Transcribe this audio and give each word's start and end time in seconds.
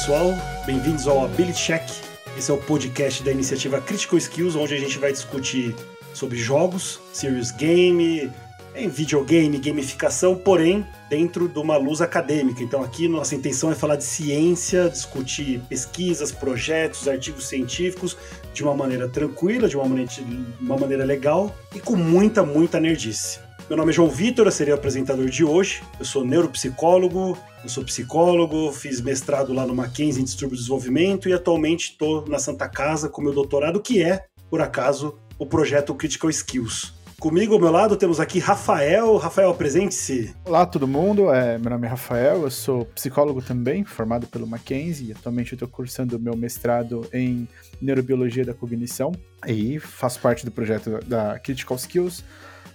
pessoal, 0.00 0.32
bem-vindos 0.64 1.06
ao 1.06 1.22
Ability 1.26 1.62
Check. 1.62 1.82
Esse 2.34 2.50
é 2.50 2.54
o 2.54 2.56
podcast 2.56 3.22
da 3.22 3.30
iniciativa 3.30 3.82
Critical 3.82 4.16
Skills, 4.16 4.56
onde 4.56 4.72
a 4.72 4.78
gente 4.78 4.98
vai 4.98 5.12
discutir 5.12 5.76
sobre 6.14 6.38
jogos, 6.38 6.98
serious 7.12 7.50
game, 7.50 8.32
em 8.74 8.88
videogame, 8.88 9.58
gamificação, 9.58 10.34
porém 10.34 10.86
dentro 11.10 11.46
de 11.48 11.58
uma 11.58 11.76
luz 11.76 12.00
acadêmica. 12.00 12.62
Então 12.62 12.82
aqui 12.82 13.08
nossa 13.08 13.34
intenção 13.34 13.70
é 13.70 13.74
falar 13.74 13.96
de 13.96 14.04
ciência, 14.04 14.88
discutir 14.88 15.60
pesquisas, 15.68 16.32
projetos, 16.32 17.06
artigos 17.06 17.46
científicos 17.46 18.16
de 18.54 18.62
uma 18.62 18.74
maneira 18.74 19.06
tranquila, 19.06 19.68
de 19.68 19.76
uma 19.76 19.84
maneira, 19.84 20.10
de 20.10 20.46
uma 20.62 20.78
maneira 20.78 21.04
legal 21.04 21.54
e 21.74 21.78
com 21.78 21.94
muita, 21.94 22.42
muita 22.42 22.80
nerdice. 22.80 23.38
Meu 23.70 23.76
nome 23.76 23.90
é 23.90 23.94
João 23.94 24.08
Vitor, 24.08 24.48
eu 24.48 24.50
serei 24.50 24.74
o 24.74 24.76
apresentador 24.76 25.26
de 25.26 25.44
hoje. 25.44 25.80
Eu 25.96 26.04
sou 26.04 26.24
neuropsicólogo, 26.24 27.38
eu 27.62 27.68
sou 27.68 27.84
psicólogo, 27.84 28.72
fiz 28.72 29.00
mestrado 29.00 29.52
lá 29.52 29.64
no 29.64 29.76
Mackenzie 29.76 30.20
em 30.20 30.24
Distúrbio 30.24 30.56
de 30.56 30.62
Desenvolvimento 30.62 31.28
e 31.28 31.32
atualmente 31.32 31.92
estou 31.92 32.26
na 32.26 32.40
Santa 32.40 32.68
Casa 32.68 33.08
com 33.08 33.22
meu 33.22 33.32
doutorado, 33.32 33.80
que 33.80 34.02
é, 34.02 34.24
por 34.50 34.60
acaso, 34.60 35.16
o 35.38 35.46
projeto 35.46 35.94
Critical 35.94 36.28
Skills. 36.30 36.92
Comigo 37.20 37.54
ao 37.54 37.60
meu 37.60 37.70
lado 37.70 37.96
temos 37.96 38.18
aqui 38.18 38.40
Rafael. 38.40 39.16
Rafael, 39.18 39.50
apresente-se. 39.50 40.34
Olá, 40.44 40.66
todo 40.66 40.88
mundo. 40.88 41.32
É, 41.32 41.56
meu 41.56 41.70
nome 41.70 41.86
é 41.86 41.90
Rafael, 41.90 42.42
eu 42.42 42.50
sou 42.50 42.86
psicólogo 42.86 43.40
também, 43.40 43.84
formado 43.84 44.26
pelo 44.26 44.48
Mackenzie. 44.48 45.12
Atualmente 45.12 45.54
estou 45.54 45.68
cursando 45.68 46.18
meu 46.18 46.36
mestrado 46.36 47.06
em 47.12 47.46
Neurobiologia 47.80 48.44
da 48.44 48.52
Cognição 48.52 49.12
e 49.46 49.78
faço 49.78 50.18
parte 50.18 50.44
do 50.44 50.50
projeto 50.50 50.98
da 51.06 51.38
Critical 51.38 51.76
Skills. 51.76 52.24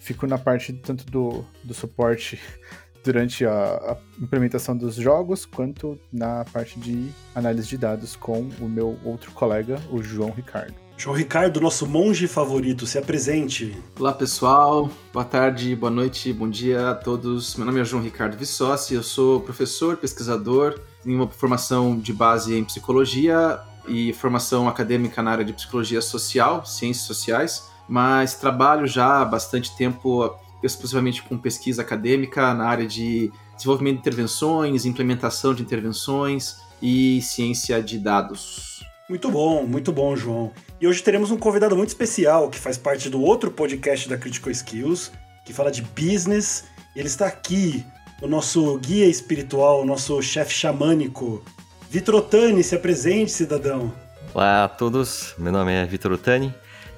Fico 0.05 0.27
na 0.27 0.37
parte 0.37 0.71
tanto 0.71 1.03
do, 1.07 1.43
do 1.63 1.73
suporte 1.73 2.39
durante 3.03 3.43
a, 3.43 3.51
a, 3.51 3.97
implementação 4.21 4.77
dos 4.77 4.93
jogos, 4.93 5.47
quanto 5.47 5.99
na 6.13 6.45
parte 6.45 6.79
de 6.79 7.09
análise 7.33 7.67
de 7.67 7.75
dados 7.75 8.15
com 8.15 8.47
o 8.61 8.69
meu 8.69 8.99
outro 9.03 9.31
colega, 9.31 9.81
o 9.91 10.03
João 10.03 10.29
Ricardo. 10.29 10.75
João 10.95 11.15
Ricardo, 11.15 11.59
nosso 11.59 11.87
monge 11.87 12.27
favorito, 12.27 12.85
se 12.85 12.99
apresente. 12.99 13.75
Olá 13.99 14.13
pessoal, 14.13 14.91
boa 15.11 15.25
tarde, 15.25 15.75
boa 15.75 15.91
noite, 15.91 16.31
bom 16.31 16.47
dia 16.47 16.91
a 16.91 16.95
todos. 16.95 17.55
Meu 17.55 17.65
nome 17.65 17.81
é 17.81 17.83
João 17.83 18.03
Ricardo 18.03 18.37
Vissossi, 18.37 18.93
eu 18.93 19.01
sou 19.01 19.41
professor, 19.41 19.97
pesquisador, 19.97 20.79
tenho 21.03 21.17
uma 21.17 21.27
formação 21.27 21.97
de 21.97 22.13
base 22.13 22.55
em 22.55 22.63
psicologia 22.63 23.59
e 23.87 24.13
formação 24.13 24.67
acadêmica 24.67 25.23
na 25.23 25.31
área 25.31 25.45
de 25.45 25.53
psicologia 25.53 25.99
social, 25.99 26.63
ciências 26.63 27.07
sociais, 27.07 27.73
mas 27.87 28.35
trabalho 28.35 28.87
já 28.87 29.21
há 29.21 29.25
bastante 29.25 29.75
tempo 29.75 30.35
exclusivamente 30.63 31.21
com 31.21 31.37
pesquisa 31.37 31.81
acadêmica 31.81 32.53
na 32.53 32.65
área 32.65 32.87
de 32.87 33.31
desenvolvimento 33.55 33.95
de 33.95 33.99
intervenções, 34.01 34.85
implementação 34.85 35.53
de 35.53 35.61
intervenções 35.61 36.57
e 36.81 37.21
ciência 37.21 37.81
de 37.81 37.99
dados. 37.99 38.83
Muito 39.07 39.29
bom, 39.29 39.65
muito 39.65 39.91
bom, 39.91 40.15
João. 40.15 40.51
E 40.81 40.87
hoje 40.87 41.03
teremos 41.03 41.29
um 41.29 41.37
convidado 41.37 41.75
muito 41.75 41.89
especial 41.89 42.49
que 42.49 42.59
faz 42.59 42.77
parte 42.77 43.09
do 43.09 43.21
outro 43.21 43.51
podcast 43.51 44.09
da 44.09 44.17
Critical 44.17 44.51
Skills, 44.51 45.11
que 45.45 45.53
fala 45.53 45.71
de 45.71 45.83
business. 45.83 46.65
Ele 46.95 47.07
está 47.07 47.27
aqui, 47.27 47.85
o 48.21 48.27
nosso 48.27 48.77
guia 48.79 49.05
espiritual, 49.05 49.81
o 49.81 49.85
nosso 49.85 50.19
chefe 50.23 50.53
xamânico. 50.53 51.43
Vitor 51.89 52.15
Otani, 52.15 52.63
se 52.63 52.75
apresente, 52.75 53.31
cidadão. 53.31 53.93
Olá 54.33 54.65
a 54.65 54.67
todos, 54.67 55.35
meu 55.37 55.51
nome 55.51 55.71
é 55.71 55.85
Vitor 55.85 56.11
Otani, 56.11 56.53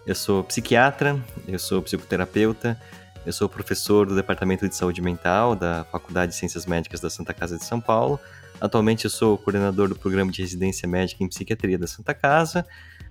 eu 0.08 0.16
sou 0.16 0.42
psiquiatra, 0.42 1.22
eu 1.46 1.60
sou 1.60 1.82
psicoterapeuta, 1.82 2.80
eu 3.26 3.34
sou 3.34 3.50
professor 3.50 4.08
do 4.08 4.16
Departamento 4.16 4.68
de 4.68 4.74
Saúde 4.74 5.02
Mental 5.02 5.54
da 5.54 5.84
Faculdade 5.92 6.32
de 6.32 6.38
Ciências 6.38 6.66
Médicas 6.66 7.02
da 7.02 7.10
Santa 7.10 7.34
Casa 7.34 7.58
de 7.58 7.66
São 7.66 7.82
Paulo. 7.82 8.18
Atualmente 8.60 9.04
eu 9.04 9.12
sou 9.12 9.38
coordenador 9.38 9.90
do 9.90 9.96
programa 9.96 10.32
de 10.32 10.42
residência 10.42 10.88
médica 10.88 11.26
em 11.26 11.28
psiquiatria 11.28 11.78
da 11.78 11.86
Santa 11.86 12.14
Casa. 12.14 12.66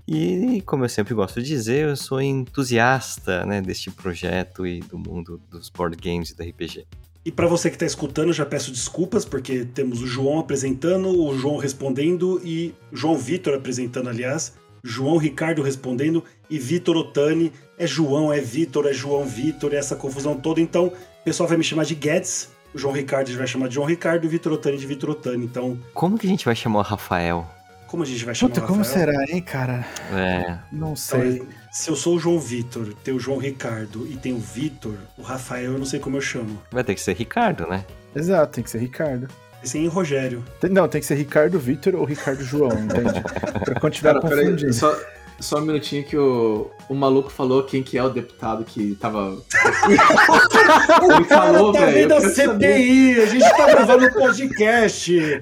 E, 0.09 0.63
como 0.65 0.85
eu 0.85 0.89
sempre 0.89 1.13
gosto 1.13 1.43
de 1.43 1.47
dizer, 1.47 1.89
eu 1.89 1.97
sou 1.97 2.19
entusiasta 2.21 3.45
né, 3.45 3.61
deste 3.61 3.91
projeto 3.91 4.67
e 4.67 4.81
do 4.81 4.99
mundo 4.99 5.39
dos 5.51 5.69
board 5.69 5.97
games 5.97 6.31
e 6.31 6.37
do 6.37 6.43
RPG. 6.43 6.87
E 7.27 7.31
para 7.31 7.47
você 7.47 7.69
que 7.69 7.77
está 7.77 7.85
escutando, 7.85 8.33
já 8.33 8.47
peço 8.47 8.71
desculpas, 8.71 9.25
porque 9.25 9.67
temos 9.67 10.01
o 10.01 10.07
João 10.07 10.39
apresentando, 10.39 11.09
o 11.09 11.37
João 11.37 11.59
respondendo 11.59 12.41
e 12.43 12.75
João 12.91 13.19
Vitor 13.19 13.55
apresentando, 13.55 14.09
aliás, 14.09 14.55
João 14.87 15.17
Ricardo 15.17 15.63
respondendo 15.63 16.23
e 16.49 16.59
Vitor 16.59 16.97
Otani. 16.97 17.53
É 17.77 17.87
João, 17.87 18.33
é 18.33 18.41
Vitor, 18.41 18.87
é 18.87 18.93
João 18.93 19.25
Vitor, 19.25 19.75
é 19.75 19.77
essa 19.77 19.97
confusão 19.97 20.37
toda. 20.37 20.61
Então, 20.61 20.87
o 20.87 21.25
pessoal 21.25 21.49
vai 21.49 21.59
me 21.59 21.65
chamar 21.65 21.85
de 21.85 21.95
Guedes, 21.95 22.49
o 22.73 22.79
João 22.79 22.95
Ricardo 22.95 23.27
a 23.27 23.31
gente 23.31 23.39
vai 23.39 23.47
chamar 23.47 23.69
de 23.69 23.75
João 23.75 23.87
Ricardo 23.87 24.25
e 24.25 24.27
o 24.27 24.31
Vitor 24.31 24.53
Otani 24.53 24.79
de 24.79 24.87
Vitor 24.87 25.11
Otani. 25.11 25.45
Então. 25.45 25.79
Como 25.93 26.17
que 26.17 26.27
a 26.27 26.31
gente 26.31 26.45
vai 26.45 26.55
chamar 26.55 26.79
o 26.79 26.83
Rafael? 26.83 27.47
Como 27.89 28.03
a 28.03 28.07
gente 28.07 28.25
vai 28.25 28.35
chamar 28.35 28.51
Puta, 28.51 28.65
o 28.65 28.67
como 28.67 28.83
Rafael? 28.83 29.07
será, 29.07 29.25
hein, 29.29 29.41
cara? 29.43 29.87
É. 30.13 30.59
Não 30.73 30.97
sei. 30.97 31.37
Então, 31.37 31.47
se 31.71 31.91
eu 31.91 31.97
sou 31.97 32.17
o 32.17 32.19
João 32.19 32.39
Vitor, 32.39 32.95
tem 33.05 33.15
o 33.15 33.21
João 33.21 33.39
Ricardo 33.39 34.07
e 34.11 34.17
tem 34.17 34.33
o 34.33 34.39
Vitor, 34.39 34.95
o 35.17 35.23
Rafael 35.23 35.73
eu 35.73 35.79
não 35.79 35.87
sei 35.87 36.01
como 36.01 36.17
eu 36.17 36.21
chamo. 36.21 36.61
Vai 36.71 36.83
ter 36.85 36.95
que 36.95 37.01
ser 37.01 37.15
Ricardo, 37.15 37.67
né? 37.67 37.85
Exato, 38.15 38.55
tem 38.55 38.65
que 38.65 38.71
ser 38.71 38.79
Ricardo. 38.79 39.29
Esse 39.63 39.79
em 39.79 39.89
Rogério. 39.89 40.45
Não, 40.71 40.87
tem 40.89 41.01
que 41.01 41.07
ser 41.07 41.15
Ricardo 41.17 41.59
Vitor 41.59 41.95
ou 41.95 42.05
Ricardo 42.05 42.43
João, 42.43 42.71
entende? 42.73 43.21
pra 43.65 43.81
continuar 43.81 44.15
Cara, 44.15 44.29
peraí, 44.29 44.45
confundindo. 44.45 44.73
só, 44.73 44.97
só 45.41 45.59
um 45.59 45.63
minutinho 45.63 46.05
que 46.05 46.17
o, 46.17 46.71
o 46.89 46.95
maluco 46.95 47.31
falou 47.31 47.65
quem 47.65 47.83
que 47.83 47.99
é 47.99 48.03
o 48.03 48.09
deputado 48.11 48.65
que 48.65 48.95
tava... 49.01 49.37
Ele 49.89 51.25
falou, 51.25 51.73
tá 51.73 51.87
velho. 51.87 52.15
a 52.15 52.21
quero 52.21 52.35
saber. 52.35 52.77
CPI? 52.77 53.21
A 53.21 53.27
gente 53.27 53.57
tá 53.57 53.67
gravando 53.67 54.07
um 54.07 54.13
podcast. 54.13 55.13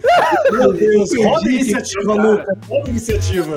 Meu 0.52 0.72
Deus, 0.72 1.16
roda 1.16 1.48
a 1.48 1.52
iniciativa. 1.52 2.14
Luca. 2.14 2.58
Roda 2.68 2.86
a 2.86 2.90
iniciativa. 2.90 3.54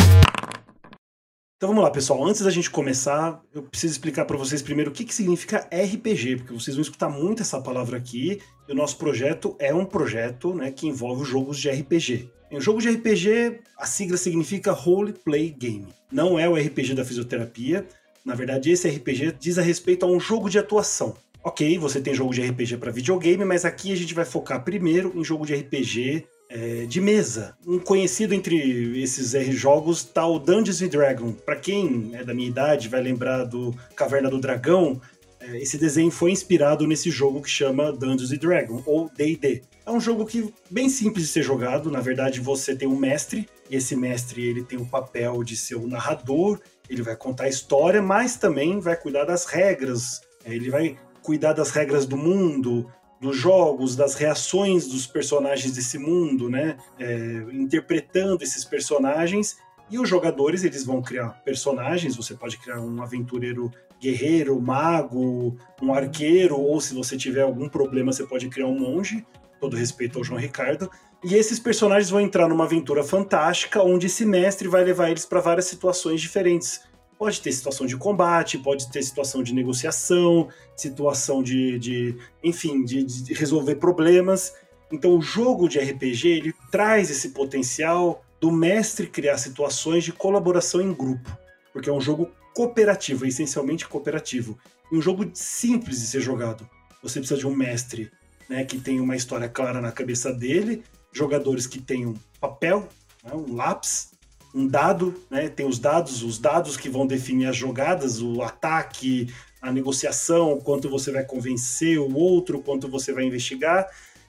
Então 1.57 1.69
vamos 1.69 1.83
lá, 1.83 1.89
pessoal. 1.89 2.23
Antes 2.23 2.41
da 2.41 2.51
gente 2.51 2.69
começar, 2.69 3.41
eu 3.51 3.63
preciso 3.63 3.93
explicar 3.93 4.25
para 4.25 4.37
vocês 4.37 4.61
primeiro 4.61 4.91
o 4.91 4.93
que, 4.93 5.03
que 5.03 5.13
significa 5.13 5.67
RPG, 5.71 6.35
porque 6.37 6.53
vocês 6.53 6.75
vão 6.75 6.83
escutar 6.83 7.09
muito 7.09 7.41
essa 7.41 7.59
palavra 7.59 7.97
aqui. 7.97 8.39
E 8.69 8.71
o 8.71 8.75
nosso 8.75 8.95
projeto 8.97 9.55
é 9.57 9.73
um 9.73 9.83
projeto 9.83 10.53
né, 10.53 10.69
que 10.69 10.85
envolve 10.85 11.25
jogos 11.25 11.57
de 11.57 11.67
RPG. 11.67 12.29
Em 12.51 12.57
um 12.57 12.61
jogo 12.61 12.79
de 12.79 12.91
RPG, 12.91 13.61
a 13.75 13.87
sigla 13.87 14.17
significa 14.17 14.71
Role 14.71 15.13
Play 15.13 15.49
Game. 15.49 15.87
Não 16.11 16.37
é 16.37 16.47
o 16.47 16.53
RPG 16.53 16.93
da 16.93 17.03
fisioterapia. 17.03 17.87
Na 18.23 18.35
verdade, 18.35 18.69
esse 18.69 18.87
RPG 18.87 19.37
diz 19.39 19.57
a 19.57 19.63
respeito 19.63 20.05
a 20.05 20.07
um 20.07 20.19
jogo 20.19 20.51
de 20.51 20.59
atuação. 20.59 21.17
Ok, 21.43 21.79
você 21.79 21.99
tem 21.99 22.13
jogo 22.13 22.35
de 22.35 22.41
RPG 22.47 22.77
para 22.77 22.91
videogame, 22.91 23.43
mas 23.43 23.65
aqui 23.65 23.91
a 23.91 23.95
gente 23.95 24.13
vai 24.13 24.25
focar 24.25 24.63
primeiro 24.63 25.11
em 25.15 25.23
jogo 25.23 25.43
de 25.43 25.55
RPG 25.55 26.27
é, 26.49 26.85
de 26.85 27.01
mesa. 27.01 27.55
Um 27.65 27.79
conhecido 27.79 28.33
entre 28.33 29.01
esses 29.01 29.33
R 29.33 29.51
jogos 29.51 30.03
tá 30.03 30.25
o 30.27 30.39
Dungeons 30.39 30.79
Dragons. 30.79 31.35
Para 31.45 31.55
quem 31.55 32.11
é 32.13 32.23
da 32.23 32.33
minha 32.33 32.47
idade 32.47 32.87
vai 32.87 33.01
lembrar 33.01 33.43
do 33.43 33.73
Caverna 33.95 34.29
do 34.29 34.39
Dragão, 34.39 35.01
é, 35.39 35.57
esse 35.57 35.77
desenho 35.77 36.11
foi 36.11 36.31
inspirado 36.31 36.87
nesse 36.87 37.09
jogo 37.09 37.41
que 37.41 37.49
chama 37.49 37.91
Dungeons 37.91 38.37
Dragons 38.37 38.83
ou 38.85 39.09
D&D. 39.15 39.63
É 39.85 39.91
um 39.91 39.99
jogo 39.99 40.25
que 40.25 40.53
bem 40.69 40.89
simples 40.89 41.25
de 41.25 41.31
ser 41.31 41.43
jogado. 41.43 41.91
Na 41.91 42.01
verdade, 42.01 42.39
você 42.39 42.75
tem 42.75 42.87
um 42.87 42.97
mestre 42.97 43.47
e 43.69 43.75
esse 43.75 43.95
mestre 43.95 44.45
ele 44.45 44.63
tem 44.63 44.79
o 44.79 44.85
papel 44.85 45.43
de 45.43 45.55
ser 45.55 45.75
o 45.75 45.87
narrador. 45.87 46.59
Ele 46.89 47.01
vai 47.01 47.15
contar 47.15 47.45
a 47.45 47.49
história, 47.49 48.01
mas 48.01 48.35
também 48.35 48.79
vai 48.79 48.95
cuidar 48.95 49.25
das 49.25 49.45
regras. 49.45 50.21
É, 50.43 50.53
Ele 50.55 50.69
vai 50.69 50.97
cuidar 51.21 51.51
das 51.51 51.71
regras 51.71 52.05
do 52.05 52.15
mundo, 52.15 52.89
dos 53.19 53.35
jogos, 53.35 53.95
das 53.95 54.15
reações 54.15 54.87
dos 54.87 55.07
personagens 55.07 55.73
desse 55.73 55.97
mundo, 55.97 56.49
né? 56.49 56.77
É, 56.99 57.45
interpretando 57.51 58.43
esses 58.43 58.63
personagens. 58.63 59.57
E 59.89 59.97
os 59.97 60.07
jogadores, 60.07 60.63
eles 60.63 60.85
vão 60.85 61.01
criar 61.01 61.29
personagens. 61.43 62.15
Você 62.15 62.35
pode 62.35 62.57
criar 62.57 62.79
um 62.79 63.01
aventureiro 63.01 63.71
guerreiro, 63.99 64.59
mago, 64.61 65.57
um 65.81 65.93
arqueiro, 65.93 66.59
ou 66.59 66.79
se 66.79 66.93
você 66.93 67.17
tiver 67.17 67.41
algum 67.41 67.67
problema, 67.67 68.11
você 68.11 68.25
pode 68.25 68.49
criar 68.49 68.67
um 68.67 68.77
monge. 68.77 69.25
Todo 69.59 69.75
respeito 69.75 70.19
ao 70.19 70.23
João 70.23 70.39
Ricardo. 70.39 70.89
E 71.23 71.33
esses 71.33 71.59
personagens 71.59 72.11
vão 72.11 72.21
entrar 72.21 72.47
numa 72.47 72.65
aventura 72.65 73.03
fantástica, 73.03 73.81
onde 73.81 74.05
esse 74.05 74.23
mestre 74.23 74.67
vai 74.67 74.83
levar 74.83 75.09
eles 75.09 75.25
para 75.25 75.39
várias 75.39 75.65
situações 75.65 76.21
diferentes. 76.21 76.81
Pode 77.17 77.41
ter 77.41 77.51
situação 77.51 77.87
de 77.87 77.97
combate, 77.97 78.59
pode 78.59 78.91
ter 78.91 79.01
situação 79.01 79.41
de 79.41 79.53
negociação, 79.53 80.49
situação 80.75 81.41
de, 81.41 81.79
de 81.79 82.17
enfim, 82.43 82.83
de, 82.83 83.03
de 83.03 83.33
resolver 83.33 83.75
problemas. 83.75 84.53
Então 84.91 85.17
o 85.17 85.21
jogo 85.21 85.67
de 85.67 85.79
RPG 85.79 86.27
ele 86.27 86.53
traz 86.71 87.09
esse 87.09 87.29
potencial 87.29 88.23
do 88.39 88.51
mestre 88.51 89.07
criar 89.07 89.37
situações 89.37 90.03
de 90.03 90.13
colaboração 90.13 90.81
em 90.81 90.93
grupo, 90.93 91.35
porque 91.73 91.89
é 91.89 91.93
um 91.93 92.01
jogo 92.01 92.31
cooperativo, 92.53 93.25
é 93.25 93.27
essencialmente 93.27 93.87
cooperativo, 93.87 94.57
e 94.91 94.97
um 94.97 95.01
jogo 95.01 95.29
simples 95.33 95.99
de 95.99 96.07
ser 96.07 96.21
jogado. 96.21 96.67
Você 97.03 97.19
precisa 97.19 97.39
de 97.39 97.47
um 97.47 97.55
mestre, 97.55 98.11
né, 98.49 98.63
que 98.63 98.79
tem 98.79 98.99
uma 98.99 99.15
história 99.15 99.49
clara 99.49 99.81
na 99.81 99.91
cabeça 99.91 100.31
dele, 100.31 100.83
jogadores 101.11 101.67
que 101.67 101.79
tenham 101.79 102.13
papel, 102.39 102.87
né, 103.23 103.31
um 103.33 103.55
lápis, 103.55 104.11
um 104.57 104.67
dado, 104.67 105.13
né? 105.29 105.47
Tem 105.49 105.65
os 105.65 105.77
dados, 105.77 106.23
os 106.23 106.39
dados 106.39 106.75
que 106.75 106.89
vão 106.89 107.05
definir 107.05 107.45
as 107.45 107.55
jogadas, 107.55 108.21
o 108.21 108.41
ataque, 108.41 109.31
a 109.61 109.71
negociação, 109.71 110.59
quanto 110.59 110.89
você 110.89 111.11
vai 111.11 111.23
convencer 111.23 111.99
o 111.99 112.13
outro, 112.15 112.59
quanto 112.59 112.87
você 112.87 113.13
vai 113.13 113.23
investigar. 113.23 113.87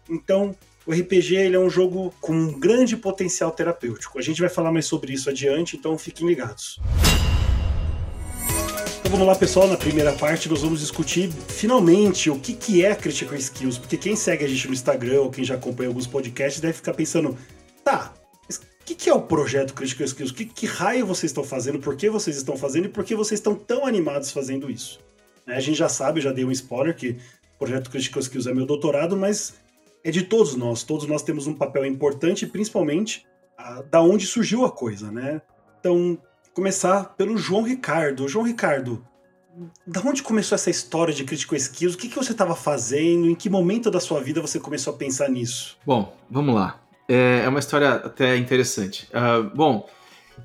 Então, 0.09 0.55
O 0.89 0.91
RPG 0.91 1.37
ele 1.37 1.55
é 1.55 1.59
um 1.59 1.69
jogo 1.69 2.15
com 2.19 2.33
um 2.33 2.59
grande 2.59 2.97
potencial 2.97 3.51
terapêutico. 3.51 4.19
A 4.19 4.23
gente 4.23 4.41
vai 4.41 4.49
falar 4.49 4.73
mais 4.73 4.87
sobre 4.87 5.13
isso 5.13 5.29
adiante, 5.29 5.77
então 5.77 5.99
fiquem 5.99 6.27
ligados. 6.27 6.81
Então 8.99 9.11
vamos 9.11 9.27
lá, 9.27 9.35
pessoal. 9.35 9.69
Na 9.69 9.77
primeira 9.77 10.15
parte, 10.15 10.49
nós 10.49 10.63
vamos 10.63 10.81
discutir 10.81 11.31
finalmente 11.31 12.31
o 12.31 12.39
que, 12.39 12.55
que 12.55 12.83
é 12.83 12.95
Critical 12.95 13.37
Skills. 13.37 13.77
Porque 13.77 13.99
quem 13.99 14.17
segue 14.17 14.47
a 14.47 14.49
gente 14.49 14.67
no 14.67 14.73
Instagram 14.73 15.21
ou 15.21 15.31
quem 15.31 15.45
já 15.45 15.57
acompanha 15.57 15.91
alguns 15.91 16.07
podcasts 16.07 16.59
deve 16.59 16.73
ficar 16.73 16.95
pensando: 16.95 17.37
tá, 17.85 18.15
que, 18.88 18.94
que 18.94 19.11
é 19.11 19.14
o 19.14 19.20
projeto 19.20 19.75
Critical 19.75 20.06
Skills? 20.06 20.32
Que, 20.32 20.46
que 20.46 20.67
raio 20.67 21.05
vocês 21.05 21.31
estão 21.31 21.44
fazendo? 21.44 21.79
Por 21.79 21.94
que 21.94 22.08
vocês 22.08 22.37
estão 22.37 22.56
fazendo? 22.56 22.87
E 22.87 22.88
por 22.88 23.05
que 23.05 23.14
vocês 23.14 23.38
estão 23.38 23.55
tão 23.55 23.85
animados 23.85 24.31
fazendo 24.31 24.70
isso? 24.70 24.99
Né, 25.46 25.56
a 25.56 25.61
gente 25.61 25.76
já 25.76 25.88
sabe, 25.88 26.23
já 26.23 26.32
dei 26.32 26.44
um 26.44 26.50
spoiler 26.50 26.96
que 26.96 27.11
o 27.55 27.58
projeto 27.58 27.90
Critical 27.90 28.23
Skills 28.23 28.46
é 28.46 28.55
meu 28.55 28.64
doutorado, 28.64 29.14
mas 29.17 29.55
é 30.02 30.11
de 30.11 30.23
todos 30.23 30.55
nós. 30.55 30.82
Todos 30.82 31.06
nós 31.06 31.23
temos 31.23 31.46
um 31.46 31.55
papel 31.55 31.85
importante, 31.85 32.46
principalmente 32.46 33.26
a, 33.58 33.82
da 33.82 34.00
onde 34.00 34.26
surgiu 34.26 34.64
a 34.64 34.70
coisa, 34.70 35.11
né? 35.12 35.43
Então, 35.81 36.17
começar 36.55 37.14
pelo 37.17 37.37
João 37.37 37.62
Ricardo. 37.62 38.26
João 38.26 38.46
Ricardo, 38.46 39.05
da 39.87 40.00
onde 40.00 40.23
começou 40.23 40.56
essa 40.56 40.70
história 40.70 41.12
de 41.12 41.25
Critical 41.25 41.56
Skills? 41.56 41.94
O 41.94 41.99
que, 41.99 42.08
que 42.08 42.17
você 42.17 42.32
estava 42.32 42.55
fazendo? 42.55 43.29
Em 43.29 43.35
que 43.35 43.50
momento 43.50 43.90
da 43.90 44.00
sua 44.00 44.20
vida 44.23 44.40
você 44.40 44.58
começou 44.58 44.94
a 44.94 44.96
pensar 44.96 45.29
nisso? 45.29 45.76
Bom, 45.85 46.17
vamos 46.31 46.55
lá. 46.55 46.88
É, 47.09 47.41
é 47.45 47.49
uma 47.49 47.59
história 47.59 47.91
até 47.95 48.37
interessante. 48.37 49.09
Uh, 49.13 49.57
bom, 49.57 49.89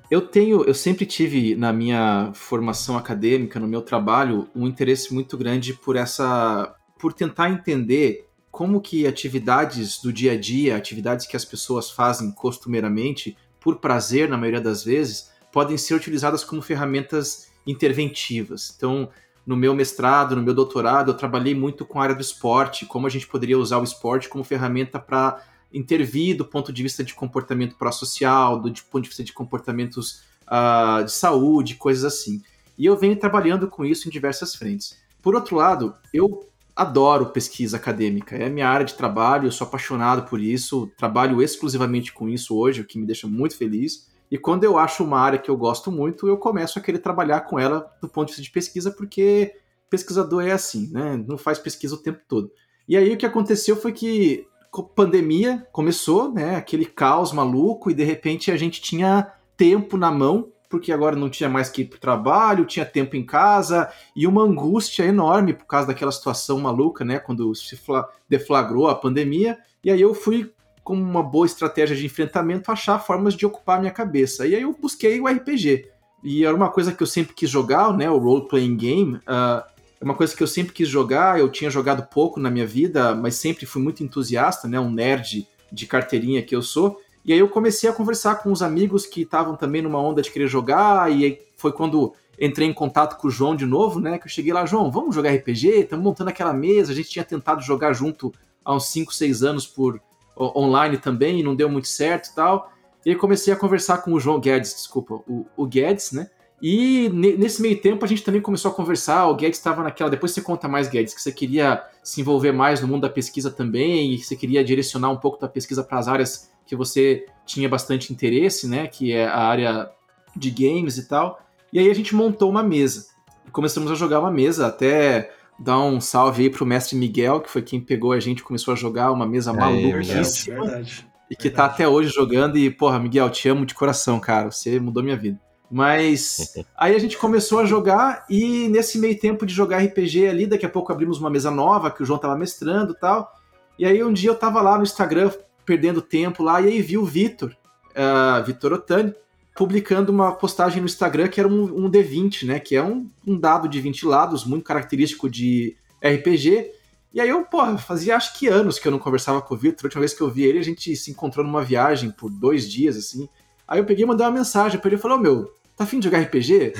eu 0.10 0.22
tenho, 0.22 0.64
eu 0.64 0.74
sempre 0.74 1.06
tive 1.06 1.56
na 1.56 1.74
minha 1.74 2.32
formação 2.34 2.98
acadêmica, 2.98 3.60
no 3.60 3.68
meu 3.68 3.82
trabalho, 3.82 4.48
um 4.56 4.68
interesse 4.68 5.14
muito 5.14 5.38
grande 5.38 5.74
por 5.74 5.96
essa, 5.96 6.74
por 6.98 7.12
tentar 7.14 7.50
entender 7.50 8.28
como 8.50 8.80
que 8.80 9.08
atividades 9.08 10.00
do 10.02 10.14
dia 10.14 10.34
a 10.34 10.40
dia, 10.40 10.78
atividades 10.78 11.26
que 11.26 11.36
as 11.36 11.44
pessoas 11.44 11.90
fazem 11.90 12.32
costumeiramente, 12.32 13.36
por 13.60 13.78
prazer 13.78 14.30
na 14.30 14.38
maioria 14.38 14.62
das 14.62 14.84
vezes, 14.84 15.32
podem 15.52 15.78
ser 15.78 15.96
utilizadas 15.96 16.44
como 16.44 16.62
ferramentas 16.62 17.48
interventivas. 17.66 18.74
Então, 18.76 19.10
no 19.46 19.56
meu 19.56 19.74
mestrado, 19.74 20.36
no 20.36 20.44
meu 20.44 20.54
doutorado, 20.54 21.12
eu 21.12 21.18
trabalhei 21.18 21.56
muito 21.56 21.86
com 21.86 22.00
a 22.00 22.04
área 22.04 22.16
do 22.16 22.22
esporte, 22.22 22.86
como 22.86 23.08
a 23.08 23.10
gente 23.10 23.28
poderia 23.28 23.58
usar 23.58 23.80
o 23.80 23.84
esporte 23.84 24.30
como 24.30 24.44
ferramenta 24.44 25.00
para 25.00 25.42
intervir 25.74 26.38
do 26.38 26.46
ponto 26.46 26.72
de 26.72 26.84
vista 26.84 27.04
de 27.04 27.14
comportamento 27.14 27.76
pró-social, 27.76 28.60
do 28.60 28.72
ponto 28.92 29.04
de 29.04 29.10
vista 29.10 29.24
de 29.24 29.34
comportamentos 29.34 30.22
uh, 30.44 31.04
de 31.04 31.12
saúde, 31.12 31.76
coisas 31.76 32.06
assim. 32.06 32.42
E 32.78 32.86
eu 32.86 32.98
venho 32.98 33.16
trabalhando 33.16 33.68
com 33.68 33.84
isso 33.84 34.08
em 34.08 34.12
diversas 34.12 34.56
frentes. 34.56 34.98
Por 35.22 35.36
outro 35.36 35.56
lado, 35.56 35.96
eu 36.14 36.48
adoro 36.76 37.28
pesquisa 37.28 37.78
acadêmica, 37.78 38.36
é 38.36 38.48
a 38.48 38.50
minha 38.50 38.68
área 38.68 38.86
de 38.86 38.96
trabalho, 38.96 39.48
eu 39.48 39.52
sou 39.52 39.68
apaixonado 39.68 40.28
por 40.28 40.40
isso, 40.40 40.92
trabalho 40.98 41.42
exclusivamente 41.42 42.12
com 42.12 42.28
isso 42.28 42.58
hoje, 42.58 42.82
o 42.82 42.86
que 42.86 42.98
me 42.98 43.06
deixa 43.06 43.28
muito 43.28 43.56
feliz. 43.56 44.12
E 44.32 44.38
quando 44.38 44.64
eu 44.64 44.78
acho 44.78 45.04
uma 45.04 45.20
área 45.20 45.38
que 45.38 45.50
eu 45.50 45.56
gosto 45.56 45.92
muito, 45.92 46.28
eu 46.28 46.38
começo 46.38 46.80
a 46.80 46.82
querer 46.82 46.98
trabalhar 46.98 47.42
com 47.42 47.60
ela 47.60 47.92
do 48.02 48.10
ponto 48.10 48.28
de 48.28 48.34
vista 48.34 48.42
de 48.42 48.52
pesquisa, 48.52 48.90
porque 48.90 49.54
pesquisador 49.90 50.44
é 50.44 50.52
assim, 50.52 50.90
né? 50.92 51.24
Não 51.28 51.38
faz 51.38 51.60
pesquisa 51.60 51.94
o 51.94 52.00
tempo 52.00 52.20
todo. 52.28 52.52
E 52.88 52.98
aí 52.98 53.14
o 53.14 53.18
que 53.18 53.28
aconteceu 53.28 53.76
foi 53.76 53.92
que 53.92 54.48
pandemia 54.82 55.68
começou, 55.72 56.32
né? 56.32 56.56
Aquele 56.56 56.86
caos 56.86 57.32
maluco, 57.32 57.92
e 57.92 57.94
de 57.94 58.04
repente 58.04 58.50
a 58.50 58.58
gente 58.58 58.82
tinha 58.82 59.32
tempo 59.56 59.98
na 59.98 60.10
mão 60.10 60.52
porque 60.74 60.92
agora 60.92 61.16
não 61.16 61.30
tinha 61.30 61.48
mais 61.48 61.70
que 61.70 61.84
ir 61.84 61.86
para 61.86 61.98
o 61.98 62.00
trabalho, 62.00 62.66
tinha 62.66 62.84
tempo 62.84 63.16
em 63.16 63.24
casa, 63.24 63.88
e 64.16 64.26
uma 64.26 64.42
angústia 64.42 65.04
enorme 65.04 65.54
por 65.54 65.66
causa 65.68 65.86
daquela 65.86 66.12
situação 66.12 66.60
maluca, 66.60 67.06
né? 67.06 67.20
Quando 67.20 67.54
se 67.54 67.80
deflagrou 68.28 68.88
a 68.88 68.96
pandemia. 68.96 69.60
E 69.84 69.92
aí 69.92 70.02
eu 70.02 70.16
fui, 70.16 70.52
com 70.84 70.96
uma 70.96 71.22
boa 71.22 71.46
estratégia 71.46 71.96
de 71.96 72.08
enfrentamento, 72.08 72.72
achar 72.72 72.98
formas 72.98 73.36
de 73.36 73.46
ocupar 73.46 73.80
minha 73.80 73.92
cabeça. 73.92 74.48
E 74.48 74.56
aí 74.56 74.64
eu 74.64 74.76
busquei 74.82 75.22
o 75.22 75.28
RPG. 75.28 75.92
E 76.24 76.44
era 76.44 76.56
uma 76.56 76.72
coisa 76.72 76.92
que 76.92 77.04
eu 77.04 77.08
sempre 77.08 77.36
quis 77.36 77.52
jogar, 77.52 77.96
né? 77.96 78.10
O 78.10 78.18
role-playing 78.18 78.76
game. 78.76 79.16
Uh, 79.18 79.73
é 80.04 80.06
uma 80.06 80.16
coisa 80.16 80.36
que 80.36 80.44
eu 80.44 80.48
sempre 80.48 80.74
quis 80.74 80.90
jogar, 80.90 81.40
eu 81.40 81.50
tinha 81.50 81.70
jogado 81.70 82.04
pouco 82.04 82.38
na 82.38 82.52
minha 82.52 82.68
vida, 82.68 83.16
mas 83.16 83.36
sempre 83.36 83.66
fui 83.66 83.82
muito 83.82 84.04
entusiasta, 84.04 84.68
né? 84.68 84.78
Um 84.78 84.92
nerd 84.92 85.48
de 85.72 85.88
carteirinha 85.88 86.44
que 86.44 86.54
eu 86.54 86.62
sou. 86.62 87.00
E 87.24 87.32
aí 87.32 87.40
eu 87.40 87.48
comecei 87.48 87.90
a 87.90 87.94
conversar 87.94 88.44
com 88.44 88.52
os 88.52 88.62
amigos 88.62 89.06
que 89.06 89.22
estavam 89.22 89.56
também 89.56 89.82
numa 89.82 89.98
onda 89.98 90.22
de 90.22 90.30
querer 90.30 90.50
jogar, 90.50 91.10
e 91.10 91.40
foi 91.56 91.72
quando 91.72 92.14
entrei 92.38 92.68
em 92.68 92.74
contato 92.74 93.18
com 93.18 93.30
o 93.30 93.32
João 93.32 93.56
de 93.56 93.66
novo, 93.66 94.02
né? 94.02 94.18
Que 94.18 94.26
eu 94.26 94.30
cheguei 94.30 94.52
lá, 94.52 94.66
João, 94.66 94.92
vamos 94.92 95.16
jogar 95.16 95.34
RPG? 95.34 95.70
Estamos 95.70 96.04
montando 96.04 96.32
aquela 96.32 96.52
mesa, 96.52 96.92
a 96.92 96.96
gente 96.96 97.10
tinha 97.10 97.24
tentado 97.24 97.62
jogar 97.62 97.94
junto 97.94 98.34
há 98.66 98.76
uns 98.76 98.88
5, 98.88 99.14
6 99.14 99.42
anos 99.42 99.66
por 99.66 100.02
online 100.38 100.98
também, 100.98 101.40
e 101.40 101.44
não 101.44 101.56
deu 101.56 101.70
muito 101.70 101.88
certo 101.88 102.28
e 102.28 102.36
tal. 102.36 102.70
E 103.06 103.12
aí 103.12 103.16
comecei 103.16 103.54
a 103.54 103.56
conversar 103.56 104.00
com 104.00 104.12
o 104.12 104.20
João 104.20 104.38
Guedes, 104.38 104.76
desculpa, 104.76 105.14
o, 105.26 105.46
o 105.56 105.66
Guedes, 105.66 106.12
né? 106.12 106.30
E 106.66 107.10
nesse 107.10 107.62
meio 107.62 107.78
tempo 107.78 108.06
a 108.06 108.08
gente 108.08 108.24
também 108.24 108.40
começou 108.40 108.72
a 108.72 108.74
conversar. 108.74 109.28
O 109.28 109.36
Guedes 109.36 109.58
estava 109.58 109.84
naquela. 109.84 110.10
Depois 110.10 110.32
você 110.32 110.42
conta 110.42 110.66
mais, 110.66 110.88
Guedes, 110.88 111.14
que 111.14 111.22
você 111.22 111.30
queria 111.30 111.84
se 112.02 112.22
envolver 112.22 112.54
mais 112.54 112.80
no 112.80 112.88
mundo 112.88 113.02
da 113.02 113.10
pesquisa 113.10 113.52
também 113.52 114.14
e 114.14 114.18
que 114.18 114.24
você 114.24 114.34
queria 114.34 114.64
direcionar 114.64 115.10
um 115.10 115.18
pouco 115.18 115.38
da 115.38 115.50
pesquisa 115.50 115.84
para 115.84 116.00
as 116.00 116.08
áreas 116.08 116.50
que 116.66 116.74
você 116.74 117.26
tinha 117.46 117.68
bastante 117.68 118.14
interesse, 118.14 118.66
né? 118.66 118.88
Que 118.88 119.12
é 119.12 119.28
a 119.28 119.40
área 119.40 119.92
de 120.34 120.50
games 120.50 120.98
e 120.98 121.06
tal. 121.06 121.38
E 121.74 121.80
aí 121.80 121.92
a 121.92 121.94
gente 121.94 122.16
montou 122.16 122.50
uma 122.50 122.64
mesa. 122.64 123.08
E 123.46 123.52
começamos 123.52 123.92
a 123.92 123.96
jogar 123.96 124.22
uma 124.22 124.32
mesa, 124.32 124.66
até 124.66 125.34
dar 125.60 125.82
um 125.82 126.00
salve 126.00 126.44
aí 126.44 126.50
pro 126.50 126.66
mestre 126.66 126.96
Miguel, 126.96 127.42
que 127.42 127.50
foi 127.50 127.62
quem 127.62 127.82
pegou 127.82 128.14
a 128.14 128.22
gente 128.22 128.40
e 128.40 128.44
começou 128.44 128.74
a 128.74 128.78
jogar 128.78 129.12
uma 129.12 129.28
mesa 129.28 129.52
é, 129.52 129.54
maluquíssima. 129.54 130.64
Verdade, 130.64 131.06
e 131.30 131.36
que 131.36 131.50
tá 131.50 131.66
até 131.66 131.86
hoje 131.86 132.08
jogando. 132.08 132.58
E, 132.58 132.70
porra, 132.70 133.00
Miguel, 133.00 133.30
te 133.30 133.50
amo 133.50 133.66
de 133.66 133.74
coração, 133.74 134.18
cara. 134.18 134.50
Você 134.50 134.80
mudou 134.80 135.04
minha 135.04 135.18
vida. 135.18 135.38
Mas 135.74 136.54
aí 136.78 136.94
a 136.94 137.00
gente 137.00 137.18
começou 137.18 137.58
a 137.58 137.66
jogar 137.66 138.28
e 138.30 138.68
nesse 138.68 139.00
meio 139.00 139.20
tempo 139.20 139.44
de 139.44 139.52
jogar 139.52 139.80
RPG 139.80 140.28
ali, 140.28 140.46
daqui 140.46 140.68
a 140.68 140.70
pouco 140.70 140.92
abrimos 140.92 141.18
uma 141.18 141.32
mesa 141.32 141.50
nova 141.50 141.90
que 141.90 142.04
o 142.04 142.06
João 142.06 142.20
tava 142.20 142.38
mestrando 142.38 142.94
e 142.94 143.00
tal. 143.00 143.36
E 143.80 143.84
aí 143.84 144.04
um 144.04 144.14
dia 144.14 144.30
eu 144.30 144.36
tava 144.36 144.62
lá 144.62 144.78
no 144.78 144.84
Instagram 144.84 145.32
perdendo 145.66 146.00
tempo 146.00 146.44
lá, 146.44 146.62
e 146.62 146.68
aí 146.68 146.80
vi 146.80 146.96
o 146.96 147.04
Vitor, 147.04 147.56
uh, 147.90 148.46
Vitor 148.46 148.74
Otani, 148.74 149.16
publicando 149.56 150.12
uma 150.12 150.34
postagem 150.34 150.80
no 150.80 150.86
Instagram 150.86 151.28
que 151.28 151.40
era 151.40 151.50
um, 151.50 151.86
um 151.86 151.90
D20, 151.90 152.46
né? 152.46 152.60
Que 152.60 152.76
é 152.76 152.84
um, 152.84 153.10
um, 153.26 153.36
dado 153.36 153.68
de 153.68 153.82
20 153.82 154.06
lados, 154.06 154.46
muito 154.46 154.64
característico 154.64 155.28
de 155.28 155.76
RPG. 156.04 156.70
E 157.16 157.20
aí 157.20 157.30
eu, 157.30 157.46
pô, 157.46 157.80
fazia 157.80 158.16
acho 158.16 158.38
que 158.38 158.48
anos 158.48 158.78
que 158.78 158.88
eu 158.88 158.92
não 158.92 159.00
conversava 159.00 159.42
com 159.42 159.56
o 159.56 159.58
Vitor. 159.58 159.86
A 159.86 159.88
última 159.88 160.02
vez 160.02 160.14
que 160.14 160.22
eu 160.22 160.30
vi 160.30 160.44
ele, 160.44 160.60
a 160.60 160.64
gente 160.64 160.96
se 160.96 161.10
encontrou 161.10 161.44
numa 161.44 161.64
viagem 161.64 162.12
por 162.12 162.30
dois 162.30 162.72
dias, 162.72 162.96
assim. 162.96 163.28
Aí 163.68 163.80
eu 163.80 163.86
peguei 163.86 164.04
e 164.04 164.08
mandei 164.08 164.24
uma 164.24 164.32
mensagem 164.32 164.80
pra 164.80 164.88
ele 164.88 164.98
e 164.98 165.00
falei, 165.00 165.18
ô 165.18 165.20
oh, 165.20 165.24
meu, 165.24 165.63
tá 165.76 165.84
afim 165.84 166.00
de 166.00 166.06
jogar 166.06 166.22
RPG? 166.22 166.74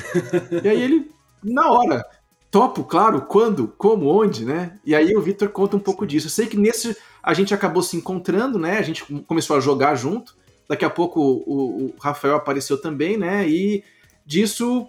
e 0.64 0.68
aí 0.68 0.82
ele, 0.82 1.12
na 1.44 1.72
hora, 1.72 2.06
topo, 2.50 2.84
claro, 2.84 3.22
quando, 3.22 3.68
como, 3.78 4.08
onde, 4.08 4.46
né? 4.46 4.80
E 4.86 4.94
aí 4.94 5.16
o 5.16 5.22
Vitor 5.22 5.50
conta 5.50 5.76
um 5.76 5.80
pouco 5.80 6.06
disso. 6.06 6.28
Eu 6.28 6.32
sei 6.32 6.46
que 6.46 6.58
nesse 6.58 6.96
a 7.22 7.34
gente 7.34 7.54
acabou 7.54 7.82
se 7.82 7.98
encontrando, 7.98 8.60
né? 8.60 8.78
A 8.78 8.82
gente 8.82 9.04
começou 9.24 9.56
a 9.56 9.60
jogar 9.60 9.96
junto. 9.96 10.36
Daqui 10.70 10.86
a 10.86 10.90
pouco 10.90 11.20
o, 11.20 11.86
o 11.86 11.94
Rafael 12.00 12.36
apareceu 12.36 12.80
também, 12.80 13.18
né? 13.18 13.48
E 13.48 13.84
disso 14.26 14.88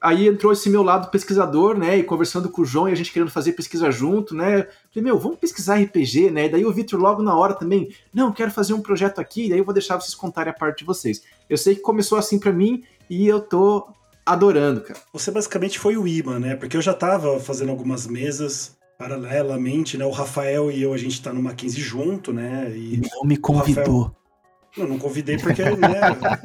aí 0.00 0.26
entrou 0.26 0.52
esse 0.52 0.68
meu 0.68 0.82
lado 0.82 1.10
pesquisador, 1.10 1.76
né? 1.76 1.98
E 1.98 2.02
conversando 2.02 2.48
com 2.48 2.62
o 2.62 2.64
João 2.64 2.88
e 2.88 2.92
a 2.92 2.94
gente 2.94 3.12
querendo 3.12 3.30
fazer 3.30 3.52
pesquisa 3.52 3.90
junto, 3.90 4.34
né? 4.34 4.66
Falei, 4.92 5.04
meu, 5.04 5.18
vamos 5.18 5.38
pesquisar 5.38 5.80
RPG, 5.80 6.30
né? 6.30 6.46
E 6.46 6.48
daí 6.48 6.64
o 6.64 6.72
Victor 6.72 7.00
logo 7.00 7.22
na 7.22 7.36
hora 7.36 7.54
também, 7.54 7.88
não, 8.12 8.32
quero 8.32 8.50
fazer 8.50 8.74
um 8.74 8.82
projeto 8.82 9.20
aqui, 9.20 9.48
daí 9.48 9.58
eu 9.58 9.64
vou 9.64 9.74
deixar 9.74 10.00
vocês 10.00 10.14
contarem 10.14 10.52
a 10.52 10.56
parte 10.56 10.80
de 10.80 10.84
vocês. 10.84 11.22
Eu 11.48 11.56
sei 11.56 11.74
que 11.74 11.80
começou 11.80 12.18
assim 12.18 12.38
para 12.38 12.52
mim 12.52 12.82
e 13.08 13.26
eu 13.26 13.40
tô 13.40 13.86
adorando, 14.24 14.80
cara. 14.80 14.98
Você 15.12 15.30
basicamente 15.30 15.78
foi 15.78 15.96
o 15.96 16.06
imã, 16.06 16.38
né? 16.38 16.56
Porque 16.56 16.76
eu 16.76 16.82
já 16.82 16.92
tava 16.92 17.38
fazendo 17.38 17.70
algumas 17.70 18.06
mesas 18.06 18.76
paralelamente, 18.98 19.96
né? 19.96 20.04
O 20.04 20.10
Rafael 20.10 20.70
e 20.70 20.82
eu, 20.82 20.92
a 20.92 20.98
gente 20.98 21.22
tá 21.22 21.32
no 21.32 21.42
Mackenzie 21.42 21.82
junto, 21.82 22.32
né? 22.32 22.72
E 22.74 23.00
não 23.00 23.24
me 23.24 23.36
convidou. 23.36 24.02
Rafael... 24.02 24.16
Não, 24.76 24.86
não 24.86 24.98
convidei 24.98 25.38
porque 25.38 25.62
né, 25.62 26.00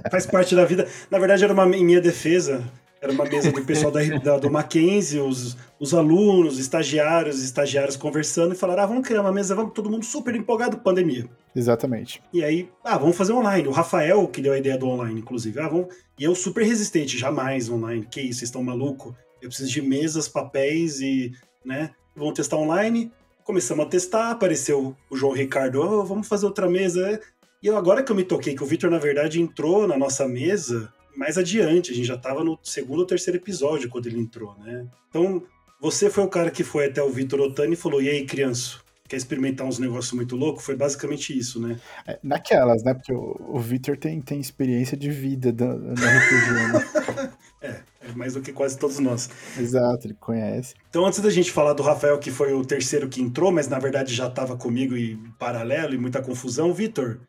faz 0.09 0.25
parte 0.25 0.55
da 0.55 0.63
vida. 0.63 0.87
Na 1.09 1.19
verdade, 1.19 1.43
era 1.43 1.53
uma 1.53 1.65
em 1.75 1.83
minha 1.83 1.99
defesa. 1.99 2.63
Era 3.01 3.11
uma 3.11 3.25
mesa 3.25 3.51
do 3.51 3.65
pessoal 3.65 3.91
da, 3.91 4.03
da, 4.19 4.37
do 4.37 4.51
Mackenzie, 4.51 5.19
os, 5.19 5.57
os 5.79 5.91
alunos, 5.91 6.59
estagiários, 6.59 7.43
estagiários 7.43 7.95
conversando 7.95 8.53
e 8.53 8.57
falaram: 8.57 8.83
ah, 8.83 8.85
vamos 8.85 9.07
criar 9.07 9.21
uma 9.21 9.31
mesa, 9.31 9.55
vamos 9.55 9.73
todo 9.73 9.89
mundo 9.89 10.05
super 10.05 10.35
empolgado 10.35 10.77
com 10.77 10.83
pandemia. 10.83 11.27
Exatamente. 11.55 12.21
E 12.31 12.43
aí, 12.43 12.69
ah, 12.83 12.99
vamos 12.99 13.17
fazer 13.17 13.33
online. 13.33 13.67
O 13.67 13.71
Rafael 13.71 14.27
que 14.27 14.39
deu 14.39 14.53
a 14.53 14.57
ideia 14.59 14.77
do 14.77 14.87
online, 14.87 15.19
inclusive. 15.19 15.59
Ah, 15.59 15.67
vamos... 15.67 15.87
E 16.19 16.23
eu 16.23 16.35
super 16.35 16.63
resistente, 16.63 17.17
jamais 17.17 17.67
online. 17.69 18.05
Que 18.05 18.21
isso, 18.21 18.39
vocês 18.39 18.49
estão 18.49 18.61
maluco? 18.61 19.15
Eu 19.41 19.49
preciso 19.49 19.71
de 19.71 19.81
mesas, 19.81 20.29
papéis 20.29 21.01
e, 21.01 21.33
né? 21.65 21.89
vamos 22.15 22.35
testar 22.35 22.57
online. 22.57 23.11
Começamos 23.43 23.83
a 23.83 23.89
testar, 23.89 24.29
apareceu 24.29 24.95
o 25.09 25.17
João 25.17 25.33
Ricardo, 25.33 25.81
oh, 25.81 26.05
vamos 26.05 26.27
fazer 26.27 26.45
outra 26.45 26.69
mesa. 26.69 27.19
E 27.63 27.65
eu, 27.65 27.75
agora 27.75 28.03
que 28.03 28.11
eu 28.11 28.15
me 28.15 28.23
toquei 28.23 28.55
que 28.55 28.63
o 28.63 28.67
Victor, 28.67 28.91
na 28.91 28.99
verdade, 28.99 29.41
entrou 29.41 29.87
na 29.87 29.97
nossa 29.97 30.27
mesa 30.27 30.93
mais 31.15 31.37
adiante, 31.37 31.91
a 31.91 31.95
gente 31.95 32.07
já 32.07 32.15
estava 32.15 32.43
no 32.43 32.57
segundo 32.63 32.99
ou 32.99 33.05
terceiro 33.05 33.37
episódio 33.37 33.89
quando 33.89 34.07
ele 34.07 34.19
entrou, 34.19 34.55
né? 34.59 34.87
Então, 35.09 35.43
você 35.79 36.09
foi 36.09 36.23
o 36.23 36.29
cara 36.29 36.51
que 36.51 36.63
foi 36.63 36.85
até 36.85 37.01
o 37.01 37.09
Vitor 37.09 37.39
Otani 37.39 37.73
e 37.73 37.77
falou: 37.77 38.01
e 38.01 38.09
aí, 38.09 38.25
criança, 38.25 38.77
quer 39.11 39.17
experimentar 39.17 39.67
uns 39.67 39.77
negócios 39.77 40.13
muito 40.13 40.37
loucos, 40.37 40.63
foi 40.63 40.75
basicamente 40.75 41.37
isso, 41.37 41.59
né? 41.59 41.77
É, 42.07 42.17
naquelas, 42.23 42.81
né? 42.81 42.93
Porque 42.93 43.13
o, 43.13 43.35
o 43.39 43.59
Victor 43.59 43.97
tem, 43.97 44.21
tem 44.21 44.39
experiência 44.39 44.95
de 44.95 45.09
vida 45.09 45.51
da, 45.51 45.67
no 45.67 45.93
RPG, 45.93 46.51
né? 46.71 47.31
é, 47.61 47.81
é 48.07 48.11
mais 48.15 48.35
do 48.35 48.41
que 48.41 48.53
quase 48.53 48.77
todos 48.77 48.99
nós. 48.99 49.29
Exato, 49.59 50.07
ele 50.07 50.13
conhece. 50.13 50.75
Então, 50.89 51.05
antes 51.05 51.19
da 51.19 51.29
gente 51.29 51.51
falar 51.51 51.73
do 51.73 51.83
Rafael, 51.83 52.17
que 52.19 52.31
foi 52.31 52.53
o 52.53 52.63
terceiro 52.63 53.09
que 53.09 53.21
entrou, 53.21 53.51
mas 53.51 53.67
na 53.67 53.79
verdade 53.79 54.15
já 54.15 54.27
estava 54.27 54.55
comigo 54.55 54.95
e 54.95 55.17
paralelo 55.37 55.93
e 55.93 55.97
muita 55.97 56.21
confusão, 56.21 56.73
Vitor, 56.73 57.19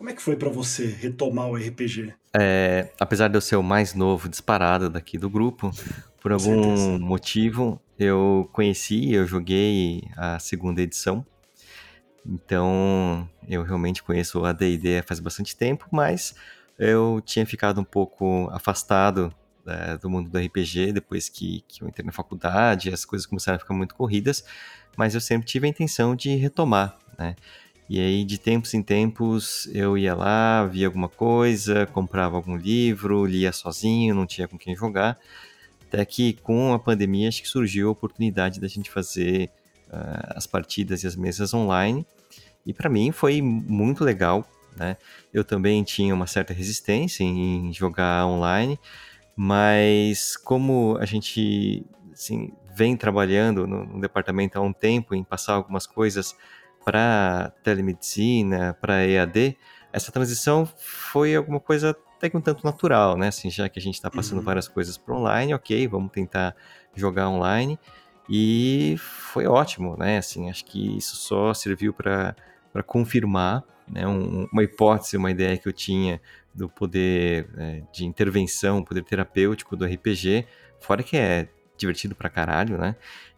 como 0.00 0.08
é 0.08 0.14
que 0.14 0.22
foi 0.22 0.34
para 0.34 0.48
você 0.48 0.86
retomar 0.86 1.46
o 1.50 1.56
RPG? 1.56 2.14
É, 2.34 2.90
apesar 2.98 3.28
de 3.28 3.36
eu 3.36 3.40
ser 3.42 3.56
o 3.56 3.62
mais 3.62 3.92
novo 3.92 4.30
disparado 4.30 4.88
daqui 4.88 5.18
do 5.18 5.28
grupo, 5.28 5.70
por 6.22 6.32
algum 6.32 6.98
motivo 6.98 7.78
eu 7.98 8.48
conheci, 8.50 9.12
eu 9.12 9.26
joguei 9.26 10.04
a 10.16 10.38
segunda 10.38 10.80
edição. 10.80 11.22
Então, 12.24 13.28
eu 13.46 13.62
realmente 13.62 14.02
conheço 14.02 14.42
a 14.42 14.52
D&D 14.54 15.02
faz 15.02 15.20
bastante 15.20 15.54
tempo, 15.54 15.86
mas 15.90 16.34
eu 16.78 17.20
tinha 17.22 17.44
ficado 17.44 17.78
um 17.78 17.84
pouco 17.84 18.48
afastado 18.52 19.30
né, 19.66 19.98
do 20.00 20.08
mundo 20.08 20.30
do 20.30 20.38
RPG 20.38 20.92
depois 20.92 21.28
que, 21.28 21.62
que 21.68 21.82
eu 21.82 21.88
entrei 21.88 22.06
na 22.06 22.12
faculdade, 22.12 22.88
as 22.88 23.04
coisas 23.04 23.26
começaram 23.26 23.56
a 23.56 23.58
ficar 23.58 23.74
muito 23.74 23.94
corridas, 23.94 24.46
mas 24.96 25.14
eu 25.14 25.20
sempre 25.20 25.46
tive 25.46 25.66
a 25.66 25.68
intenção 25.68 26.16
de 26.16 26.36
retomar, 26.36 26.96
né? 27.18 27.36
E 27.90 27.98
aí, 27.98 28.24
de 28.24 28.38
tempos 28.38 28.72
em 28.72 28.84
tempos, 28.84 29.68
eu 29.74 29.98
ia 29.98 30.14
lá, 30.14 30.64
via 30.64 30.86
alguma 30.86 31.08
coisa, 31.08 31.86
comprava 31.86 32.36
algum 32.36 32.56
livro, 32.56 33.26
lia 33.26 33.50
sozinho, 33.50 34.14
não 34.14 34.26
tinha 34.26 34.46
com 34.46 34.56
quem 34.56 34.76
jogar. 34.76 35.18
Até 35.88 36.04
que 36.04 36.34
com 36.34 36.72
a 36.72 36.78
pandemia 36.78 37.26
acho 37.26 37.42
que 37.42 37.48
surgiu 37.48 37.88
a 37.88 37.90
oportunidade 37.90 38.60
da 38.60 38.68
gente 38.68 38.88
fazer 38.88 39.50
uh, 39.88 40.36
as 40.36 40.46
partidas 40.46 41.02
e 41.02 41.08
as 41.08 41.16
mesas 41.16 41.52
online. 41.52 42.06
E 42.64 42.72
para 42.72 42.88
mim 42.88 43.10
foi 43.10 43.42
muito 43.42 44.04
legal, 44.04 44.48
né? 44.76 44.96
Eu 45.34 45.42
também 45.42 45.82
tinha 45.82 46.14
uma 46.14 46.28
certa 46.28 46.54
resistência 46.54 47.24
em 47.24 47.72
jogar 47.72 48.24
online, 48.24 48.78
mas 49.34 50.36
como 50.36 50.96
a 51.00 51.04
gente 51.06 51.84
assim, 52.12 52.52
vem 52.72 52.96
trabalhando 52.96 53.66
no, 53.66 53.84
no 53.84 54.00
departamento 54.00 54.56
há 54.56 54.60
um 54.60 54.72
tempo 54.72 55.12
em 55.12 55.24
passar 55.24 55.54
algumas 55.54 55.88
coisas 55.88 56.36
para 56.84 57.52
telemedicina, 57.62 58.76
para 58.80 59.06
EAD, 59.06 59.56
essa 59.92 60.12
transição 60.12 60.68
foi 60.76 61.34
alguma 61.34 61.60
coisa 61.60 61.96
até 62.16 62.28
que 62.28 62.36
um 62.36 62.40
tanto 62.40 62.64
natural, 62.64 63.16
né? 63.16 63.28
Assim, 63.28 63.50
já 63.50 63.68
que 63.68 63.78
a 63.78 63.82
gente 63.82 63.94
está 63.94 64.10
passando 64.10 64.38
uhum. 64.38 64.44
várias 64.44 64.68
coisas 64.68 64.98
para 64.98 65.14
online, 65.14 65.54
ok, 65.54 65.88
vamos 65.88 66.12
tentar 66.12 66.54
jogar 66.94 67.28
online. 67.28 67.78
E 68.28 68.96
foi 68.98 69.46
ótimo, 69.46 69.96
né? 69.96 70.18
Assim, 70.18 70.50
acho 70.50 70.64
que 70.64 70.98
isso 70.98 71.16
só 71.16 71.54
serviu 71.54 71.92
para 71.92 72.34
confirmar 72.86 73.64
né, 73.88 74.06
um, 74.06 74.46
uma 74.52 74.62
hipótese, 74.62 75.16
uma 75.16 75.30
ideia 75.30 75.56
que 75.56 75.66
eu 75.66 75.72
tinha 75.72 76.20
do 76.54 76.68
poder 76.68 77.48
é, 77.56 77.82
de 77.92 78.04
intervenção, 78.04 78.84
poder 78.84 79.02
terapêutico 79.02 79.74
do 79.74 79.84
RPG, 79.84 80.46
fora 80.78 81.02
que 81.02 81.16
é 81.16 81.48
divertido 81.76 82.14
pra 82.14 82.28
caralho, 82.28 82.76
né? 82.76 82.94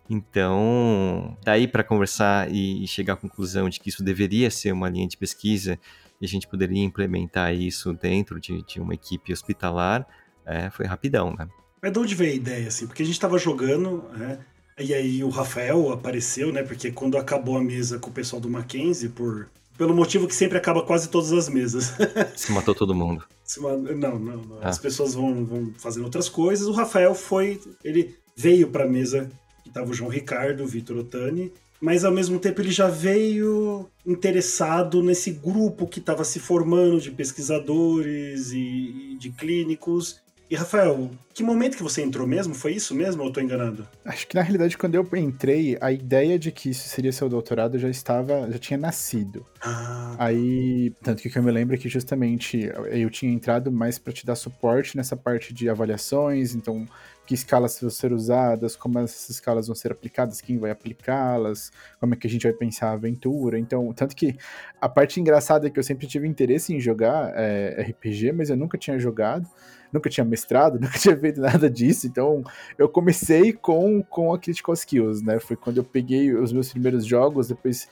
Então, 0.08 1.36
daí 1.44 1.66
para 1.66 1.84
conversar 1.84 2.50
e 2.50 2.86
chegar 2.86 3.14
à 3.14 3.16
conclusão 3.16 3.68
de 3.68 3.80
que 3.80 3.88
isso 3.88 4.02
deveria 4.02 4.50
ser 4.50 4.72
uma 4.72 4.88
linha 4.88 5.08
de 5.08 5.16
pesquisa 5.16 5.78
e 6.20 6.24
a 6.24 6.28
gente 6.28 6.46
poderia 6.46 6.82
implementar 6.82 7.54
isso 7.54 7.92
dentro 7.92 8.38
de, 8.40 8.62
de 8.62 8.80
uma 8.80 8.94
equipe 8.94 9.32
hospitalar, 9.32 10.06
é, 10.46 10.70
foi 10.70 10.86
rapidão, 10.86 11.34
né? 11.36 11.48
Mas 11.80 11.92
de 11.92 11.98
onde 11.98 12.14
veio 12.14 12.32
a 12.32 12.36
ideia, 12.36 12.68
assim? 12.68 12.86
Porque 12.86 13.02
a 13.02 13.06
gente 13.06 13.14
estava 13.14 13.38
jogando, 13.38 14.04
né? 14.16 14.38
E 14.78 14.94
aí 14.94 15.24
o 15.24 15.28
Rafael 15.28 15.92
apareceu, 15.92 16.52
né? 16.52 16.62
Porque 16.62 16.92
quando 16.92 17.18
acabou 17.18 17.56
a 17.56 17.62
mesa 17.62 17.98
com 17.98 18.10
o 18.10 18.12
pessoal 18.12 18.40
do 18.40 18.48
Mackenzie, 18.48 19.08
por 19.08 19.48
pelo 19.76 19.94
motivo 19.94 20.28
que 20.28 20.34
sempre 20.34 20.58
acaba 20.58 20.82
quase 20.82 21.08
todas 21.08 21.32
as 21.32 21.48
mesas. 21.48 21.92
Se 22.36 22.52
matou 22.52 22.74
todo 22.74 22.94
mundo. 22.94 23.24
Não, 23.58 23.76
não, 23.76 24.18
não. 24.18 24.58
Ah. 24.60 24.68
As 24.68 24.78
pessoas 24.78 25.14
vão, 25.14 25.44
vão 25.44 25.72
fazendo 25.76 26.04
outras 26.04 26.28
coisas. 26.28 26.68
O 26.68 26.72
Rafael 26.72 27.14
foi. 27.14 27.60
Ele 27.82 28.14
veio 28.36 28.68
para 28.68 28.84
a 28.84 28.88
mesa 28.88 29.30
tava 29.72 29.90
o 29.90 29.94
João 29.94 30.10
Ricardo, 30.10 30.62
o 30.62 30.66
Vitor 30.66 30.98
Otani, 30.98 31.52
mas 31.80 32.04
ao 32.04 32.12
mesmo 32.12 32.38
tempo 32.38 32.60
ele 32.60 32.70
já 32.70 32.88
veio 32.88 33.88
interessado 34.06 35.02
nesse 35.02 35.32
grupo 35.32 35.86
que 35.86 35.98
estava 35.98 36.22
se 36.22 36.38
formando 36.38 37.00
de 37.00 37.10
pesquisadores 37.10 38.52
e, 38.52 39.16
de 39.18 39.30
clínicos. 39.30 40.20
E 40.52 40.54
Rafael, 40.54 41.10
que 41.32 41.42
momento 41.42 41.78
que 41.78 41.82
você 41.82 42.02
entrou 42.02 42.26
mesmo? 42.26 42.54
Foi 42.54 42.74
isso 42.74 42.94
mesmo 42.94 43.22
ou 43.22 43.28
eu 43.28 43.32
tô 43.32 43.40
enganado? 43.40 43.88
Acho 44.04 44.28
que 44.28 44.34
na 44.34 44.42
realidade 44.42 44.76
quando 44.76 44.94
eu 44.94 45.08
entrei, 45.14 45.78
a 45.80 45.90
ideia 45.90 46.38
de 46.38 46.52
que 46.52 46.68
isso 46.68 46.86
seria 46.90 47.10
seu 47.10 47.26
doutorado 47.26 47.78
já 47.78 47.88
estava, 47.88 48.50
já 48.52 48.58
tinha 48.58 48.76
nascido. 48.78 49.46
Ah. 49.62 50.14
Aí, 50.18 50.92
tanto 51.02 51.22
que 51.22 51.34
eu 51.34 51.42
me 51.42 51.50
lembro 51.50 51.74
é 51.74 51.78
que 51.78 51.88
justamente 51.88 52.70
eu 52.90 53.08
tinha 53.08 53.32
entrado 53.32 53.72
mais 53.72 53.98
para 53.98 54.12
te 54.12 54.26
dar 54.26 54.34
suporte 54.34 54.94
nessa 54.94 55.16
parte 55.16 55.54
de 55.54 55.70
avaliações, 55.70 56.54
então 56.54 56.86
que 57.24 57.32
escalas 57.32 57.80
vão 57.80 57.88
ser 57.88 58.12
usadas, 58.12 58.76
como 58.76 58.98
essas 58.98 59.30
escalas 59.30 59.68
vão 59.68 59.74
ser 59.74 59.90
aplicadas, 59.90 60.42
quem 60.42 60.58
vai 60.58 60.70
aplicá-las, 60.70 61.72
como 61.98 62.12
é 62.12 62.16
que 62.16 62.26
a 62.26 62.30
gente 62.30 62.42
vai 62.42 62.52
pensar 62.52 62.88
a 62.88 62.92
aventura. 62.92 63.58
Então, 63.58 63.90
tanto 63.94 64.14
que 64.14 64.36
a 64.78 64.88
parte 64.88 65.18
engraçada 65.18 65.66
é 65.66 65.70
que 65.70 65.78
eu 65.78 65.84
sempre 65.84 66.06
tive 66.06 66.28
interesse 66.28 66.74
em 66.74 66.80
jogar 66.80 67.32
é, 67.34 67.86
RPG, 67.88 68.32
mas 68.32 68.50
eu 68.50 68.56
nunca 68.56 68.76
tinha 68.76 68.98
jogado 68.98 69.48
nunca 69.92 70.08
tinha 70.08 70.24
mestrado, 70.24 70.78
nunca 70.80 70.98
tinha 70.98 71.16
feito 71.16 71.40
nada 71.40 71.68
disso, 71.68 72.06
então 72.06 72.42
eu 72.78 72.88
comecei 72.88 73.52
com, 73.52 74.02
com 74.02 74.32
a 74.32 74.38
Critical 74.38 74.74
Skills, 74.74 75.22
né? 75.22 75.38
Foi 75.38 75.56
quando 75.56 75.78
eu 75.78 75.84
peguei 75.84 76.34
os 76.34 76.52
meus 76.52 76.70
primeiros 76.70 77.04
jogos, 77.04 77.48
depois 77.48 77.88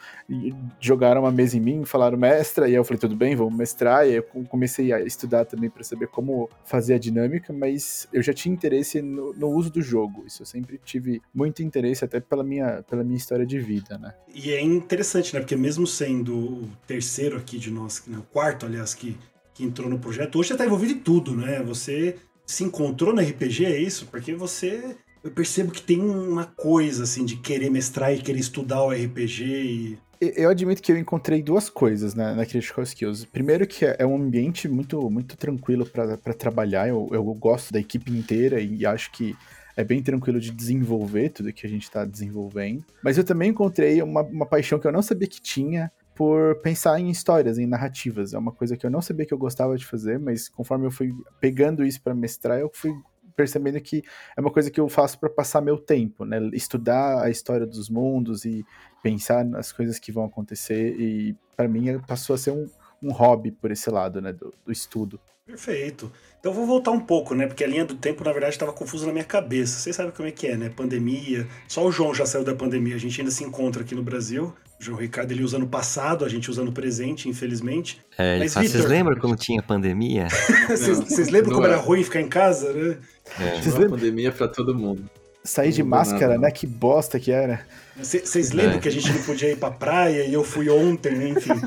jogaram 0.80 1.23
uma 1.23 1.30
mesa 1.30 1.57
em 1.57 1.61
mim, 1.61 1.85
falaram 1.85 2.16
mestra, 2.16 2.66
e 2.66 2.71
aí 2.71 2.75
eu 2.75 2.85
falei, 2.85 2.99
tudo 2.99 3.16
bem, 3.16 3.37
vamos 3.37 3.54
mestrar, 3.54 4.07
e 4.07 4.11
aí 4.11 4.16
eu 4.16 4.23
comecei 4.49 4.92
a 4.92 5.00
estudar 5.00 5.45
também 5.45 5.69
para 5.69 5.85
saber 5.85 6.07
como 6.09 6.49
fazer 6.64 6.95
a 6.95 6.99
dinâmica, 6.99 7.52
mas 7.52 8.09
eu 8.12 8.23
já 8.23 8.33
tinha 8.33 8.52
interesse 8.52 9.02
no, 9.02 9.33
no, 9.35 9.49
uso 9.49 9.71
do 9.71 9.83
jogo, 9.83 10.25
isso 10.26 10.42
eu 10.42 10.47
sempre 10.47 10.80
tive 10.85 11.21
muito 11.35 11.62
interesse, 11.62 12.04
até 12.04 12.21
pela 12.21 12.42
minha, 12.42 12.83
pela 12.88 13.04
minha 13.04 13.16
história 13.16 13.45
de 13.45 13.59
vida, 13.59 13.99
né? 13.99 14.14
E 14.33 14.52
é 14.52 14.62
interessante, 14.62 15.35
né? 15.35 15.40
Porque 15.40 15.57
mesmo 15.57 15.87
sendo 15.87 16.37
o 16.37 16.69
terceiro 16.87 17.37
aqui 17.37 17.59
de 17.59 17.71
nós, 17.71 18.02
né? 18.07 18.19
o 18.19 18.23
quarto, 18.23 18.66
aliás, 18.66 18.95
que 18.95 19.16
que 19.54 19.64
entrou 19.64 19.88
no 19.88 19.99
projeto. 19.99 20.38
Hoje 20.38 20.49
você 20.49 20.54
está 20.54 20.66
envolvido 20.66 20.92
em 20.92 20.99
tudo, 20.99 21.37
né? 21.37 21.62
Você 21.62 22.16
se 22.47 22.64
encontrou 22.64 23.14
no 23.14 23.21
RPG, 23.21 23.64
é 23.64 23.78
isso? 23.78 24.07
Porque 24.07 24.35
você. 24.35 24.97
Eu 25.23 25.30
percebo 25.30 25.71
que 25.71 25.83
tem 25.83 26.00
uma 26.00 26.47
coisa, 26.47 27.04
assim, 27.04 27.25
de 27.25 27.37
querer 27.37 27.71
mestrar 27.71 28.12
e 28.14 28.23
querer 28.23 28.40
estudar 28.40 28.83
o 28.83 28.90
RPG 28.90 29.45
e. 29.45 29.99
Eu 30.21 30.50
admito 30.50 30.83
que 30.83 30.92
eu 30.92 30.99
encontrei 30.99 31.42
duas 31.42 31.71
coisas 31.71 32.14
né, 32.14 32.35
na 32.35 32.45
Critical 32.45 32.85
Skills. 32.85 33.25
Primeiro 33.25 33.66
que 33.66 33.87
é 33.87 34.04
um 34.04 34.16
ambiente 34.16 34.69
muito, 34.69 35.09
muito 35.09 35.35
tranquilo 35.35 35.87
para 35.87 36.35
trabalhar. 36.35 36.88
Eu, 36.88 37.09
eu 37.11 37.25
gosto 37.33 37.73
da 37.73 37.80
equipe 37.80 38.12
inteira 38.12 38.61
e 38.61 38.85
acho 38.85 39.11
que 39.12 39.35
é 39.75 39.85
bem 39.85 40.02
tranquilo 40.02 40.38
de 40.38 40.50
desenvolver 40.50 41.30
tudo 41.30 41.52
que 41.52 41.66
a 41.66 41.71
gente 41.71 41.85
está 41.85 42.04
desenvolvendo. 42.04 42.85
Mas 43.02 43.16
eu 43.16 43.25
também 43.25 43.50
encontrei 43.50 44.02
uma, 44.02 44.21
uma 44.23 44.45
paixão 44.45 44.78
que 44.78 44.87
eu 44.87 44.92
não 44.92 45.00
sabia 45.00 45.26
que 45.26 45.40
tinha 45.40 45.90
por 46.20 46.56
pensar 46.56 47.00
em 47.00 47.08
histórias, 47.08 47.56
em 47.56 47.64
narrativas. 47.64 48.34
É 48.34 48.38
uma 48.38 48.52
coisa 48.52 48.76
que 48.76 48.84
eu 48.84 48.90
não 48.90 49.00
sabia 49.00 49.24
que 49.24 49.32
eu 49.32 49.38
gostava 49.38 49.74
de 49.78 49.86
fazer, 49.86 50.18
mas 50.18 50.50
conforme 50.50 50.86
eu 50.86 50.90
fui 50.90 51.14
pegando 51.40 51.82
isso 51.82 51.98
para 52.02 52.14
mestrar, 52.14 52.60
eu 52.60 52.70
fui 52.74 52.92
percebendo 53.34 53.80
que 53.80 54.02
é 54.36 54.40
uma 54.42 54.50
coisa 54.50 54.70
que 54.70 54.78
eu 54.78 54.86
faço 54.86 55.18
para 55.18 55.30
passar 55.30 55.62
meu 55.62 55.78
tempo, 55.78 56.26
né? 56.26 56.36
Estudar 56.52 57.22
a 57.22 57.30
história 57.30 57.66
dos 57.66 57.88
mundos 57.88 58.44
e 58.44 58.62
pensar 59.02 59.46
nas 59.46 59.72
coisas 59.72 59.98
que 59.98 60.12
vão 60.12 60.26
acontecer 60.26 60.94
e 61.00 61.34
para 61.56 61.66
mim 61.66 61.98
passou 62.06 62.34
a 62.34 62.38
ser 62.38 62.50
um, 62.50 62.68
um 63.02 63.12
hobby 63.12 63.50
por 63.50 63.70
esse 63.70 63.88
lado, 63.88 64.20
né, 64.20 64.30
do, 64.30 64.52
do 64.62 64.70
estudo. 64.70 65.18
Perfeito. 65.50 66.11
Então 66.38 66.52
eu 66.52 66.57
vou 66.57 66.66
voltar 66.66 66.90
um 66.90 67.00
pouco, 67.00 67.35
né? 67.35 67.47
Porque 67.47 67.62
a 67.62 67.66
linha 67.66 67.85
do 67.85 67.95
tempo, 67.95 68.25
na 68.25 68.33
verdade, 68.33 68.54
estava 68.54 68.73
confusa 68.73 69.07
na 69.07 69.12
minha 69.12 69.25
cabeça. 69.25 69.78
Vocês 69.78 69.95
sabem 69.95 70.12
como 70.12 70.26
é 70.26 70.30
que 70.30 70.47
é, 70.47 70.57
né? 70.57 70.71
Pandemia. 70.75 71.47
Só 71.69 71.85
o 71.85 71.92
João 71.92 72.14
já 72.14 72.25
saiu 72.25 72.45
da 72.45 72.54
pandemia. 72.54 72.95
A 72.95 72.99
gente 72.99 73.21
ainda 73.21 73.30
se 73.30 73.45
encontra 73.45 73.83
aqui 73.83 73.95
no 73.95 74.02
Brasil. 74.02 74.54
O 74.80 74.83
João 74.83 74.99
Ricardo 74.99 75.33
ele 75.33 75.42
usa 75.42 75.59
no 75.59 75.66
passado, 75.66 76.25
a 76.25 76.28
gente 76.28 76.50
usa 76.50 76.64
no 76.64 76.73
presente, 76.73 77.28
infelizmente. 77.28 78.00
É, 78.16 78.38
Mas, 78.38 78.54
Victor, 78.54 78.71
vocês 78.71 78.85
lembram 78.87 79.16
como 79.16 79.37
tinha 79.37 79.62
pandemia? 79.62 80.28
Vocês 80.71 81.28
lembram 81.28 81.52
como 81.52 81.66
é. 81.66 81.71
era 81.71 81.78
ruim 81.78 82.02
ficar 82.02 82.23
em 82.23 82.28
casa, 82.28 82.73
né? 82.73 82.97
É. 83.38 83.61
Vocês 83.61 83.75
lembram? 83.75 83.99
pandemia 83.99 84.33
para 84.33 84.49
todo 84.49 84.75
mundo. 84.75 85.04
Sair 85.45 85.73
de 85.73 85.83
máscara, 85.83 86.35
nada. 86.35 86.38
né? 86.38 86.50
Que 86.50 86.66
bosta 86.66 87.21
que 87.21 87.30
era. 87.30 87.66
Vocês 87.97 88.52
lembram 88.52 88.78
é. 88.78 88.80
que 88.80 88.88
a 88.88 88.92
gente 88.92 89.12
não 89.12 89.23
podia 89.23 89.50
ir 89.50 89.57
pra 89.57 89.71
praia 89.71 90.25
e 90.25 90.33
eu 90.33 90.42
fui 90.42 90.71
ontem, 90.71 91.30
enfim. 91.30 91.52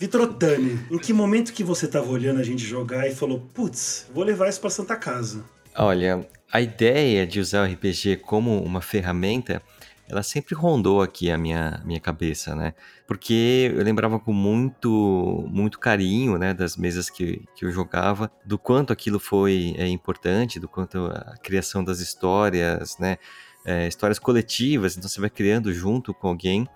Vitor 0.00 0.22
Otani, 0.22 0.80
em 0.90 0.96
que 0.98 1.12
momento 1.12 1.52
que 1.52 1.62
você 1.62 1.84
estava 1.84 2.08
olhando 2.08 2.40
a 2.40 2.42
gente 2.42 2.64
jogar 2.64 3.06
e 3.06 3.14
falou, 3.14 3.38
putz, 3.52 4.10
vou 4.14 4.24
levar 4.24 4.48
isso 4.48 4.58
para 4.58 4.70
Santa 4.70 4.96
Casa? 4.96 5.44
Olha, 5.76 6.26
a 6.50 6.58
ideia 6.58 7.26
de 7.26 7.38
usar 7.38 7.68
o 7.68 7.70
RPG 7.70 8.16
como 8.16 8.62
uma 8.62 8.80
ferramenta, 8.80 9.60
ela 10.08 10.22
sempre 10.22 10.54
rondou 10.54 11.02
aqui 11.02 11.30
a 11.30 11.36
minha, 11.36 11.82
minha 11.84 12.00
cabeça, 12.00 12.54
né? 12.54 12.72
Porque 13.06 13.70
eu 13.76 13.84
lembrava 13.84 14.18
com 14.18 14.32
muito, 14.32 15.44
muito 15.50 15.78
carinho, 15.78 16.38
né, 16.38 16.54
das 16.54 16.78
mesas 16.78 17.10
que, 17.10 17.44
que 17.54 17.66
eu 17.66 17.70
jogava, 17.70 18.32
do 18.42 18.58
quanto 18.58 18.94
aquilo 18.94 19.20
foi 19.20 19.74
é, 19.76 19.86
importante, 19.86 20.58
do 20.58 20.66
quanto 20.66 21.08
a 21.14 21.36
criação 21.42 21.84
das 21.84 22.00
histórias, 22.00 22.96
né, 22.98 23.18
é, 23.66 23.86
histórias 23.86 24.18
coletivas, 24.18 24.96
então 24.96 25.10
você 25.10 25.20
vai 25.20 25.28
criando 25.28 25.70
junto 25.74 26.14
com 26.14 26.28
alguém 26.28 26.66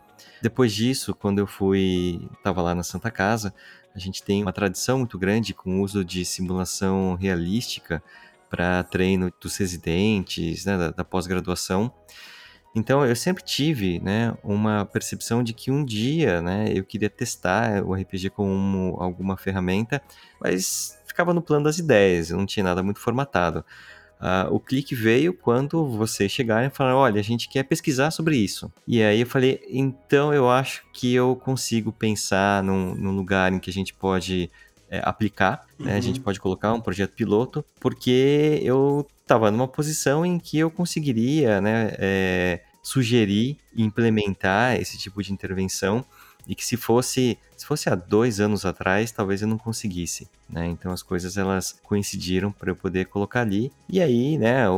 Depois 0.43 0.73
disso, 0.73 1.14
quando 1.14 1.38
eu 1.38 1.47
fui, 1.47 2.28
estava 2.37 2.61
lá 2.61 2.75
na 2.75 2.83
Santa 2.83 3.11
Casa, 3.11 3.54
a 3.95 3.99
gente 3.99 4.23
tem 4.23 4.43
uma 4.43 4.52
tradição 4.52 4.99
muito 4.99 5.19
grande 5.19 5.54
com 5.54 5.78
o 5.78 5.83
uso 5.83 6.04
de 6.04 6.25
simulação 6.25 7.14
realística 7.14 8.02
para 8.50 8.83
treino 8.83 9.33
dos 9.40 9.57
residentes, 9.57 10.64
né, 10.64 10.76
da, 10.76 10.90
da 10.90 11.04
pós-graduação. 11.04 11.93
Então 12.75 13.07
eu 13.07 13.14
sempre 13.14 13.45
tive, 13.45 14.00
né, 14.00 14.37
uma 14.43 14.85
percepção 14.85 15.45
de 15.45 15.52
que 15.52 15.71
um 15.71 15.85
dia, 15.85 16.43
né, 16.43 16.73
eu 16.75 16.85
queria 16.85 17.09
testar 17.09 17.85
o 17.85 17.95
RPG 17.95 18.31
como 18.31 18.97
alguma 18.99 19.37
ferramenta, 19.37 20.02
mas 20.40 20.99
ficava 21.07 21.33
no 21.33 21.40
plano 21.40 21.64
das 21.64 21.78
ideias, 21.78 22.31
eu 22.31 22.37
não 22.37 22.47
tinha 22.47 22.64
nada 22.64 22.83
muito 22.83 22.99
formatado. 22.99 23.64
Uh, 24.25 24.54
o 24.54 24.59
clique 24.59 24.95
veio 24.95 25.35
quando 25.35 25.87
vocês 25.87 26.33
chegaram 26.33 26.66
e 26.66 26.71
falaram: 26.71 26.97
olha, 26.97 27.21
a 27.21 27.23
gente 27.23 27.47
quer 27.47 27.62
pesquisar 27.62 28.11
sobre 28.11 28.38
isso. 28.38 28.73
E 28.88 29.02
aí 29.02 29.21
eu 29.21 29.26
falei: 29.26 29.61
então 29.69 30.33
eu 30.33 30.49
acho 30.49 30.83
que 30.95 31.14
eu 31.14 31.37
consigo 31.37 31.93
pensar 31.93 32.62
num, 32.62 32.95
num 32.95 33.14
lugar 33.14 33.52
em 33.52 33.59
que 33.59 33.69
a 33.69 33.73
gente 33.73 33.93
pode 33.93 34.50
é, 34.88 35.02
aplicar, 35.04 35.66
uhum. 35.78 35.85
né? 35.85 35.97
a 35.97 36.00
gente 36.00 36.21
uhum. 36.21 36.25
pode 36.25 36.40
colocar 36.40 36.73
um 36.73 36.81
projeto 36.81 37.12
piloto, 37.12 37.62
porque 37.78 38.61
eu 38.62 39.07
estava 39.21 39.50
numa 39.50 39.69
posição 39.69 40.25
em 40.25 40.38
que 40.38 40.59
eu 40.59 40.71
conseguiria 40.71 41.61
né, 41.61 41.95
é, 41.99 42.61
sugerir 42.83 43.59
e 43.75 43.83
implementar 43.83 44.81
esse 44.81 44.97
tipo 44.97 45.23
de 45.23 45.35
intervenção 45.35 46.02
e 46.46 46.54
que 46.54 46.64
se 46.64 46.76
fosse 46.76 47.38
se 47.56 47.66
fosse 47.66 47.88
há 47.88 47.94
dois 47.94 48.40
anos 48.40 48.64
atrás 48.64 49.10
talvez 49.10 49.42
eu 49.42 49.48
não 49.48 49.58
conseguisse 49.58 50.28
né 50.48 50.66
então 50.66 50.92
as 50.92 51.02
coisas 51.02 51.36
elas 51.36 51.78
coincidiram 51.82 52.52
para 52.52 52.70
eu 52.70 52.76
poder 52.76 53.06
colocar 53.06 53.40
ali 53.40 53.72
e 53.88 54.00
aí 54.00 54.38
né 54.38 54.68
o, 54.68 54.74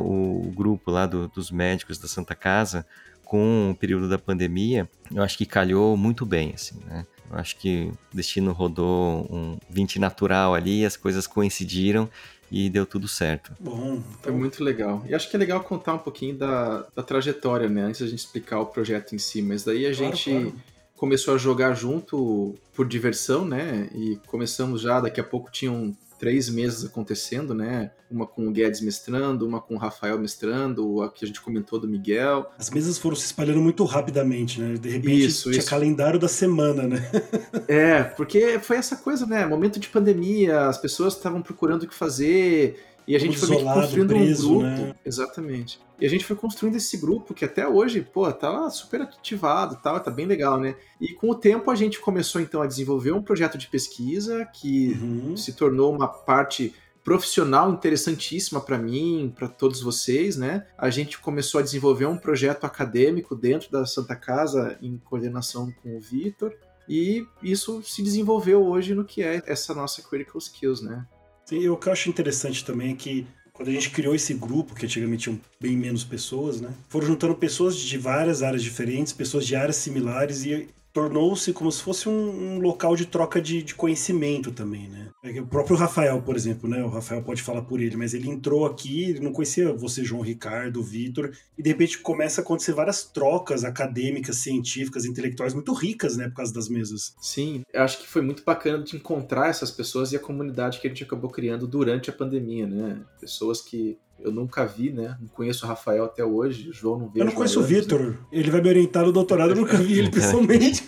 o 0.46 0.52
grupo 0.54 0.90
lá 0.90 1.06
do, 1.06 1.28
dos 1.28 1.50
médicos 1.50 1.98
da 1.98 2.08
Santa 2.08 2.34
Casa 2.34 2.86
com 3.24 3.70
o 3.70 3.74
período 3.74 4.08
da 4.08 4.18
pandemia 4.18 4.88
eu 5.12 5.22
acho 5.22 5.36
que 5.36 5.46
calhou 5.46 5.96
muito 5.96 6.24
bem 6.24 6.52
assim 6.54 6.78
né 6.86 7.06
eu 7.30 7.38
acho 7.38 7.56
que 7.56 7.92
o 8.12 8.16
destino 8.16 8.52
rodou 8.52 9.26
um 9.30 9.58
20 9.68 9.98
natural 9.98 10.54
ali 10.54 10.84
as 10.84 10.96
coisas 10.96 11.26
coincidiram 11.26 12.08
e 12.48 12.70
deu 12.70 12.86
tudo 12.86 13.08
certo. 13.08 13.52
Bom, 13.58 13.94
então... 13.94 14.04
foi 14.22 14.32
muito 14.32 14.62
legal. 14.62 15.04
E 15.08 15.12
acho 15.12 15.28
que 15.28 15.34
é 15.34 15.38
legal 15.38 15.60
contar 15.64 15.94
um 15.94 15.98
pouquinho 15.98 16.36
da, 16.36 16.86
da 16.94 17.02
trajetória, 17.02 17.68
né? 17.68 17.82
Antes 17.82 18.02
da 18.02 18.06
gente 18.06 18.20
explicar 18.20 18.60
o 18.60 18.66
projeto 18.66 19.16
em 19.16 19.18
si. 19.18 19.42
Mas 19.42 19.64
daí 19.64 19.84
a 19.84 19.92
claro, 19.92 20.14
gente 20.14 20.30
claro 20.30 20.54
começou 20.96 21.34
a 21.34 21.38
jogar 21.38 21.74
junto 21.74 22.54
por 22.74 22.86
diversão, 22.86 23.44
né? 23.44 23.88
E 23.94 24.18
começamos 24.26 24.80
já, 24.80 25.00
daqui 25.00 25.20
a 25.20 25.24
pouco 25.24 25.50
tinham 25.50 25.96
três 26.18 26.48
meses 26.48 26.84
acontecendo, 26.84 27.54
né? 27.54 27.90
Uma 28.10 28.26
com 28.26 28.48
o 28.48 28.50
Guedes 28.50 28.80
mestrando, 28.80 29.46
uma 29.46 29.60
com 29.60 29.74
o 29.74 29.78
Rafael 29.78 30.18
mestrando, 30.18 31.02
a 31.02 31.10
que 31.10 31.24
a 31.24 31.28
gente 31.28 31.40
comentou 31.40 31.78
do 31.78 31.86
Miguel. 31.86 32.50
As 32.58 32.70
mesas 32.70 32.98
foram 32.98 33.16
se 33.16 33.26
espalhando 33.26 33.60
muito 33.60 33.84
rapidamente, 33.84 34.60
né? 34.60 34.74
De 34.74 34.88
repente 34.88 35.26
isso, 35.26 35.50
tinha 35.50 35.60
isso. 35.60 35.68
calendário 35.68 36.18
da 36.18 36.28
semana, 36.28 36.84
né? 36.84 37.10
é, 37.68 38.02
porque 38.02 38.58
foi 38.58 38.76
essa 38.76 38.96
coisa, 38.96 39.26
né? 39.26 39.44
Momento 39.46 39.78
de 39.78 39.88
pandemia, 39.88 40.66
as 40.66 40.78
pessoas 40.78 41.14
estavam 41.14 41.42
procurando 41.42 41.82
o 41.82 41.88
que 41.88 41.94
fazer 41.94 42.82
e 43.06 43.14
a 43.14 43.18
gente 43.18 43.38
foi 43.38 43.62
construindo 43.62 44.08
preso, 44.08 44.50
um 44.50 44.58
grupo. 44.58 44.64
Né? 44.64 44.94
Exatamente. 45.04 45.78
E 45.98 46.04
a 46.04 46.08
gente 46.08 46.24
foi 46.24 46.36
construindo 46.36 46.76
esse 46.76 46.96
grupo 46.98 47.32
que 47.32 47.44
até 47.44 47.66
hoje, 47.66 48.02
pô, 48.02 48.30
tá 48.32 48.50
lá 48.50 48.68
super 48.68 49.00
ativado 49.00 49.78
tal, 49.82 49.98
tá 49.98 50.10
bem 50.10 50.26
legal, 50.26 50.60
né? 50.60 50.76
E 51.00 51.12
com 51.14 51.30
o 51.30 51.34
tempo 51.34 51.70
a 51.70 51.74
gente 51.74 51.98
começou 52.00 52.40
então 52.40 52.60
a 52.60 52.66
desenvolver 52.66 53.12
um 53.12 53.22
projeto 53.22 53.56
de 53.56 53.66
pesquisa 53.66 54.44
que 54.44 54.92
uhum. 55.00 55.36
se 55.36 55.54
tornou 55.54 55.94
uma 55.94 56.06
parte 56.06 56.74
profissional 57.02 57.72
interessantíssima 57.72 58.60
para 58.60 58.76
mim, 58.76 59.32
para 59.34 59.48
todos 59.48 59.80
vocês, 59.80 60.36
né? 60.36 60.66
A 60.76 60.90
gente 60.90 61.18
começou 61.18 61.60
a 61.60 61.62
desenvolver 61.62 62.04
um 62.04 62.18
projeto 62.18 62.64
acadêmico 62.64 63.36
dentro 63.36 63.70
da 63.70 63.86
Santa 63.86 64.16
Casa 64.16 64.76
em 64.82 64.98
coordenação 64.98 65.72
com 65.82 65.96
o 65.96 66.00
Vitor. 66.00 66.52
E 66.88 67.24
isso 67.42 67.80
se 67.82 68.02
desenvolveu 68.02 68.64
hoje 68.64 68.92
no 68.92 69.04
que 69.04 69.22
é 69.22 69.40
essa 69.46 69.72
nossa 69.72 70.02
Critical 70.02 70.38
Skills, 70.38 70.82
né? 70.82 71.06
Sim, 71.44 71.68
o 71.68 71.76
que 71.76 71.88
eu 71.88 71.92
acho 71.92 72.08
interessante 72.08 72.64
também 72.64 72.92
é 72.92 72.96
que 72.96 73.26
quando 73.56 73.68
a 73.68 73.72
gente 73.72 73.90
criou 73.90 74.14
esse 74.14 74.34
grupo, 74.34 74.74
que 74.74 74.84
antigamente 74.84 75.24
tinham 75.24 75.40
bem 75.60 75.76
menos 75.76 76.04
pessoas, 76.04 76.60
né? 76.60 76.70
Foram 76.88 77.06
juntando 77.06 77.34
pessoas 77.34 77.76
de 77.76 77.96
várias 77.96 78.42
áreas 78.42 78.62
diferentes, 78.62 79.12
pessoas 79.12 79.46
de 79.46 79.56
áreas 79.56 79.76
similares 79.76 80.44
e 80.44 80.68
tornou-se 80.96 81.52
como 81.52 81.70
se 81.70 81.82
fosse 81.82 82.08
um, 82.08 82.54
um 82.54 82.58
local 82.58 82.96
de 82.96 83.04
troca 83.04 83.38
de, 83.38 83.62
de, 83.62 83.74
conhecimento 83.74 84.50
também, 84.50 84.88
né? 84.88 85.10
É 85.22 85.42
o 85.42 85.46
próprio 85.46 85.76
Rafael, 85.76 86.22
por 86.22 86.34
exemplo, 86.34 86.66
né? 86.70 86.82
O 86.82 86.88
Rafael 86.88 87.22
pode 87.22 87.42
falar 87.42 87.60
por 87.60 87.82
ele, 87.82 87.98
mas 87.98 88.14
ele 88.14 88.30
entrou 88.30 88.64
aqui, 88.64 89.10
ele 89.10 89.20
não 89.20 89.30
conhecia 89.30 89.74
você, 89.74 90.02
João 90.02 90.22
Ricardo, 90.22 90.82
Vitor, 90.82 91.32
e 91.58 91.62
de 91.62 91.68
repente 91.68 91.98
começa 91.98 92.40
a 92.40 92.42
acontecer 92.42 92.72
várias 92.72 93.04
trocas 93.04 93.62
acadêmicas, 93.62 94.36
científicas, 94.36 95.04
intelectuais 95.04 95.52
muito 95.52 95.74
ricas, 95.74 96.16
né? 96.16 96.30
Por 96.30 96.36
causa 96.36 96.54
das 96.54 96.66
mesas. 96.66 97.14
Sim, 97.20 97.60
eu 97.74 97.82
acho 97.82 97.98
que 97.98 98.08
foi 98.08 98.22
muito 98.22 98.42
bacana 98.42 98.82
de 98.82 98.96
encontrar 98.96 99.50
essas 99.50 99.70
pessoas 99.70 100.12
e 100.12 100.16
a 100.16 100.20
comunidade 100.20 100.80
que 100.80 100.86
a 100.86 100.90
gente 100.90 101.04
acabou 101.04 101.28
criando 101.28 101.66
durante 101.66 102.08
a 102.08 102.12
pandemia, 102.14 102.66
né? 102.66 103.02
Pessoas 103.20 103.60
que 103.60 103.98
eu 104.20 104.32
nunca 104.32 104.64
vi, 104.64 104.90
né? 104.90 105.16
Não 105.20 105.28
conheço 105.28 105.64
o 105.64 105.68
Rafael 105.68 106.04
até 106.04 106.24
hoje, 106.24 106.70
o 106.70 106.72
João 106.72 106.98
não 106.98 107.08
vejo. 107.08 107.20
Eu 107.20 107.24
não 107.26 107.32
conheço 107.32 107.60
o 107.60 107.62
Vitor. 107.62 108.16
Ele 108.32 108.50
vai 108.50 108.60
me 108.60 108.68
orientar 108.68 109.04
no 109.04 109.12
doutorado, 109.12 109.50
eu 109.50 109.56
nunca 109.56 109.76
vi 109.76 109.98
ele 109.98 110.10
pessoalmente. 110.12 110.84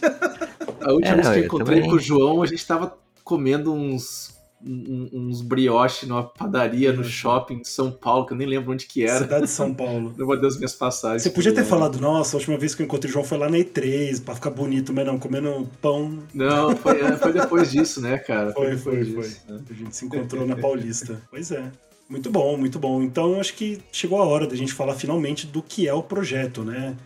a 0.81 0.93
última 0.93 1.14
é, 1.14 1.14
vez 1.17 1.29
que 1.29 1.38
eu 1.38 1.45
encontrei 1.45 1.77
também... 1.77 1.91
com 1.91 1.97
o 1.97 2.01
João, 2.01 2.43
a 2.43 2.47
gente 2.47 2.59
estava 2.59 2.97
comendo 3.23 3.73
uns 3.73 4.37
uns 4.61 5.41
brioche 5.41 6.05
numa 6.07 6.25
padaria 6.25 6.93
no 6.93 7.05
shopping 7.05 7.61
de 7.61 7.69
São 7.69 7.93
Paulo, 7.93 8.27
que 8.27 8.33
eu 8.33 8.37
nem 8.37 8.47
lembro 8.47 8.73
onde 8.73 8.87
que 8.87 9.05
era. 9.05 9.21
Cidade 9.21 9.45
de 9.45 9.51
São 9.51 9.73
Paulo. 9.73 10.12
Vou 10.17 10.41
das 10.41 10.57
minhas 10.57 10.75
passagens. 10.75 11.23
Você 11.23 11.31
podia 11.31 11.55
ter 11.55 11.64
falado, 11.64 12.01
nossa, 12.01 12.37
a 12.37 12.38
última 12.38 12.59
vez 12.59 12.75
que 12.75 12.83
eu 12.83 12.87
encontrei 12.87 13.09
o 13.09 13.12
João 13.12 13.25
foi 13.25 13.38
lá 13.38 13.49
na 13.49 13.57
E3, 13.57 14.23
pra 14.25 14.35
ficar 14.35 14.51
bonito, 14.51 14.93
mas 14.93 15.07
não, 15.07 15.19
comendo 15.19 15.69
pão. 15.81 16.19
Não, 16.35 16.77
foi, 16.77 17.01
é, 17.01 17.17
foi 17.17 17.33
depois 17.33 17.71
disso, 17.71 18.01
né, 18.01 18.19
cara? 18.19 18.53
Foi, 18.53 18.77
foi, 18.77 19.05
foi. 19.05 19.23
foi. 19.23 19.55
Né? 19.55 19.62
A 19.71 19.75
gente 19.75 19.97
se 19.97 20.07
encontrou 20.07 20.47
na 20.47 20.57
Paulista. 20.57 21.23
Pois 21.31 21.53
é. 21.53 21.71
Muito 22.09 22.31
bom, 22.31 22.57
muito 22.57 22.79
bom. 22.79 23.03
Então 23.03 23.38
acho 23.38 23.55
que 23.55 23.81
chegou 23.92 24.21
a 24.21 24.25
hora 24.25 24.47
da 24.47 24.57
gente 24.57 24.73
falar 24.73 24.94
finalmente 24.94 25.47
do 25.47 25.62
que 25.62 25.87
é 25.87 25.92
o 25.92 26.03
projeto, 26.03 26.64
né? 26.64 26.97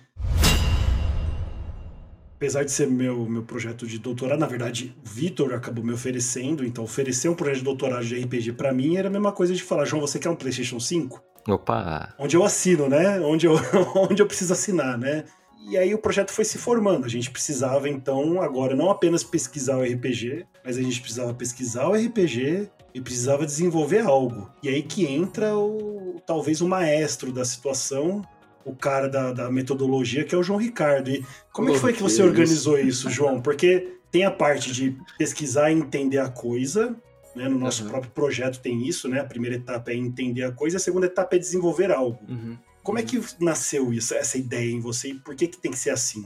Apesar 2.37 2.65
de 2.65 2.73
ser 2.73 2.89
meu, 2.89 3.25
meu 3.29 3.43
projeto 3.43 3.87
de 3.87 3.99
doutorado, 3.99 4.39
na 4.39 4.47
verdade, 4.47 4.95
o 5.05 5.09
Vitor 5.09 5.55
acabou 5.55 5.85
me 5.85 5.93
oferecendo, 5.93 6.65
então 6.65 6.83
oferecer 6.83 7.29
um 7.29 7.35
projeto 7.35 7.59
de 7.59 7.65
doutorado 7.65 8.05
de 8.05 8.21
RPG 8.21 8.53
para 8.53 8.73
mim 8.73 8.97
era 8.97 9.09
a 9.09 9.11
mesma 9.11 9.33
coisa 9.33 9.55
de 9.55 9.63
falar, 9.63 9.85
João, 9.85 10.01
você 10.01 10.19
quer 10.19 10.29
um 10.29 10.37
PlayStation 10.37 10.81
5? 10.81 11.23
Opa! 11.49 12.15
Onde 12.19 12.37
eu 12.37 12.45
assino, 12.45 12.89
né? 12.89 13.21
Onde 13.21 13.47
eu, 13.47 13.55
onde 13.95 14.23
eu 14.23 14.27
preciso 14.27 14.53
assinar, 14.53 14.99
né? 14.99 15.25
E 15.69 15.79
aí 15.79 15.95
o 15.95 15.99
projeto 15.99 16.33
foi 16.33 16.45
se 16.45 16.59
formando. 16.59 17.05
A 17.05 17.09
gente 17.09 17.31
precisava, 17.31 17.89
então, 17.89 18.43
agora 18.43 18.75
não 18.75 18.91
apenas 18.91 19.23
pesquisar 19.23 19.77
o 19.77 19.83
RPG, 19.83 20.45
mas 20.65 20.77
a 20.77 20.83
gente 20.83 21.01
precisava 21.01 21.33
pesquisar 21.35 21.89
o 21.89 21.95
RPG, 21.95 22.69
e 22.95 23.01
precisava 23.01 23.47
desenvolver 23.47 24.01
algo. 24.01 24.51
E 24.63 24.69
aí 24.69 24.83
que 24.83 25.07
entra 25.07 25.57
o 25.57 26.21
talvez 26.27 26.61
o 26.61 26.69
maestro 26.69 27.33
da 27.33 27.45
situação, 27.45 28.23
o 28.65 28.75
cara 28.75 29.09
da, 29.09 29.33
da 29.33 29.51
metodologia, 29.51 30.25
que 30.25 30.35
é 30.35 30.39
o 30.39 30.43
João 30.43 30.59
Ricardo. 30.59 31.11
E 31.11 31.25
como 31.53 31.71
é 31.71 31.73
que 31.73 31.79
foi 31.79 31.93
que 31.93 32.03
você 32.03 32.23
organizou 32.23 32.79
isso, 32.79 33.11
João? 33.11 33.41
Porque 33.41 33.99
tem 34.11 34.25
a 34.25 34.31
parte 34.31 34.73
de 34.73 34.97
pesquisar 35.19 35.71
e 35.71 35.75
entender 35.75 36.19
a 36.19 36.29
coisa, 36.29 36.97
né? 37.35 37.49
No 37.49 37.59
nosso 37.59 37.85
uhum. 37.85 37.91
próprio 37.91 38.13
projeto 38.13 38.61
tem 38.61 38.87
isso, 38.87 39.09
né? 39.09 39.21
A 39.21 39.25
primeira 39.25 39.57
etapa 39.57 39.91
é 39.91 39.97
entender 39.97 40.45
a 40.45 40.53
coisa, 40.53 40.77
a 40.77 40.81
segunda 40.81 41.07
etapa 41.07 41.37
é 41.37 41.39
desenvolver 41.39 41.91
algo. 41.91 42.19
Uhum. 42.29 42.57
Como 42.83 42.99
é 42.99 43.03
que 43.03 43.21
nasceu 43.41 43.93
isso, 43.93 44.15
essa 44.15 44.37
ideia 44.37 44.71
em 44.71 44.81
você 44.81 45.09
e 45.09 45.15
por 45.15 45.35
que, 45.35 45.47
que 45.47 45.59
tem 45.59 45.71
que 45.71 45.79
ser 45.79 45.91
assim? 45.91 46.25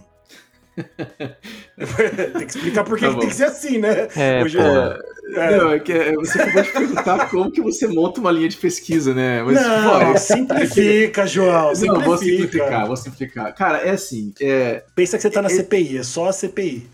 tem 2.33 2.47
que 2.47 2.57
explicar 2.57 2.85
por 2.85 2.99
que, 2.99 3.07
tá 3.07 3.19
tem 3.19 3.29
que 3.29 3.35
ser 3.35 3.45
assim, 3.45 3.79
né? 3.79 4.09
É, 4.15 4.43
Hoje, 4.43 4.59
é, 4.59 4.99
é. 5.35 5.57
Não, 5.57 5.73
é 5.73 5.79
que 5.79 5.93
é, 5.93 6.13
você 6.13 6.41
acabou 6.41 6.63
de 6.63 6.73
perguntar 6.73 7.29
como 7.31 7.51
que 7.51 7.61
você 7.61 7.87
monta 7.87 8.21
uma 8.21 8.31
linha 8.31 8.49
de 8.49 8.57
pesquisa, 8.57 9.15
né? 9.15 9.43
Mas, 9.43 9.55
não, 9.55 10.13
pô, 10.13 10.19
simplifica, 10.19 11.27
João. 11.27 11.75
Simplifica. 11.75 11.99
Não, 11.99 12.05
vou 12.05 12.19
simplificar, 12.19 12.87
vou 12.87 12.97
simplificar. 12.97 13.55
Cara, 13.55 13.79
é 13.79 13.91
assim. 13.91 14.33
É, 14.41 14.83
Pensa 14.95 15.17
que 15.17 15.23
você 15.23 15.31
tá 15.31 15.41
na 15.41 15.49
CPI, 15.49 15.99
é 15.99 16.03
só 16.03 16.29
a 16.29 16.33
CPI. 16.33 16.89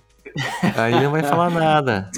Aí 0.77 0.92
não 1.03 1.11
vai 1.11 1.23
falar 1.23 1.51
nada. 1.51 2.11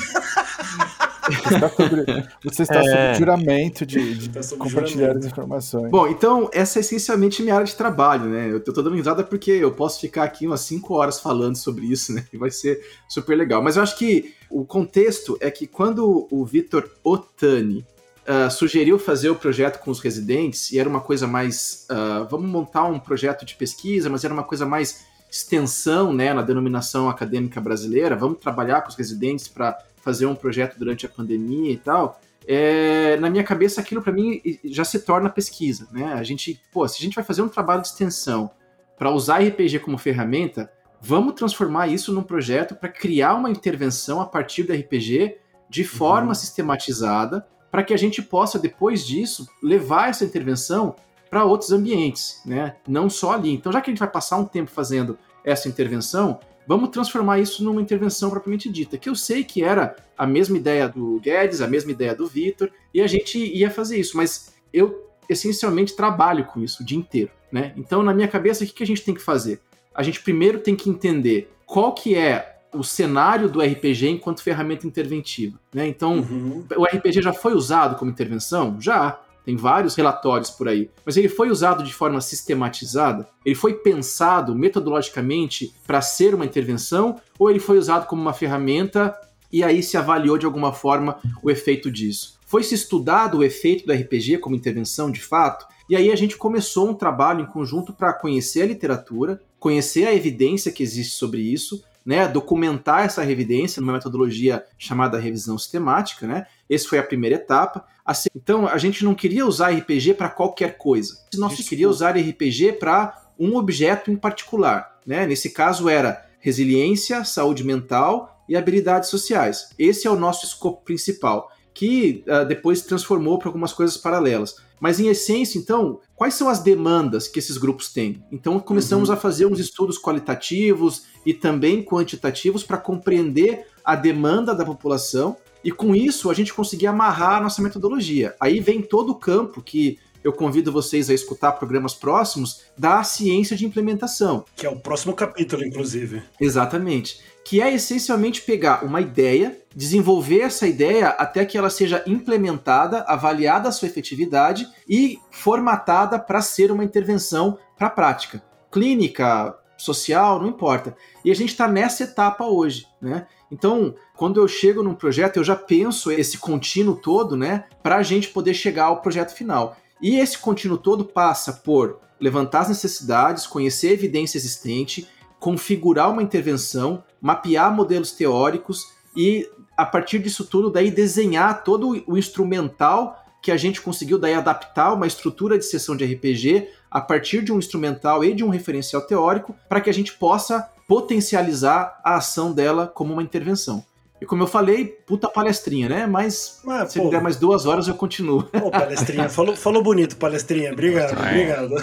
Você 1.25 1.55
está 1.55 1.69
sobre, 1.71 2.05
você 2.45 2.63
está 2.63 2.81
é... 2.81 2.83
sob 2.83 3.19
juramento 3.19 3.87
de, 3.87 4.15
de 4.15 4.29
tá 4.29 4.41
compartilhar 4.57 5.07
juramento. 5.07 5.19
as 5.19 5.33
informações. 5.33 5.91
Bom, 5.91 6.09
então 6.09 6.51
essa 6.53 6.79
é 6.79 6.81
essencialmente 6.81 7.43
minha 7.43 7.55
área 7.55 7.67
de 7.67 7.75
trabalho, 7.75 8.27
né? 8.27 8.51
Eu 8.51 8.61
tô 8.61 8.73
dando 8.73 8.95
risada 8.95 9.25
porque 9.25 9.51
eu 9.51 9.73
posso 9.73 10.01
ficar 10.01 10.25
aqui 10.25 10.47
umas 10.47 10.61
5 10.63 10.95
horas 10.95 11.21
falando 11.21 11.57
sobre 11.57 11.87
isso, 11.87 12.13
né? 12.13 12.25
E 12.33 12.37
vai 12.37 12.51
ser 12.51 12.81
super 13.09 13.37
legal. 13.37 13.63
Mas 13.63 13.77
eu 13.77 13.83
acho 13.83 13.97
que 13.97 14.35
o 14.51 14.65
contexto 14.65 15.37
é 15.41 15.51
que 15.51 15.67
quando 15.67 16.29
o 16.31 16.45
Vitor 16.45 16.89
Otani 17.03 17.85
Uh, 18.27 18.51
sugeriu 18.51 18.99
fazer 18.99 19.29
o 19.29 19.35
projeto 19.35 19.79
com 19.81 19.91
os 19.91 20.01
residentes 20.01 20.73
e 20.73 20.79
era 20.79 20.89
uma 20.89 21.03
coisa 21.03 21.27
mais. 21.27 21.87
Uh, 21.91 22.27
vamos 22.31 22.49
montar 22.49 22.85
um 22.85 22.99
projeto 22.99 23.45
de 23.45 23.55
pesquisa, 23.55 24.09
mas 24.09 24.25
era 24.25 24.33
uma 24.33 24.43
coisa 24.43 24.65
mais 24.65 25.05
extensão 25.31 26.11
né, 26.11 26.33
na 26.33 26.41
denominação 26.41 27.11
acadêmica 27.11 27.61
brasileira. 27.61 28.17
Vamos 28.17 28.39
trabalhar 28.39 28.81
com 28.81 28.89
os 28.89 28.95
residentes 28.95 29.47
para 29.47 29.77
fazer 30.05 30.27
um 30.27 30.35
projeto 30.35 30.79
durante 30.79 31.07
a 31.07 31.09
pandemia 31.09 31.73
e 31.73 31.79
tal, 31.79 32.21
é, 32.47 33.17
na 33.17 33.31
minha 33.31 33.43
cabeça 33.43 33.81
aquilo 33.81 34.03
para 34.03 34.13
mim 34.13 34.41
já 34.65 34.85
se 34.85 35.01
torna 35.01 35.31
pesquisa, 35.31 35.89
né? 35.91 36.13
A 36.13 36.23
gente, 36.23 36.61
pô, 36.71 36.87
se 36.87 36.99
a 37.01 37.03
gente 37.03 37.15
vai 37.15 37.25
fazer 37.25 37.41
um 37.41 37.49
trabalho 37.49 37.81
de 37.81 37.89
extensão 37.89 38.51
para 38.99 39.11
usar 39.11 39.39
RPG 39.39 39.79
como 39.81 39.97
ferramenta, 39.97 40.71
vamos 41.01 41.35
transformar 41.35 41.89
isso 41.89 42.13
num 42.13 42.23
projeto 42.23 42.75
para 42.75 42.91
criar 42.91 43.35
uma 43.35 43.51
intervenção 43.51 44.21
a 44.21 44.27
partir 44.27 44.65
do 44.65 44.75
RPG 44.75 45.39
de 45.71 45.85
forma 45.85 46.29
uhum. 46.29 46.35
sistematizada, 46.35 47.47
para 47.71 47.83
que 47.83 47.95
a 47.95 47.97
gente 47.97 48.23
possa, 48.23 48.59
depois 48.59 49.05
disso, 49.05 49.49
levar 49.63 50.11
essa 50.11 50.25
intervenção 50.25 50.95
para 51.29 51.45
outros 51.45 51.73
ambientes, 51.73 52.41
né? 52.47 52.77
Não 52.87 53.11
só 53.11 53.33
ali. 53.33 53.53
Então, 53.53 53.73
já 53.73 53.81
que 53.81 53.91
a 53.91 53.93
gente 53.93 53.99
vai 53.99 54.11
passar 54.11 54.37
um 54.37 54.45
tempo 54.45 54.71
fazendo 54.71 55.19
essa 55.45 55.69
intervenção, 55.69 56.39
vamos 56.67 56.91
transformar 56.91 57.39
isso 57.39 57.63
numa 57.65 57.81
intervenção 57.81 58.31
propriamente 58.31 58.71
dita, 58.71 58.99
que 58.99 59.09
eu 59.09 59.15
sei 59.15 59.45
que 59.45 59.63
era 59.63 59.97
a 60.17 60.27
mesma 60.27 60.57
ideia 60.57 60.89
do 60.89 61.21
Guedes, 61.21 61.61
a 61.61 61.67
mesma 61.67 61.91
ideia 61.91 62.15
do 62.15 62.27
Vitor, 62.27 62.71
e 62.93 63.01
a 63.01 63.07
gente 63.07 63.39
ia 63.39 63.71
fazer 63.71 63.99
isso, 63.99 64.17
mas 64.17 64.55
eu 64.73 65.09
essencialmente 65.29 65.97
trabalho 65.97 66.45
com 66.45 66.61
isso 66.61 66.83
o 66.83 66.87
dia 66.87 66.99
inteiro, 66.99 67.31
né? 67.51 67.73
Então, 67.77 68.03
na 68.03 68.13
minha 68.15 68.29
cabeça, 68.29 68.65
o 68.65 68.67
que 68.67 68.83
a 68.83 68.87
gente 68.87 69.03
tem 69.03 69.15
que 69.15 69.23
fazer? 69.23 69.61
A 69.95 70.03
gente 70.03 70.21
primeiro 70.21 70.59
tem 70.59 70.77
que 70.77 70.91
entender 70.91 71.53
qual 71.67 71.95
que 71.95 72.15
é 72.15 72.59
o 72.73 72.83
cenário 72.83 73.49
do 73.49 73.61
RPG 73.61 74.09
enquanto 74.09 74.43
ferramenta 74.43 74.87
interventiva, 74.87 75.59
né? 75.73 75.87
Então, 75.87 76.19
uhum. 76.19 76.67
o 76.77 76.85
RPG 76.85 77.23
já 77.23 77.33
foi 77.33 77.55
usado 77.55 77.97
como 77.97 78.11
intervenção? 78.11 78.81
Já. 78.81 79.21
Tem 79.45 79.57
vários 79.57 79.95
relatórios 79.95 80.51
por 80.51 80.69
aí. 80.69 80.91
Mas 81.05 81.17
ele 81.17 81.29
foi 81.29 81.51
usado 81.51 81.85
de 81.85 81.93
forma 81.93 82.21
sistematizada? 82.21 83.29
Ele 83.45 83.55
foi 83.55 83.75
pensado 83.75 84.55
metodologicamente 84.55 85.75
para 85.87 86.01
ser 86.01 86.35
uma 86.35 86.47
intervenção? 86.47 87.21
Ou 87.39 87.51
ele 87.51 87.61
foi 87.61 87.79
usado 87.79 88.07
como 88.07 88.23
uma 88.23 88.33
ferramenta 88.33 89.15
e 89.53 89.63
aí 89.63 89.83
se 89.83 89.97
avaliou 89.97 90.39
de 90.39 90.47
alguma 90.47 90.73
forma 90.73 91.19
o 91.43 91.51
efeito 91.51 91.91
disso? 91.91 92.39
Foi 92.47 92.63
se 92.63 92.75
estudado 92.75 93.39
o 93.39 93.45
efeito 93.45 93.87
do 93.87 93.93
RPG 93.93 94.39
como 94.39 94.57
intervenção 94.57 95.11
de 95.11 95.21
fato? 95.21 95.67
E 95.89 95.95
aí 95.95 96.11
a 96.11 96.17
gente 96.17 96.37
começou 96.37 96.89
um 96.89 96.95
trabalho 96.95 97.43
em 97.43 97.47
conjunto 97.47 97.93
para 97.93 98.13
conhecer 98.13 98.63
a 98.63 98.67
literatura, 98.67 99.41
conhecer 99.59 100.07
a 100.07 100.15
evidência 100.15 100.73
que 100.73 100.83
existe 100.83 101.15
sobre 101.15 101.41
isso, 101.41 101.85
né, 102.05 102.29
documentar 102.29 103.05
essa 103.05 103.29
evidência 103.31 103.81
numa 103.81 103.95
metodologia 103.95 104.65
chamada 104.79 105.19
revisão 105.19 105.57
sistemática, 105.59 106.27
né? 106.27 106.47
Essa 106.69 106.89
foi 106.89 106.99
a 106.99 107.03
primeira 107.03 107.37
etapa. 107.37 107.85
Assim, 108.05 108.29
então, 108.35 108.67
a 108.67 108.79
gente 108.79 109.05
não 109.05 109.15
queria 109.15 109.47
usar 109.47 109.71
RPG 109.71 110.15
para 110.15 110.29
qualquer 110.29 110.77
coisa. 110.77 111.15
Nós 111.35 111.51
Desculpa. 111.51 111.69
queria 111.69 111.89
usar 111.89 112.17
RPG 112.17 112.75
para 112.75 113.23
um 113.39 113.57
objeto 113.57 114.11
em 114.11 114.17
particular, 114.17 114.99
né? 115.07 115.27
Nesse 115.27 115.51
caso 115.51 115.89
era 115.89 116.25
resiliência, 116.39 117.25
saúde 117.25 117.65
mental 117.65 118.45
e 118.49 118.57
habilidades 118.57 119.09
sociais. 119.09 119.71
Esse 119.79 120.07
é 120.07 120.11
o 120.11 120.17
nosso 120.17 120.45
escopo 120.45 120.85
principal, 120.85 121.51
que 121.73 122.23
uh, 122.29 122.47
depois 122.47 122.83
transformou 122.83 123.39
para 123.39 123.49
algumas 123.49 123.73
coisas 123.73 123.97
paralelas. 123.97 124.57
Mas 124.79 125.01
em 125.01 125.09
essência, 125.09 125.59
então, 125.59 126.01
quais 126.15 126.35
são 126.35 126.49
as 126.49 126.59
demandas 126.59 127.27
que 127.27 127.39
esses 127.39 127.57
grupos 127.57 127.93
têm? 127.93 128.23
Então 128.31 128.61
começamos 128.61 129.09
uhum. 129.09 129.15
a 129.15 129.19
fazer 129.19 129.47
uns 129.47 129.59
estudos 129.59 129.99
qualitativos 129.99 131.05
e 131.25 131.33
também 131.33 131.83
quantitativos 131.83 132.63
para 132.63 132.77
compreender 132.77 133.67
a 133.85 133.97
demanda 133.97 134.55
da 134.55 134.65
população 134.65 135.37
e 135.65 135.73
com 135.73 135.95
isso 135.95 136.31
a 136.31 136.35
gente 136.35 136.53
conseguir 136.53 136.87
amarrar 136.87 137.39
a 137.39 137.41
nossa 137.41 137.63
metodologia. 137.63 138.37
Aí 138.39 138.61
vem 138.61 138.83
todo 138.83 139.11
o 139.11 139.15
campo 139.15 139.63
que 139.63 139.99
eu 140.23 140.33
convido 140.33 140.73
vocês 140.73 141.11
a 141.11 141.15
escutar 141.15 141.53
programas 141.53 141.95
próximos 141.95 142.63
da 142.79 143.03
ciência 143.05 143.55
de 143.57 143.67
implementação. 143.67 144.45
Que 144.57 144.67
é 144.67 144.71
o 144.71 144.81
próximo 144.81 145.13
capítulo, 145.13 145.63
inclusive. 145.63 146.23
Exatamente. 146.41 147.21
Que 147.45 147.61
é 147.61 147.73
essencialmente 147.75 148.41
pegar 148.41 148.85
uma 148.85 149.03
ideia, 149.03 149.61
desenvolver 149.77 150.41
essa 150.41 150.67
ideia 150.67 151.09
até 151.09 151.45
que 151.45 151.59
ela 151.59 151.69
seja 151.69 152.03
implementada, 152.07 153.05
avaliada 153.07 153.69
a 153.69 153.73
sua 153.73 153.87
efetividade 153.87 154.67
e 154.89 155.19
formatada 155.31 156.19
para 156.19 156.41
ser 156.41 156.73
uma 156.73 156.85
intervenção 156.85 157.59
para 157.77 157.89
a 157.89 157.91
prática. 157.91 158.43
Clínica, 158.73 159.55
social, 159.77 160.41
não 160.41 160.49
importa. 160.49 160.97
E 161.23 161.31
a 161.31 161.35
gente 161.35 161.51
está 161.51 161.69
nessa 161.69 162.05
etapa 162.05 162.47
hoje, 162.47 162.87
né? 163.01 163.27
Então, 163.51 163.95
quando 164.17 164.41
eu 164.41 164.47
chego 164.47 164.83
num 164.83 164.95
projeto, 164.95 165.37
eu 165.37 165.45
já 165.45 165.57
penso 165.57 166.11
esse 166.11 166.39
contínuo 166.39 166.97
todo, 166.97 167.37
né, 167.37 167.65
para 167.83 167.97
a 167.97 168.03
gente 168.03 168.29
poder 168.29 168.55
chegar 168.55 168.85
ao 168.85 169.03
projeto 169.03 169.35
final. 169.35 169.77
E 170.01 170.17
esse 170.17 170.39
contínuo 170.39 170.79
todo 170.79 171.05
passa 171.05 171.53
por 171.53 171.99
levantar 172.21 172.61
as 172.61 172.69
necessidades, 172.69 173.47
conhecer 173.47 173.89
a 173.89 173.93
evidência 173.93 174.39
existente, 174.39 175.09
configurar 175.41 176.11
uma 176.11 176.23
intervenção, 176.23 177.03
mapear 177.21 177.75
modelos 177.75 178.13
teóricos 178.13 178.87
e, 179.17 179.49
a 179.77 179.85
partir 179.85 180.21
disso 180.21 180.45
tudo, 180.45 180.71
daí 180.71 180.91
desenhar 180.91 181.65
todo 181.65 182.03
o 182.07 182.17
instrumental 182.17 183.21
que 183.43 183.53
a 183.53 183.57
gente 183.57 183.83
conseguiu 183.83 184.19
daí 184.19 184.33
adaptar 184.33 184.95
uma 184.95 185.07
estrutura 185.07 185.59
de 185.59 185.67
sessão 185.67 185.95
de 185.95 186.05
RPG 186.05 186.69
a 186.91 187.01
partir 187.01 187.43
de 187.43 187.53
um 187.53 187.59
instrumental 187.59 188.25
e 188.25 188.33
de 188.33 188.43
um 188.43 188.49
referencial 188.49 189.03
teórico 189.03 189.55
para 189.69 189.83
que 189.83 189.91
a 189.91 189.93
gente 189.93 190.15
possa 190.15 190.63
potencializar 190.89 192.01
a 192.03 192.17
ação 192.17 192.53
dela 192.53 192.87
como 192.87 193.13
uma 193.13 193.23
intervenção. 193.23 193.85
E 194.25 194.27
como 194.27 194.43
eu 194.43 194.47
falei, 194.47 194.87
puta 194.87 195.29
palestrinha, 195.29 195.87
né? 195.87 196.07
Mas 196.07 196.63
ah, 196.67 196.87
se 196.87 196.99
pô, 196.99 197.11
der 197.11 197.21
mais 197.21 197.37
duas 197.37 197.67
horas 197.67 197.89
eu 197.89 197.95
continuo. 197.95 198.45
Pô, 198.45 198.71
palestrinha. 198.71 199.29
Falou, 199.29 199.55
falou 199.55 199.83
bonito, 199.83 200.17
palestrinha. 200.17 200.73
Obrigado, 200.73 201.19
obrigado. 201.19 201.75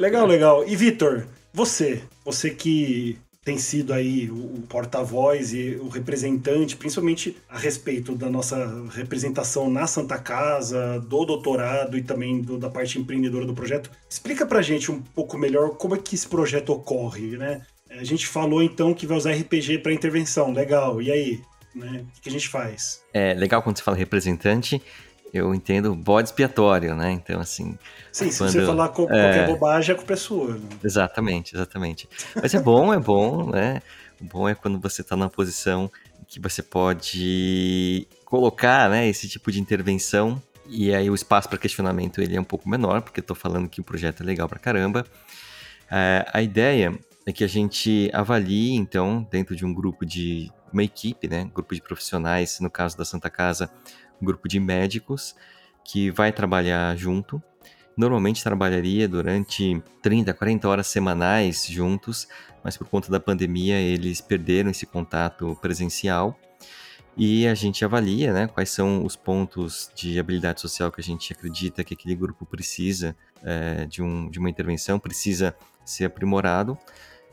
legal, 0.00 0.26
legal. 0.26 0.64
E 0.66 0.74
Vitor, 0.74 1.28
você, 1.54 2.02
você 2.24 2.50
que 2.50 3.16
tem 3.44 3.56
sido 3.56 3.92
aí 3.92 4.28
o 4.28 4.60
porta-voz 4.68 5.54
e 5.54 5.78
o 5.80 5.86
representante, 5.88 6.76
principalmente 6.76 7.36
a 7.48 7.56
respeito 7.56 8.16
da 8.16 8.28
nossa 8.28 8.84
representação 8.90 9.70
na 9.70 9.86
Santa 9.86 10.18
Casa, 10.18 10.98
do 10.98 11.24
doutorado 11.24 11.96
e 11.96 12.02
também 12.02 12.42
do, 12.42 12.58
da 12.58 12.68
parte 12.68 12.98
empreendedora 12.98 13.46
do 13.46 13.54
projeto. 13.54 13.92
Explica 14.10 14.44
pra 14.44 14.60
gente 14.60 14.90
um 14.90 15.00
pouco 15.00 15.38
melhor 15.38 15.76
como 15.76 15.94
é 15.94 15.98
que 15.98 16.16
esse 16.16 16.26
projeto 16.26 16.70
ocorre, 16.70 17.36
né? 17.36 17.62
A 17.90 18.04
gente 18.04 18.26
falou 18.26 18.62
então 18.62 18.92
que 18.94 19.06
vai 19.06 19.16
usar 19.16 19.32
RPG 19.32 19.78
para 19.78 19.92
intervenção, 19.92 20.52
legal. 20.52 21.00
E 21.00 21.10
aí, 21.10 21.42
né? 21.74 22.04
O 22.16 22.20
que 22.20 22.28
a 22.28 22.32
gente 22.32 22.48
faz? 22.48 23.02
É 23.12 23.34
legal 23.34 23.62
quando 23.62 23.78
você 23.78 23.82
fala 23.82 23.96
representante, 23.96 24.80
eu 25.32 25.54
entendo 25.54 25.94
bode 25.94 26.28
expiatório, 26.28 26.94
né? 26.94 27.12
Então, 27.12 27.40
assim. 27.40 27.78
Sim, 28.12 28.30
quando... 28.30 28.50
se 28.50 28.60
você 28.60 28.66
falar 28.66 28.88
co 28.88 29.02
é... 29.04 29.06
qualquer 29.06 29.46
bobagem, 29.46 29.96
culpa 29.96 30.12
é 30.12 30.16
sua. 30.16 30.54
Né? 30.54 30.68
Exatamente, 30.84 31.54
exatamente. 31.54 32.08
Mas 32.34 32.54
é 32.54 32.60
bom, 32.60 32.92
é 32.92 32.98
bom, 32.98 33.50
né? 33.50 33.80
O 34.20 34.24
bom 34.24 34.48
é 34.48 34.54
quando 34.54 34.78
você 34.80 35.02
está 35.02 35.16
numa 35.16 35.30
posição 35.30 35.90
que 36.26 36.40
você 36.40 36.62
pode 36.62 38.06
colocar 38.24 38.90
né, 38.90 39.08
esse 39.08 39.28
tipo 39.28 39.50
de 39.50 39.60
intervenção 39.60 40.42
e 40.66 40.94
aí 40.94 41.08
o 41.08 41.14
espaço 41.14 41.48
para 41.48 41.56
questionamento 41.56 42.20
ele 42.20 42.36
é 42.36 42.40
um 42.40 42.44
pouco 42.44 42.68
menor, 42.68 43.00
porque 43.00 43.20
eu 43.20 43.22
estou 43.22 43.34
falando 43.34 43.68
que 43.68 43.80
o 43.80 43.84
projeto 43.84 44.22
é 44.22 44.26
legal 44.26 44.46
para 44.48 44.58
caramba. 44.58 45.06
É, 45.90 46.26
a 46.30 46.42
ideia 46.42 46.98
é 47.28 47.32
que 47.32 47.44
a 47.44 47.46
gente 47.46 48.10
avalie, 48.14 48.74
então, 48.74 49.28
dentro 49.30 49.54
de 49.54 49.62
um 49.62 49.74
grupo 49.74 50.06
de 50.06 50.50
uma 50.72 50.82
equipe, 50.82 51.28
né, 51.28 51.44
grupo 51.54 51.74
de 51.74 51.82
profissionais, 51.82 52.58
no 52.58 52.70
caso 52.70 52.96
da 52.96 53.04
Santa 53.04 53.28
Casa, 53.28 53.70
um 54.18 54.24
grupo 54.24 54.48
de 54.48 54.58
médicos 54.58 55.36
que 55.84 56.10
vai 56.10 56.32
trabalhar 56.32 56.96
junto. 56.96 57.42
Normalmente 57.94 58.42
trabalharia 58.42 59.06
durante 59.06 59.78
30, 60.00 60.32
40 60.32 60.68
horas 60.70 60.86
semanais 60.86 61.66
juntos, 61.66 62.26
mas 62.64 62.78
por 62.78 62.88
conta 62.88 63.10
da 63.12 63.20
pandemia 63.20 63.78
eles 63.78 64.22
perderam 64.22 64.70
esse 64.70 64.86
contato 64.86 65.54
presencial. 65.60 66.34
E 67.14 67.46
a 67.46 67.54
gente 67.54 67.84
avalia 67.84 68.32
né, 68.32 68.46
quais 68.46 68.70
são 68.70 69.04
os 69.04 69.16
pontos 69.16 69.90
de 69.94 70.18
habilidade 70.18 70.62
social 70.62 70.90
que 70.90 71.02
a 71.02 71.04
gente 71.04 71.30
acredita 71.30 71.84
que 71.84 71.92
aquele 71.92 72.16
grupo 72.16 72.46
precisa 72.46 73.14
é, 73.42 73.84
de, 73.84 74.00
um, 74.02 74.30
de 74.30 74.38
uma 74.38 74.48
intervenção, 74.48 74.98
precisa 74.98 75.54
ser 75.84 76.06
aprimorado. 76.06 76.78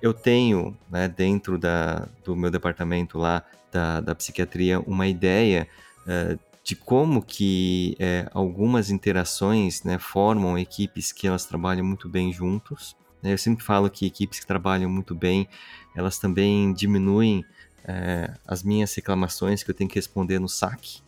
Eu 0.02 0.14
tenho, 0.14 0.78
né, 0.90 1.08
dentro 1.08 1.58
da, 1.58 2.08
do 2.24 2.36
meu 2.36 2.52
departamento 2.52 3.18
lá 3.18 3.44
da, 3.72 4.02
da 4.02 4.16
psiquiatria, 4.16 4.80
uma 4.80 5.08
ideia 5.08 5.68
uh, 6.02 6.40
de 6.64 6.76
como 6.76 7.22
que 7.22 7.96
é, 8.00 8.28
algumas 8.34 8.90
interações 8.90 9.84
né, 9.84 10.00
formam 10.00 10.58
equipes 10.58 11.12
que 11.12 11.28
elas 11.28 11.46
trabalham 11.46 11.86
muito 11.86 12.10
bem 12.10 12.34
juntos. 12.34 12.96
Né? 13.22 13.34
Eu 13.34 13.38
sempre 13.38 13.64
falo 13.64 13.88
que 13.88 14.08
equipes 14.08 14.40
que 14.40 14.48
trabalham 14.48 14.90
muito 14.90 15.14
bem, 15.14 15.48
elas 15.96 16.18
também 16.18 16.74
diminuem 16.74 17.46
é, 17.84 18.34
as 18.48 18.64
minhas 18.64 18.94
reclamações 18.96 19.62
que 19.62 19.70
eu 19.70 19.76
tenho 19.76 19.88
que 19.90 19.96
responder 19.96 20.40
no 20.40 20.50
saque. 20.50 21.02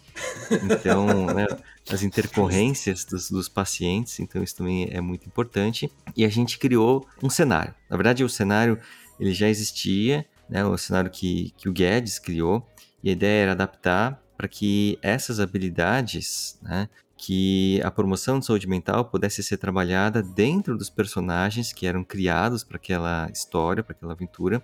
Então, 0.63 1.25
né, 1.27 1.45
as 1.89 2.03
intercorrências 2.03 3.06
dos, 3.06 3.30
dos, 3.30 3.49
pacientes, 3.49 4.19
então 4.19 4.43
isso 4.43 4.56
também 4.56 4.88
é 4.91 5.01
muito 5.01 5.27
importante. 5.27 5.91
E 6.15 6.25
a 6.25 6.30
gente 6.30 6.58
criou 6.58 7.08
um 7.21 7.30
cenário. 7.30 7.73
Na 7.89 7.97
verdade, 7.97 8.23
o 8.23 8.30
cenário 8.30 8.80
ele 9.19 9.34
já 9.34 9.47
existia, 9.47 10.25
né, 10.49 10.63
o 10.65 10.77
cenário 10.77 11.10
que, 11.10 11.53
que 11.58 11.67
o 11.67 11.73
Guedes 11.73 12.19
criou, 12.19 12.65
e 13.03 13.10
a 13.10 13.13
ideia 13.13 13.43
era 13.43 13.51
adaptar 13.51 14.21
para 14.38 14.47
que 14.47 14.99
essas 15.01 15.39
habilidades, 15.39 16.60
né, 16.62 16.88
que 17.17 17.82
a 17.84 17.89
promoção 17.89 18.39
de 18.39 18.45
saúde 18.45 18.67
mental 18.67 19.06
pudesse 19.06 19.41
ser 19.41 19.58
trabalhada 19.58 20.21
dentro 20.21 20.77
dos 20.77 20.89
personagens 20.89 21.73
que 21.73 21.88
eram 21.88 22.03
criados 22.03 22.63
para 22.63 22.77
aquela 22.77 23.30
história, 23.32 23.84
para 23.84 23.93
aquela 23.93 24.13
aventura. 24.13 24.63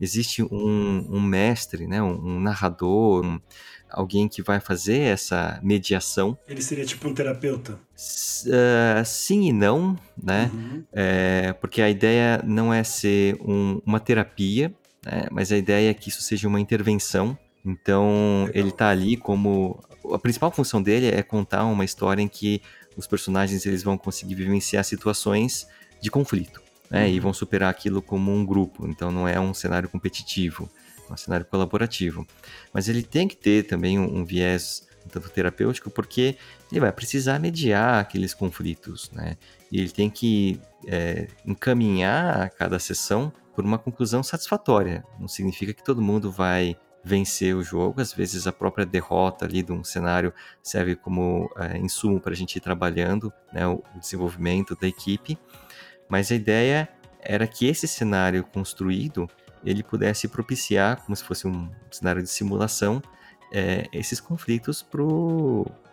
existe 0.00 0.42
um, 0.42 1.06
um 1.10 1.20
mestre, 1.20 1.86
né, 1.86 2.02
um, 2.02 2.36
um 2.36 2.40
narrador, 2.40 3.24
um, 3.24 3.40
alguém 3.92 4.28
que 4.28 4.42
vai 4.42 4.60
fazer 4.60 4.98
essa 5.00 5.60
mediação. 5.62 6.36
Ele 6.48 6.62
seria 6.62 6.84
tipo 6.84 7.08
um 7.08 7.14
terapeuta? 7.14 7.78
Uh, 8.46 9.04
sim 9.04 9.48
e 9.48 9.52
não, 9.52 9.98
né? 10.20 10.50
Uhum. 10.52 10.84
É, 10.92 11.52
porque 11.54 11.80
a 11.80 11.88
ideia 11.88 12.42
não 12.44 12.72
é 12.72 12.82
ser 12.82 13.36
um, 13.40 13.80
uma 13.86 14.00
terapia, 14.00 14.74
né? 15.04 15.26
mas 15.30 15.52
a 15.52 15.56
ideia 15.56 15.90
é 15.90 15.94
que 15.94 16.08
isso 16.08 16.22
seja 16.22 16.48
uma 16.48 16.60
intervenção. 16.60 17.36
Então 17.64 18.44
Legal. 18.46 18.60
ele 18.60 18.68
está 18.70 18.88
ali 18.88 19.16
como 19.16 19.80
a 20.12 20.18
principal 20.18 20.50
função 20.50 20.82
dele 20.82 21.06
é 21.06 21.22
contar 21.22 21.64
uma 21.64 21.84
história 21.84 22.20
em 22.20 22.28
que 22.28 22.60
os 22.96 23.06
personagens 23.06 23.64
eles 23.64 23.82
vão 23.82 23.96
conseguir 23.96 24.34
vivenciar 24.34 24.84
situações 24.84 25.66
de 26.00 26.10
conflito, 26.10 26.60
né? 26.90 27.04
Uhum. 27.04 27.12
E 27.12 27.20
vão 27.20 27.32
superar 27.32 27.70
aquilo 27.70 28.02
como 28.02 28.32
um 28.32 28.44
grupo. 28.44 28.86
Então 28.88 29.12
não 29.12 29.28
é 29.28 29.38
um 29.38 29.54
cenário 29.54 29.88
competitivo 29.88 30.68
um 31.10 31.16
cenário 31.16 31.46
colaborativo. 31.46 32.26
Mas 32.72 32.88
ele 32.88 33.02
tem 33.02 33.28
que 33.28 33.36
ter 33.36 33.64
também 33.64 33.98
um, 33.98 34.18
um 34.18 34.24
viés 34.24 34.86
tanto 35.10 35.28
terapêutico, 35.30 35.90
porque 35.90 36.36
ele 36.70 36.80
vai 36.80 36.92
precisar 36.92 37.38
mediar 37.38 38.00
aqueles 38.00 38.34
conflitos, 38.34 39.10
né? 39.12 39.36
E 39.70 39.80
ele 39.80 39.90
tem 39.90 40.08
que 40.08 40.60
é, 40.86 41.28
encaminhar 41.44 42.50
cada 42.50 42.78
sessão 42.78 43.32
por 43.54 43.64
uma 43.64 43.78
conclusão 43.78 44.22
satisfatória. 44.22 45.04
Não 45.18 45.28
significa 45.28 45.72
que 45.72 45.84
todo 45.84 46.00
mundo 46.00 46.30
vai 46.30 46.76
vencer 47.04 47.54
o 47.56 47.62
jogo, 47.62 48.00
às 48.00 48.12
vezes 48.12 48.46
a 48.46 48.52
própria 48.52 48.86
derrota 48.86 49.44
ali 49.44 49.60
de 49.62 49.72
um 49.72 49.82
cenário 49.82 50.32
serve 50.62 50.94
como 50.94 51.50
é, 51.56 51.76
insumo 51.78 52.20
para 52.20 52.32
a 52.32 52.36
gente 52.36 52.56
ir 52.56 52.60
trabalhando 52.60 53.32
né, 53.52 53.66
o 53.66 53.82
desenvolvimento 54.00 54.76
da 54.80 54.86
equipe, 54.86 55.36
mas 56.08 56.30
a 56.30 56.36
ideia 56.36 56.88
era 57.20 57.46
que 57.46 57.66
esse 57.66 57.88
cenário 57.88 58.44
construído 58.44 59.28
ele 59.64 59.82
pudesse 59.82 60.28
propiciar, 60.28 61.02
como 61.04 61.14
se 61.14 61.24
fosse 61.24 61.46
um 61.46 61.70
cenário 61.90 62.22
de 62.22 62.28
simulação, 62.28 63.02
é, 63.52 63.86
esses 63.92 64.20
conflitos 64.20 64.82
para 64.82 65.02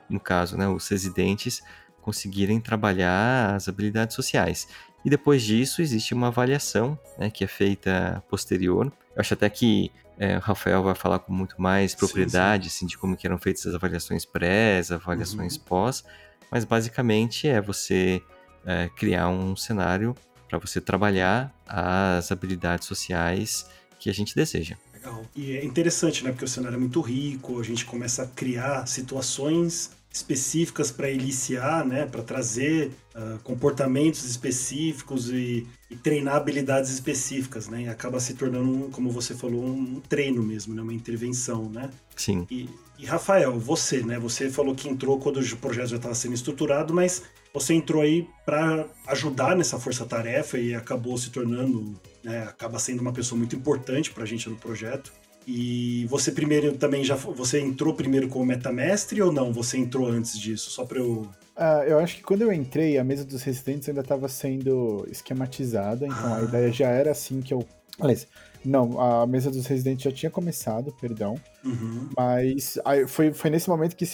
no 0.10 0.20
caso, 0.20 0.58
né, 0.58 0.68
os 0.68 0.88
residentes 0.88 1.62
conseguirem 2.02 2.60
trabalhar 2.60 3.56
as 3.56 3.68
habilidades 3.68 4.16
sociais. 4.16 4.68
E 5.06 5.10
depois 5.10 5.44
disso 5.44 5.82
existe 5.82 6.14
uma 6.14 6.28
avaliação 6.28 6.98
né, 7.18 7.30
que 7.30 7.44
é 7.44 7.48
feita 7.48 8.24
posterior. 8.30 8.92
Eu 9.16 9.22
acho 9.22 9.34
até 9.34 9.50
que 9.50 9.92
é, 10.18 10.38
o 10.38 10.40
Rafael 10.40 10.84
vai 10.84 10.96
falar 10.96 11.20
com 11.20 11.32
muito 11.32 11.62
mais 11.62 11.96
propriedade 11.96 12.66
sim, 12.66 12.70
sim. 12.70 12.76
Assim, 12.78 12.88
de 12.88 12.98
como 12.98 13.16
que 13.16 13.26
eram 13.26 13.38
feitas 13.38 13.66
as 13.66 13.76
avaliações 13.76 14.26
pré, 14.26 14.80
as 14.80 14.92
avaliações 14.92 15.56
uhum. 15.56 15.64
pós, 15.64 16.04
mas 16.52 16.66
basicamente 16.66 17.48
é 17.48 17.62
você 17.62 18.22
é, 18.66 18.90
criar 18.90 19.30
um 19.30 19.56
cenário 19.56 20.16
para 20.50 20.58
você 20.58 20.82
trabalhar 20.82 21.54
as 21.68 22.32
habilidades 22.32 22.88
sociais 22.88 23.66
que 24.00 24.10
a 24.10 24.14
gente 24.14 24.36
deseja. 24.36 24.76
Legal. 24.94 25.24
E 25.36 25.56
é 25.56 25.64
interessante, 25.64 26.24
né? 26.24 26.32
Porque 26.32 26.46
o 26.46 26.48
cenário 26.48 26.76
é 26.76 26.80
muito 26.80 27.00
rico, 27.00 27.60
a 27.60 27.64
gente 27.64 27.86
começa 27.86 28.24
a 28.24 28.28
criar 28.28 28.86
situações 28.88 29.92
específicas 30.12 30.92
para 30.92 31.10
iniciar, 31.10 31.86
né, 31.86 32.06
para 32.06 32.24
trazer 32.24 32.92
uh, 33.16 33.38
comportamentos 33.44 34.26
específicos 34.26 35.30
e, 35.30 35.68
e, 35.90 35.96
treinar 35.96 36.36
habilidades 36.36 36.90
específicas, 36.90 37.68
né, 37.68 37.84
e 37.84 37.88
acaba 37.88 38.20
se 38.20 38.34
tornando, 38.34 38.90
como 38.90 39.12
você 39.12 39.36
falou, 39.36 39.64
um 39.64 40.02
treino 40.10 40.42
mesmo, 40.42 40.74
né, 40.74 40.82
uma 40.82 40.94
intervenção, 40.94 41.70
né. 41.70 41.92
Sim. 42.16 42.48
E, 42.50 42.68
e 42.98 43.06
Rafael, 43.06 43.60
você, 43.60 44.02
né, 44.02 44.18
você 44.18 44.50
falou 44.50 44.74
que 44.74 44.90
entrou 44.90 45.20
quando 45.20 45.40
o 45.40 45.58
projeto 45.58 45.90
já 45.90 45.98
estava 45.98 46.16
sendo 46.16 46.34
estruturado, 46.34 46.92
mas 46.92 47.24
você 47.54 47.74
entrou 47.74 48.02
aí 48.02 48.28
para 48.46 48.88
ajudar 49.08 49.56
nessa 49.56 49.80
força-tarefa 49.80 50.58
e 50.58 50.76
acabou 50.76 51.18
se 51.18 51.30
tornando, 51.30 52.00
né, 52.24 52.44
acaba 52.44 52.80
sendo 52.80 53.02
uma 53.02 53.14
pessoa 53.14 53.38
muito 53.38 53.56
importante 53.56 54.12
para 54.12 54.24
a 54.24 54.28
gente 54.28 54.50
no 54.50 54.56
projeto. 54.56 55.12
E 55.48 56.06
você 56.08 56.32
primeiro 56.32 56.78
também 56.78 57.04
já 57.04 57.16
você 57.16 57.60
entrou 57.60 57.94
primeiro 57.94 58.28
como 58.28 58.46
metamestre 58.46 59.22
ou 59.22 59.32
não? 59.32 59.52
Você 59.52 59.78
entrou 59.78 60.08
antes 60.08 60.38
disso? 60.38 60.70
Só 60.70 60.86
para 60.86 61.00
eu 61.00 61.28
Uh, 61.60 61.84
eu 61.86 62.00
acho 62.00 62.16
que 62.16 62.24
quando 62.24 62.44
eu 62.44 62.54
entrei, 62.54 62.98
a 62.98 63.04
mesa 63.04 63.26
dos 63.26 63.44
residentes 63.44 63.90
ainda 63.90 64.00
estava 64.00 64.30
sendo 64.30 65.06
esquematizada, 65.12 66.08
então 66.08 66.34
ah. 66.34 66.38
a 66.38 66.44
ideia 66.44 66.72
já 66.72 66.88
era 66.88 67.12
assim 67.12 67.42
que 67.42 67.54
eu. 67.54 67.68
Aliás, 68.00 68.26
não, 68.64 68.98
a 68.98 69.28
mesa 69.28 69.52
dos 69.52 69.66
residentes 69.68 70.06
já 70.06 70.12
tinha 70.12 70.30
começado, 70.30 70.96
perdão. 71.02 71.36
Uhum. 71.64 72.10
Mas 72.16 72.80
aí, 72.86 73.08
foi, 73.08 73.34
foi 73.34 73.50
nesse 73.50 73.70
momento 73.70 73.96
que 73.96 74.06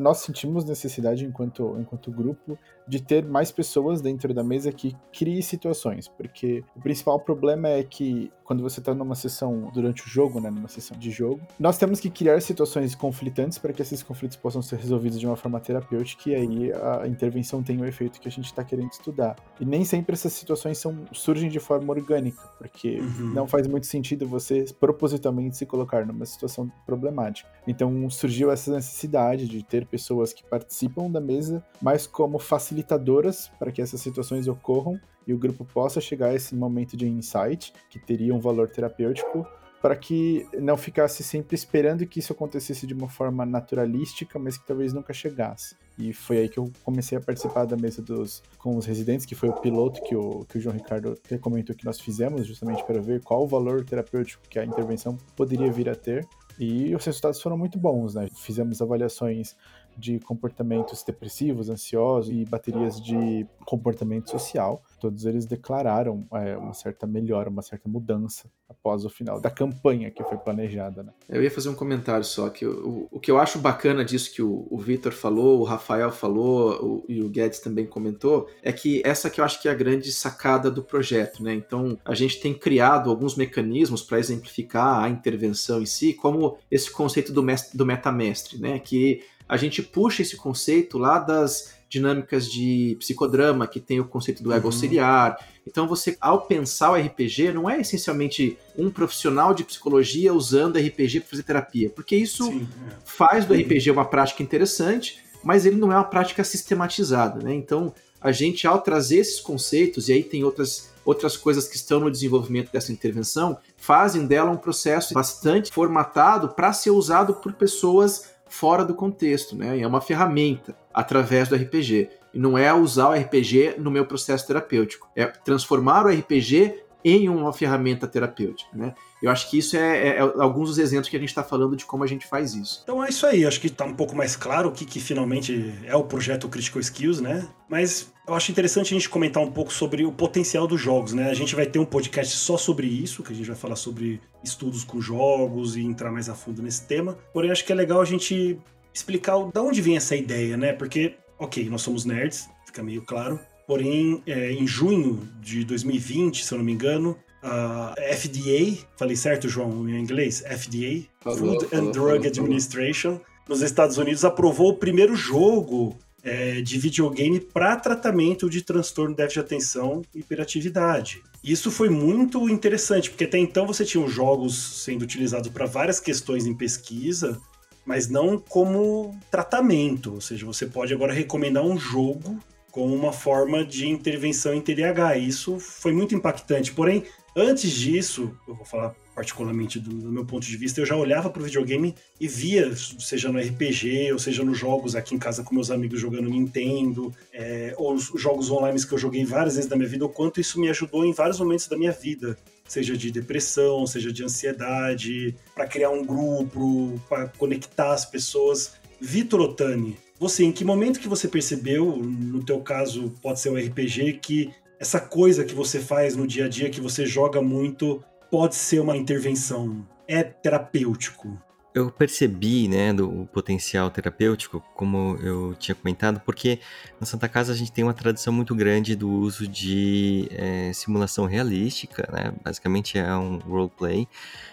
nós 0.00 0.18
sentimos 0.18 0.64
necessidade, 0.64 1.24
enquanto, 1.24 1.76
enquanto 1.78 2.10
grupo, 2.10 2.58
de 2.86 3.00
ter 3.00 3.24
mais 3.24 3.50
pessoas 3.50 4.00
dentro 4.00 4.32
da 4.34 4.42
mesa 4.42 4.72
que 4.72 4.94
criem 5.12 5.42
situações. 5.42 6.08
Porque 6.08 6.64
o 6.76 6.80
principal 6.80 7.18
problema 7.20 7.68
é 7.68 7.82
que 7.82 8.30
quando 8.44 8.62
você 8.62 8.80
está 8.80 8.94
numa 8.94 9.14
sessão 9.14 9.70
durante 9.72 10.04
o 10.04 10.08
jogo, 10.08 10.38
né, 10.40 10.50
numa 10.50 10.68
sessão 10.68 10.98
de 10.98 11.10
jogo, 11.10 11.40
nós 11.58 11.78
temos 11.78 12.00
que 12.00 12.10
criar 12.10 12.40
situações 12.42 12.94
conflitantes 12.94 13.56
para 13.56 13.72
que 13.72 13.80
esses 13.80 14.02
conflitos 14.02 14.36
possam 14.36 14.60
ser 14.60 14.76
resolvidos 14.76 15.18
de 15.18 15.26
uma 15.26 15.36
forma 15.36 15.58
terapêutica 15.58 16.30
e 16.30 16.34
aí 16.34 16.72
a 17.02 17.06
intervenção 17.06 17.62
tem 17.62 17.80
o 17.80 17.86
efeito 17.86 18.20
que 18.20 18.28
a 18.28 18.30
gente 18.30 18.46
está 18.46 18.62
querendo 18.62 18.90
estudar. 18.90 19.36
E 19.58 19.64
nem 19.64 19.84
sempre 19.84 20.12
essas 20.12 20.34
situações 20.34 20.76
são, 20.76 21.04
surgem 21.12 21.48
de 21.48 21.58
forma 21.58 21.90
orgânica, 21.92 22.42
porque 22.58 23.00
uhum. 23.00 23.32
não 23.32 23.46
faz 23.46 23.66
muito 23.66 23.86
sentido 23.86 24.26
você 24.26 24.66
propositalmente 24.78 25.56
se 25.56 25.64
colocar 25.64 26.04
numa 26.04 26.26
situação 26.26 26.70
problemática. 26.84 27.48
Então 27.66 28.08
surgiu 28.10 28.50
essa 28.50 28.72
necessidade 28.72 29.48
de 29.48 29.62
ter 29.62 29.86
pessoas 29.86 30.32
que 30.32 30.44
participam 30.44 31.10
da 31.10 31.20
mesa, 31.20 31.64
mas 31.80 32.06
como 32.06 32.38
facilitadoras 32.38 33.50
para 33.58 33.70
que 33.70 33.80
essas 33.80 34.00
situações 34.00 34.48
ocorram 34.48 35.00
e 35.26 35.32
o 35.32 35.38
grupo 35.38 35.64
possa 35.64 36.00
chegar 36.00 36.28
a 36.28 36.34
esse 36.34 36.54
momento 36.54 36.96
de 36.96 37.08
insight, 37.08 37.72
que 37.88 37.98
teria 37.98 38.34
um 38.34 38.40
valor 38.40 38.68
terapêutico, 38.68 39.46
para 39.82 39.96
que 39.96 40.46
não 40.60 40.76
ficasse 40.76 41.24
sempre 41.24 41.56
esperando 41.56 42.06
que 42.06 42.20
isso 42.20 42.32
acontecesse 42.32 42.86
de 42.86 42.94
uma 42.94 43.08
forma 43.08 43.44
naturalística, 43.44 44.38
mas 44.38 44.56
que 44.56 44.64
talvez 44.64 44.92
nunca 44.92 45.12
chegasse. 45.12 45.74
E 45.98 46.12
foi 46.12 46.38
aí 46.38 46.48
que 46.48 46.58
eu 46.58 46.70
comecei 46.84 47.18
a 47.18 47.20
participar 47.20 47.64
da 47.64 47.76
mesa 47.76 48.00
dos 48.00 48.42
com 48.58 48.76
os 48.76 48.86
residentes, 48.86 49.26
que 49.26 49.34
foi 49.34 49.48
o 49.48 49.54
piloto 49.54 50.00
que 50.04 50.14
o, 50.14 50.44
que 50.48 50.56
o 50.56 50.60
João 50.60 50.76
Ricardo 50.76 51.18
comentou 51.40 51.74
que 51.74 51.84
nós 51.84 52.00
fizemos, 52.00 52.46
justamente 52.46 52.84
para 52.84 53.00
ver 53.00 53.22
qual 53.22 53.42
o 53.42 53.46
valor 53.46 53.84
terapêutico 53.84 54.48
que 54.48 54.58
a 54.58 54.64
intervenção 54.64 55.18
poderia 55.34 55.70
vir 55.70 55.88
a 55.88 55.96
ter. 55.96 56.26
E 56.58 56.94
os 56.94 57.04
resultados 57.04 57.40
foram 57.40 57.56
muito 57.56 57.78
bons, 57.78 58.14
né? 58.14 58.28
Fizemos 58.34 58.80
avaliações 58.80 59.56
de 59.96 60.18
comportamentos 60.20 61.02
depressivos, 61.02 61.68
ansiosos 61.68 62.32
e 62.32 62.44
baterias 62.44 63.00
de 63.00 63.46
comportamento 63.64 64.30
social. 64.30 64.82
Todos 65.02 65.24
eles 65.24 65.46
declararam 65.46 66.28
é, 66.32 66.56
uma 66.56 66.72
certa 66.72 67.08
melhora, 67.08 67.50
uma 67.50 67.60
certa 67.60 67.88
mudança 67.88 68.48
após 68.68 69.04
o 69.04 69.10
final 69.10 69.40
da 69.40 69.50
campanha 69.50 70.12
que 70.12 70.22
foi 70.22 70.38
planejada. 70.38 71.02
Né? 71.02 71.12
Eu 71.28 71.42
ia 71.42 71.50
fazer 71.50 71.70
um 71.70 71.74
comentário 71.74 72.24
só, 72.24 72.48
que 72.48 72.64
o, 72.64 73.08
o 73.10 73.18
que 73.18 73.28
eu 73.28 73.36
acho 73.36 73.58
bacana 73.58 74.04
disso 74.04 74.32
que 74.32 74.40
o, 74.40 74.64
o 74.70 74.78
Vitor 74.78 75.10
falou, 75.10 75.58
o 75.58 75.64
Rafael 75.64 76.12
falou 76.12 77.02
o, 77.04 77.04
e 77.08 77.20
o 77.20 77.28
Guedes 77.28 77.58
também 77.58 77.84
comentou, 77.84 78.48
é 78.62 78.72
que 78.72 79.02
essa 79.04 79.28
que 79.28 79.40
eu 79.40 79.44
acho 79.44 79.60
que 79.60 79.66
é 79.66 79.72
a 79.72 79.74
grande 79.74 80.12
sacada 80.12 80.70
do 80.70 80.84
projeto. 80.84 81.42
Né? 81.42 81.52
Então, 81.52 81.98
a 82.04 82.14
gente 82.14 82.40
tem 82.40 82.54
criado 82.54 83.10
alguns 83.10 83.34
mecanismos 83.34 84.02
para 84.02 84.20
exemplificar 84.20 85.02
a 85.02 85.08
intervenção 85.08 85.82
em 85.82 85.86
si, 85.86 86.14
como 86.14 86.56
esse 86.70 86.92
conceito 86.92 87.32
do, 87.32 87.42
mestre, 87.42 87.76
do 87.76 87.84
metamestre, 87.84 88.56
né? 88.56 88.78
que 88.78 89.24
a 89.48 89.56
gente 89.56 89.82
puxa 89.82 90.22
esse 90.22 90.36
conceito 90.36 90.96
lá 90.96 91.18
das 91.18 91.81
dinâmicas 91.92 92.50
de 92.50 92.96
psicodrama, 92.98 93.66
que 93.66 93.78
tem 93.78 94.00
o 94.00 94.06
conceito 94.06 94.42
do 94.42 94.50
ego 94.50 94.66
uhum. 94.66 94.72
auxiliar. 94.72 95.36
Então 95.66 95.86
você, 95.86 96.16
ao 96.18 96.46
pensar 96.46 96.90
o 96.90 96.94
RPG, 96.94 97.52
não 97.52 97.68
é 97.68 97.82
essencialmente 97.82 98.56
um 98.78 98.90
profissional 98.90 99.52
de 99.52 99.62
psicologia 99.62 100.32
usando 100.32 100.78
RPG 100.78 101.20
para 101.20 101.28
fazer 101.28 101.42
terapia, 101.42 101.90
porque 101.90 102.16
isso 102.16 102.46
Sim, 102.46 102.66
é. 102.88 102.94
faz 103.04 103.44
do 103.44 103.52
RPG 103.52 103.90
uma 103.90 104.06
prática 104.06 104.42
interessante, 104.42 105.22
mas 105.44 105.66
ele 105.66 105.76
não 105.76 105.92
é 105.92 105.96
uma 105.96 106.04
prática 106.04 106.42
sistematizada, 106.42 107.44
né? 107.44 107.54
Então 107.54 107.92
a 108.18 108.32
gente, 108.32 108.66
ao 108.66 108.80
trazer 108.80 109.18
esses 109.18 109.40
conceitos, 109.40 110.08
e 110.08 110.12
aí 110.14 110.24
tem 110.24 110.44
outras 110.44 110.90
outras 111.04 111.36
coisas 111.36 111.66
que 111.66 111.74
estão 111.74 111.98
no 111.98 112.08
desenvolvimento 112.08 112.70
dessa 112.70 112.92
intervenção, 112.92 113.58
fazem 113.76 114.24
dela 114.24 114.52
um 114.52 114.56
processo 114.56 115.12
bastante 115.12 115.72
formatado 115.72 116.50
para 116.50 116.72
ser 116.72 116.90
usado 116.90 117.34
por 117.34 117.52
pessoas 117.54 118.31
fora 118.52 118.84
do 118.84 118.94
contexto, 118.94 119.56
né? 119.56 119.80
É 119.80 119.86
uma 119.86 120.02
ferramenta 120.02 120.76
através 120.92 121.48
do 121.48 121.56
RPG. 121.56 122.10
E 122.34 122.38
não 122.38 122.56
é 122.58 122.72
usar 122.72 123.08
o 123.08 123.14
RPG 123.14 123.76
no 123.78 123.90
meu 123.90 124.04
processo 124.04 124.46
terapêutico, 124.46 125.08
é 125.16 125.24
transformar 125.24 126.04
o 126.04 126.10
RPG 126.10 126.82
em 127.04 127.28
uma 127.28 127.52
ferramenta 127.52 128.06
terapêutica, 128.06 128.70
né? 128.74 128.94
Eu 129.22 129.30
acho 129.30 129.48
que 129.48 129.58
isso 129.58 129.76
é, 129.76 130.08
é, 130.08 130.16
é 130.16 130.20
alguns 130.20 130.68
dos 130.68 130.78
exemplos 130.78 131.08
que 131.08 131.16
a 131.16 131.20
gente 131.20 131.28
está 131.28 131.44
falando 131.44 131.76
de 131.76 131.84
como 131.84 132.02
a 132.02 132.06
gente 132.06 132.26
faz 132.26 132.54
isso. 132.54 132.80
Então 132.82 133.02
é 133.02 133.08
isso 133.08 133.24
aí, 133.24 133.46
acho 133.46 133.60
que 133.60 133.68
está 133.68 133.84
um 133.84 133.94
pouco 133.94 134.16
mais 134.16 134.34
claro 134.34 134.68
o 134.68 134.72
que, 134.72 134.84
que 134.84 135.00
finalmente 135.00 135.72
é 135.84 135.94
o 135.94 136.04
projeto 136.04 136.48
Critical 136.48 136.80
Skills, 136.80 137.20
né? 137.20 137.48
Mas 137.68 138.12
eu 138.26 138.34
acho 138.34 138.50
interessante 138.50 138.94
a 138.94 138.96
gente 138.96 139.08
comentar 139.08 139.42
um 139.42 139.50
pouco 139.50 139.72
sobre 139.72 140.04
o 140.04 140.12
potencial 140.12 140.66
dos 140.66 140.80
jogos, 140.80 141.12
né? 141.12 141.30
A 141.30 141.34
gente 141.34 141.54
vai 141.54 141.66
ter 141.66 141.78
um 141.78 141.84
podcast 141.84 142.36
só 142.36 142.56
sobre 142.56 142.86
isso, 142.86 143.22
que 143.22 143.32
a 143.32 143.36
gente 143.36 143.46
vai 143.46 143.56
falar 143.56 143.76
sobre 143.76 144.20
estudos 144.44 144.84
com 144.84 145.00
jogos 145.00 145.76
e 145.76 145.82
entrar 145.82 146.10
mais 146.12 146.28
a 146.28 146.34
fundo 146.34 146.62
nesse 146.62 146.86
tema. 146.86 147.18
Porém, 147.32 147.50
acho 147.50 147.64
que 147.64 147.72
é 147.72 147.74
legal 147.74 148.00
a 148.00 148.04
gente 148.04 148.58
explicar 148.94 149.36
de 149.52 149.58
onde 149.58 149.80
vem 149.80 149.96
essa 149.96 150.14
ideia, 150.14 150.56
né? 150.56 150.72
Porque, 150.72 151.14
ok, 151.38 151.68
nós 151.68 151.82
somos 151.82 152.04
nerds, 152.04 152.48
fica 152.66 152.82
meio 152.82 153.02
claro. 153.02 153.40
Porém, 153.66 154.22
é, 154.26 154.52
em 154.52 154.66
junho 154.66 155.20
de 155.40 155.64
2020, 155.64 156.44
se 156.44 156.52
eu 156.52 156.58
não 156.58 156.64
me 156.64 156.72
engano, 156.72 157.16
a 157.42 157.94
FDA, 158.16 158.86
falei 158.96 159.16
certo, 159.16 159.48
João, 159.48 159.88
em 159.88 159.98
inglês? 159.98 160.42
FDA, 160.46 161.08
Food 161.22 161.68
and 161.72 161.90
Drug. 161.90 162.26
Administration, 162.26 163.20
nos 163.48 163.62
Estados 163.62 163.98
Unidos, 163.98 164.24
aprovou 164.24 164.70
o 164.70 164.76
primeiro 164.76 165.16
jogo 165.16 165.96
é, 166.22 166.60
de 166.60 166.78
videogame 166.78 167.40
para 167.40 167.76
tratamento 167.76 168.48
de 168.48 168.62
transtorno 168.62 169.10
de 169.10 169.16
déficit 169.16 169.40
de 169.40 169.46
atenção 169.46 170.02
e 170.14 170.20
hiperatividade. 170.20 171.20
Isso 171.42 171.70
foi 171.72 171.88
muito 171.88 172.48
interessante, 172.48 173.10
porque 173.10 173.24
até 173.24 173.38
então 173.38 173.66
você 173.66 173.84
tinha 173.84 174.04
os 174.04 174.12
jogos 174.12 174.84
sendo 174.84 175.02
utilizados 175.02 175.50
para 175.50 175.66
várias 175.66 175.98
questões 175.98 176.46
em 176.46 176.54
pesquisa, 176.54 177.40
mas 177.84 178.08
não 178.08 178.38
como 178.38 179.18
tratamento. 179.28 180.14
Ou 180.14 180.20
seja, 180.20 180.46
você 180.46 180.66
pode 180.66 180.94
agora 180.94 181.12
recomendar 181.12 181.64
um 181.64 181.76
jogo 181.76 182.38
como 182.72 182.94
uma 182.94 183.12
forma 183.12 183.64
de 183.64 183.86
intervenção 183.86 184.54
em 184.54 184.60
TDAH. 184.60 185.18
Isso 185.18 185.60
foi 185.60 185.92
muito 185.92 186.14
impactante. 186.14 186.72
Porém, 186.72 187.04
antes 187.36 187.70
disso, 187.70 188.34
eu 188.48 188.54
vou 188.54 188.64
falar 188.64 188.96
particularmente 189.14 189.78
do, 189.78 189.90
do 189.90 190.10
meu 190.10 190.24
ponto 190.24 190.46
de 190.46 190.56
vista, 190.56 190.80
eu 190.80 190.86
já 190.86 190.96
olhava 190.96 191.28
para 191.28 191.42
o 191.42 191.44
videogame 191.44 191.94
e 192.18 192.26
via, 192.26 192.74
seja 192.74 193.30
no 193.30 193.38
RPG, 193.38 194.10
ou 194.10 194.18
seja 194.18 194.42
nos 194.42 194.58
jogos 194.58 194.96
aqui 194.96 195.14
em 195.14 195.18
casa 195.18 195.42
com 195.42 195.54
meus 195.54 195.70
amigos 195.70 196.00
jogando 196.00 196.30
Nintendo, 196.30 197.14
é, 197.30 197.74
ou 197.76 197.92
os 197.92 198.10
jogos 198.16 198.50
online 198.50 198.84
que 198.86 198.92
eu 198.92 198.98
joguei 198.98 199.22
várias 199.22 199.56
vezes 199.56 199.68
na 199.68 199.76
minha 199.76 199.88
vida, 199.88 200.06
o 200.06 200.08
quanto 200.08 200.40
isso 200.40 200.58
me 200.58 200.70
ajudou 200.70 201.04
em 201.04 201.12
vários 201.12 201.38
momentos 201.38 201.66
da 201.68 201.76
minha 201.76 201.92
vida. 201.92 202.38
Seja 202.66 202.96
de 202.96 203.10
depressão, 203.10 203.86
seja 203.86 204.10
de 204.10 204.24
ansiedade, 204.24 205.36
para 205.54 205.66
criar 205.66 205.90
um 205.90 206.02
grupo, 206.02 206.98
para 207.06 207.28
conectar 207.28 207.92
as 207.92 208.06
pessoas. 208.06 208.72
Vitor 208.98 209.40
Otani, 209.40 209.98
você, 210.22 210.44
em 210.44 210.52
que 210.52 210.64
momento 210.64 211.00
que 211.00 211.08
você 211.08 211.26
percebeu, 211.26 211.96
no 211.96 212.44
teu 212.44 212.60
caso 212.60 213.12
pode 213.20 213.40
ser 213.40 213.48
o 213.48 213.56
RPG, 213.56 214.20
que 214.22 214.52
essa 214.78 215.00
coisa 215.00 215.44
que 215.44 215.52
você 215.52 215.80
faz 215.80 216.14
no 216.14 216.28
dia 216.28 216.44
a 216.44 216.48
dia, 216.48 216.70
que 216.70 216.80
você 216.80 217.04
joga 217.04 217.42
muito, 217.42 218.00
pode 218.30 218.54
ser 218.54 218.78
uma 218.78 218.96
intervenção? 218.96 219.84
É 220.06 220.22
terapêutico? 220.22 221.36
Eu 221.74 221.90
percebi, 221.90 222.68
né, 222.68 222.92
do 222.92 223.26
potencial 223.32 223.90
terapêutico, 223.90 224.62
como 224.74 225.16
eu 225.22 225.54
tinha 225.58 225.74
comentado, 225.74 226.20
porque 226.20 226.60
na 227.00 227.06
Santa 227.06 227.26
Casa 227.28 227.52
a 227.52 227.56
gente 227.56 227.72
tem 227.72 227.82
uma 227.82 227.94
tradição 227.94 228.30
muito 228.30 228.54
grande 228.54 228.94
do 228.94 229.08
uso 229.08 229.48
de 229.48 230.28
é, 230.32 230.70
simulação 230.74 231.24
realística, 231.24 232.06
né? 232.12 232.34
Basicamente 232.44 232.98
é 232.98 233.16
um 233.16 233.38
roleplay, 233.38 234.06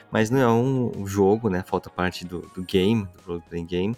mas 0.10 0.30
não 0.30 0.40
é 0.40 0.48
um 0.48 1.06
jogo, 1.06 1.50
né? 1.50 1.62
Falta 1.68 1.90
parte 1.90 2.24
do, 2.24 2.50
do 2.56 2.64
game, 2.64 3.04
do 3.04 3.22
roleplay 3.34 3.66
game. 3.66 3.98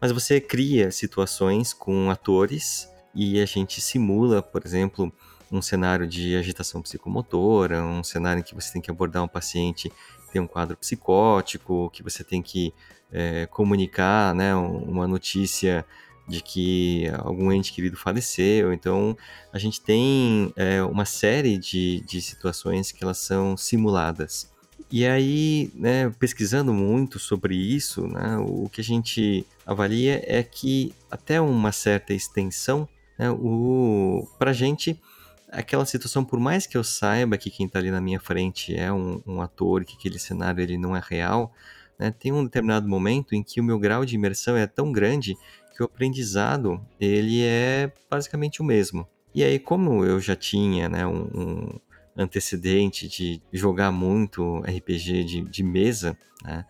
Mas 0.00 0.10
você 0.10 0.40
cria 0.40 0.90
situações 0.90 1.72
com 1.72 2.10
atores 2.10 2.88
e 3.14 3.40
a 3.40 3.46
gente 3.46 3.80
simula, 3.80 4.42
por 4.42 4.62
exemplo, 4.64 5.12
um 5.50 5.62
cenário 5.62 6.06
de 6.06 6.36
agitação 6.36 6.82
psicomotora, 6.82 7.82
um 7.82 8.02
cenário 8.02 8.40
em 8.40 8.42
que 8.42 8.54
você 8.54 8.72
tem 8.72 8.82
que 8.82 8.90
abordar 8.90 9.22
um 9.22 9.28
paciente 9.28 9.90
tem 10.36 10.40
um 10.42 10.46
quadro 10.46 10.76
psicótico, 10.76 11.90
que 11.92 12.02
você 12.02 12.22
tem 12.22 12.42
que 12.42 12.74
é, 13.10 13.46
comunicar 13.46 14.34
né, 14.34 14.54
uma 14.54 15.06
notícia 15.06 15.84
de 16.28 16.42
que 16.42 17.08
algum 17.20 17.50
ente 17.50 17.72
querido 17.72 17.96
faleceu. 17.96 18.72
Então, 18.72 19.16
a 19.50 19.58
gente 19.58 19.80
tem 19.80 20.52
é, 20.54 20.82
uma 20.82 21.06
série 21.06 21.56
de, 21.56 22.00
de 22.00 22.20
situações 22.20 22.92
que 22.92 23.02
elas 23.02 23.18
são 23.18 23.56
simuladas. 23.56 24.52
E 24.92 25.06
aí, 25.06 25.70
né, 25.74 26.12
pesquisando 26.18 26.72
muito 26.72 27.18
sobre 27.18 27.56
isso, 27.56 28.06
né, 28.06 28.36
o 28.38 28.68
que 28.68 28.82
a 28.82 28.84
gente 28.84 29.46
avalia 29.64 30.22
é 30.26 30.42
que 30.42 30.92
até 31.10 31.40
uma 31.40 31.72
certa 31.72 32.12
extensão, 32.12 32.86
né, 33.18 33.30
o, 33.30 34.28
pra 34.38 34.52
gente, 34.52 35.00
aquela 35.50 35.84
situação, 35.84 36.24
por 36.24 36.38
mais 36.38 36.66
que 36.66 36.76
eu 36.76 36.84
saiba 36.84 37.38
que 37.38 37.50
quem 37.50 37.66
está 37.66 37.78
ali 37.78 37.90
na 37.90 38.00
minha 38.00 38.20
frente 38.20 38.74
é 38.74 38.92
um, 38.92 39.22
um, 39.26 39.40
ator, 39.40 39.84
que 39.84 39.96
aquele 39.96 40.18
cenário 40.18 40.62
ele 40.62 40.76
não 40.76 40.96
é 40.96 41.02
real, 41.02 41.52
né, 41.98 42.10
tem 42.10 42.32
um 42.32 42.44
determinado 42.44 42.88
momento 42.88 43.34
em 43.34 43.42
que 43.42 43.60
o 43.60 43.64
meu 43.64 43.78
grau 43.78 44.04
de 44.04 44.14
imersão 44.14 44.56
é 44.56 44.66
tão 44.66 44.92
grande 44.92 45.36
que 45.74 45.82
o 45.82 45.86
aprendizado 45.86 46.84
ele 47.00 47.42
é 47.42 47.92
basicamente 48.10 48.60
o 48.60 48.64
mesmo. 48.64 49.06
E 49.34 49.44
aí, 49.44 49.58
como 49.58 50.04
eu 50.04 50.18
já 50.18 50.34
tinha 50.34 50.88
né, 50.88 51.06
um, 51.06 51.28
um 51.34 51.80
antecedente 52.16 53.06
de 53.06 53.42
jogar 53.52 53.92
muito 53.92 54.60
RPG 54.60 55.24
de, 55.24 55.42
de 55.42 55.62
mesa, 55.62 56.16
né, 56.42 56.64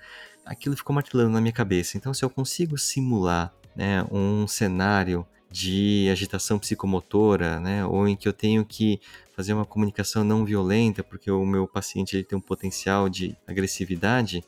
aquilo 0.44 0.76
ficou 0.76 0.94
martelando 0.94 1.30
na 1.30 1.40
minha 1.40 1.52
cabeça. 1.52 1.96
Então, 1.96 2.12
se 2.12 2.24
eu 2.24 2.30
consigo 2.30 2.76
simular 2.76 3.54
né, 3.74 4.04
um 4.10 4.48
cenário 4.48 5.26
de 5.56 6.10
agitação 6.12 6.58
psicomotora, 6.58 7.58
né, 7.58 7.82
ou 7.86 8.06
em 8.06 8.14
que 8.14 8.28
eu 8.28 8.32
tenho 8.32 8.62
que 8.62 9.00
fazer 9.34 9.54
uma 9.54 9.64
comunicação 9.64 10.22
não 10.22 10.44
violenta 10.44 11.02
porque 11.02 11.30
o 11.30 11.46
meu 11.46 11.66
paciente 11.66 12.14
ele 12.14 12.24
tem 12.24 12.36
um 12.36 12.42
potencial 12.42 13.08
de 13.08 13.34
agressividade, 13.46 14.44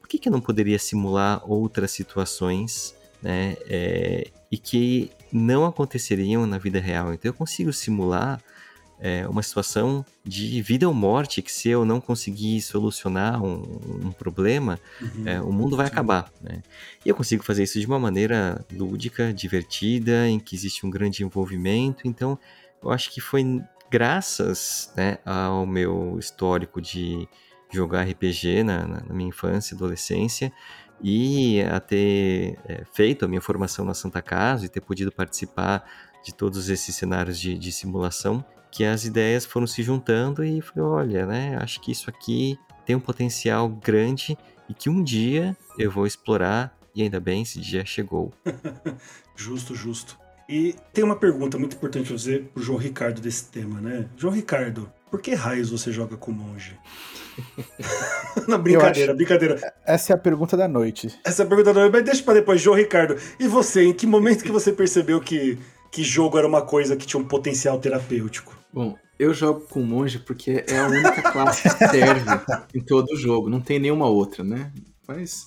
por 0.00 0.06
que, 0.08 0.18
que 0.18 0.28
eu 0.28 0.32
não 0.32 0.40
poderia 0.40 0.78
simular 0.78 1.42
outras 1.50 1.90
situações 1.90 2.94
né, 3.20 3.56
é, 3.66 4.30
e 4.52 4.56
que 4.56 5.10
não 5.32 5.66
aconteceriam 5.66 6.46
na 6.46 6.58
vida 6.58 6.78
real? 6.78 7.12
Então, 7.12 7.28
eu 7.28 7.34
consigo 7.34 7.72
simular 7.72 8.40
é, 9.04 9.26
uma 9.26 9.42
situação 9.42 10.06
de 10.24 10.62
vida 10.62 10.86
ou 10.86 10.94
morte 10.94 11.42
que 11.42 11.50
se 11.50 11.68
eu 11.68 11.84
não 11.84 12.00
conseguir 12.00 12.62
solucionar 12.62 13.42
um, 13.42 13.80
um 14.04 14.12
problema, 14.12 14.78
uhum. 15.00 15.26
é, 15.26 15.40
o 15.40 15.52
mundo 15.52 15.76
vai 15.76 15.88
acabar. 15.88 16.30
Né? 16.40 16.62
E 17.04 17.08
eu 17.08 17.14
consigo 17.16 17.42
fazer 17.42 17.64
isso 17.64 17.80
de 17.80 17.86
uma 17.86 17.98
maneira 17.98 18.64
lúdica, 18.72 19.34
divertida, 19.34 20.28
em 20.28 20.38
que 20.38 20.54
existe 20.54 20.86
um 20.86 20.90
grande 20.90 21.24
envolvimento. 21.24 22.06
Então, 22.06 22.38
eu 22.80 22.92
acho 22.92 23.10
que 23.10 23.20
foi 23.20 23.60
graças 23.90 24.92
né, 24.96 25.18
ao 25.26 25.66
meu 25.66 26.16
histórico 26.20 26.80
de 26.80 27.28
jogar 27.72 28.04
RPG 28.04 28.62
na, 28.62 28.86
na, 28.86 29.12
minha 29.12 29.30
infância 29.30 29.74
e 29.74 29.76
adolescência 29.76 30.52
e 31.02 31.60
a 31.62 31.80
ter 31.80 32.56
é, 32.68 32.84
feito 32.92 33.24
a 33.24 33.28
minha 33.28 33.40
formação 33.40 33.84
na 33.84 33.94
Santa 33.94 34.22
Casa 34.22 34.64
e 34.64 34.68
ter 34.68 34.80
podido 34.80 35.10
participar 35.10 35.84
de 36.24 36.32
todos 36.32 36.68
esses 36.68 36.94
cenários 36.94 37.36
de, 37.36 37.58
de 37.58 37.72
simulação, 37.72 38.44
que 38.72 38.84
as 38.84 39.04
ideias 39.04 39.44
foram 39.44 39.66
se 39.66 39.82
juntando 39.82 40.42
e 40.42 40.62
falei, 40.62 40.82
olha, 40.82 41.26
né, 41.26 41.58
acho 41.60 41.78
que 41.80 41.92
isso 41.92 42.08
aqui 42.08 42.58
tem 42.86 42.96
um 42.96 43.00
potencial 43.00 43.68
grande 43.68 44.36
e 44.68 44.72
que 44.72 44.88
um 44.88 45.04
dia 45.04 45.54
eu 45.78 45.90
vou 45.90 46.06
explorar 46.06 46.74
e 46.94 47.02
ainda 47.02 47.20
bem 47.20 47.42
esse 47.42 47.60
dia 47.60 47.84
chegou. 47.84 48.32
justo, 49.36 49.74
justo. 49.74 50.18
E 50.48 50.74
tem 50.92 51.04
uma 51.04 51.16
pergunta 51.16 51.58
muito 51.58 51.76
importante 51.76 52.08
pra 52.08 52.16
fazer 52.16 52.44
pro 52.52 52.62
João 52.62 52.78
Ricardo 52.78 53.20
desse 53.20 53.44
tema, 53.44 53.80
né? 53.80 54.08
João 54.16 54.32
Ricardo, 54.32 54.90
por 55.10 55.20
que 55.20 55.34
raios 55.34 55.70
você 55.70 55.92
joga 55.92 56.16
com 56.16 56.32
monge? 56.32 56.76
Na 58.48 58.58
brincadeira, 58.58 59.14
brincadeira. 59.14 59.74
Essa 59.86 60.12
é 60.12 60.16
a 60.16 60.18
pergunta 60.18 60.56
da 60.56 60.66
noite. 60.66 61.08
Essa 61.24 61.42
é 61.42 61.46
a 61.46 61.48
pergunta 61.48 61.72
da 61.72 61.80
noite, 61.80 61.92
mas 61.92 62.04
deixa 62.04 62.22
pra 62.22 62.34
depois, 62.34 62.60
João 62.60 62.76
Ricardo. 62.76 63.16
E 63.38 63.46
você, 63.46 63.84
em 63.84 63.92
que 63.92 64.06
momento 64.06 64.42
que 64.42 64.50
você 64.50 64.72
percebeu 64.72 65.20
que, 65.20 65.58
que 65.90 66.02
jogo 66.02 66.38
era 66.38 66.46
uma 66.46 66.62
coisa 66.62 66.96
que 66.96 67.06
tinha 67.06 67.20
um 67.20 67.26
potencial 67.26 67.78
terapêutico? 67.78 68.61
Bom, 68.72 68.96
eu 69.18 69.34
jogo 69.34 69.60
com 69.68 69.82
monge 69.82 70.18
porque 70.18 70.64
é 70.66 70.78
a 70.78 70.88
única 70.88 71.22
classe 71.30 71.62
que 71.62 71.88
serve 71.88 72.30
em 72.74 72.80
todo 72.80 73.12
o 73.12 73.16
jogo. 73.16 73.50
Não 73.50 73.60
tem 73.60 73.78
nenhuma 73.78 74.06
outra, 74.06 74.42
né? 74.42 74.72
Mas 75.06 75.46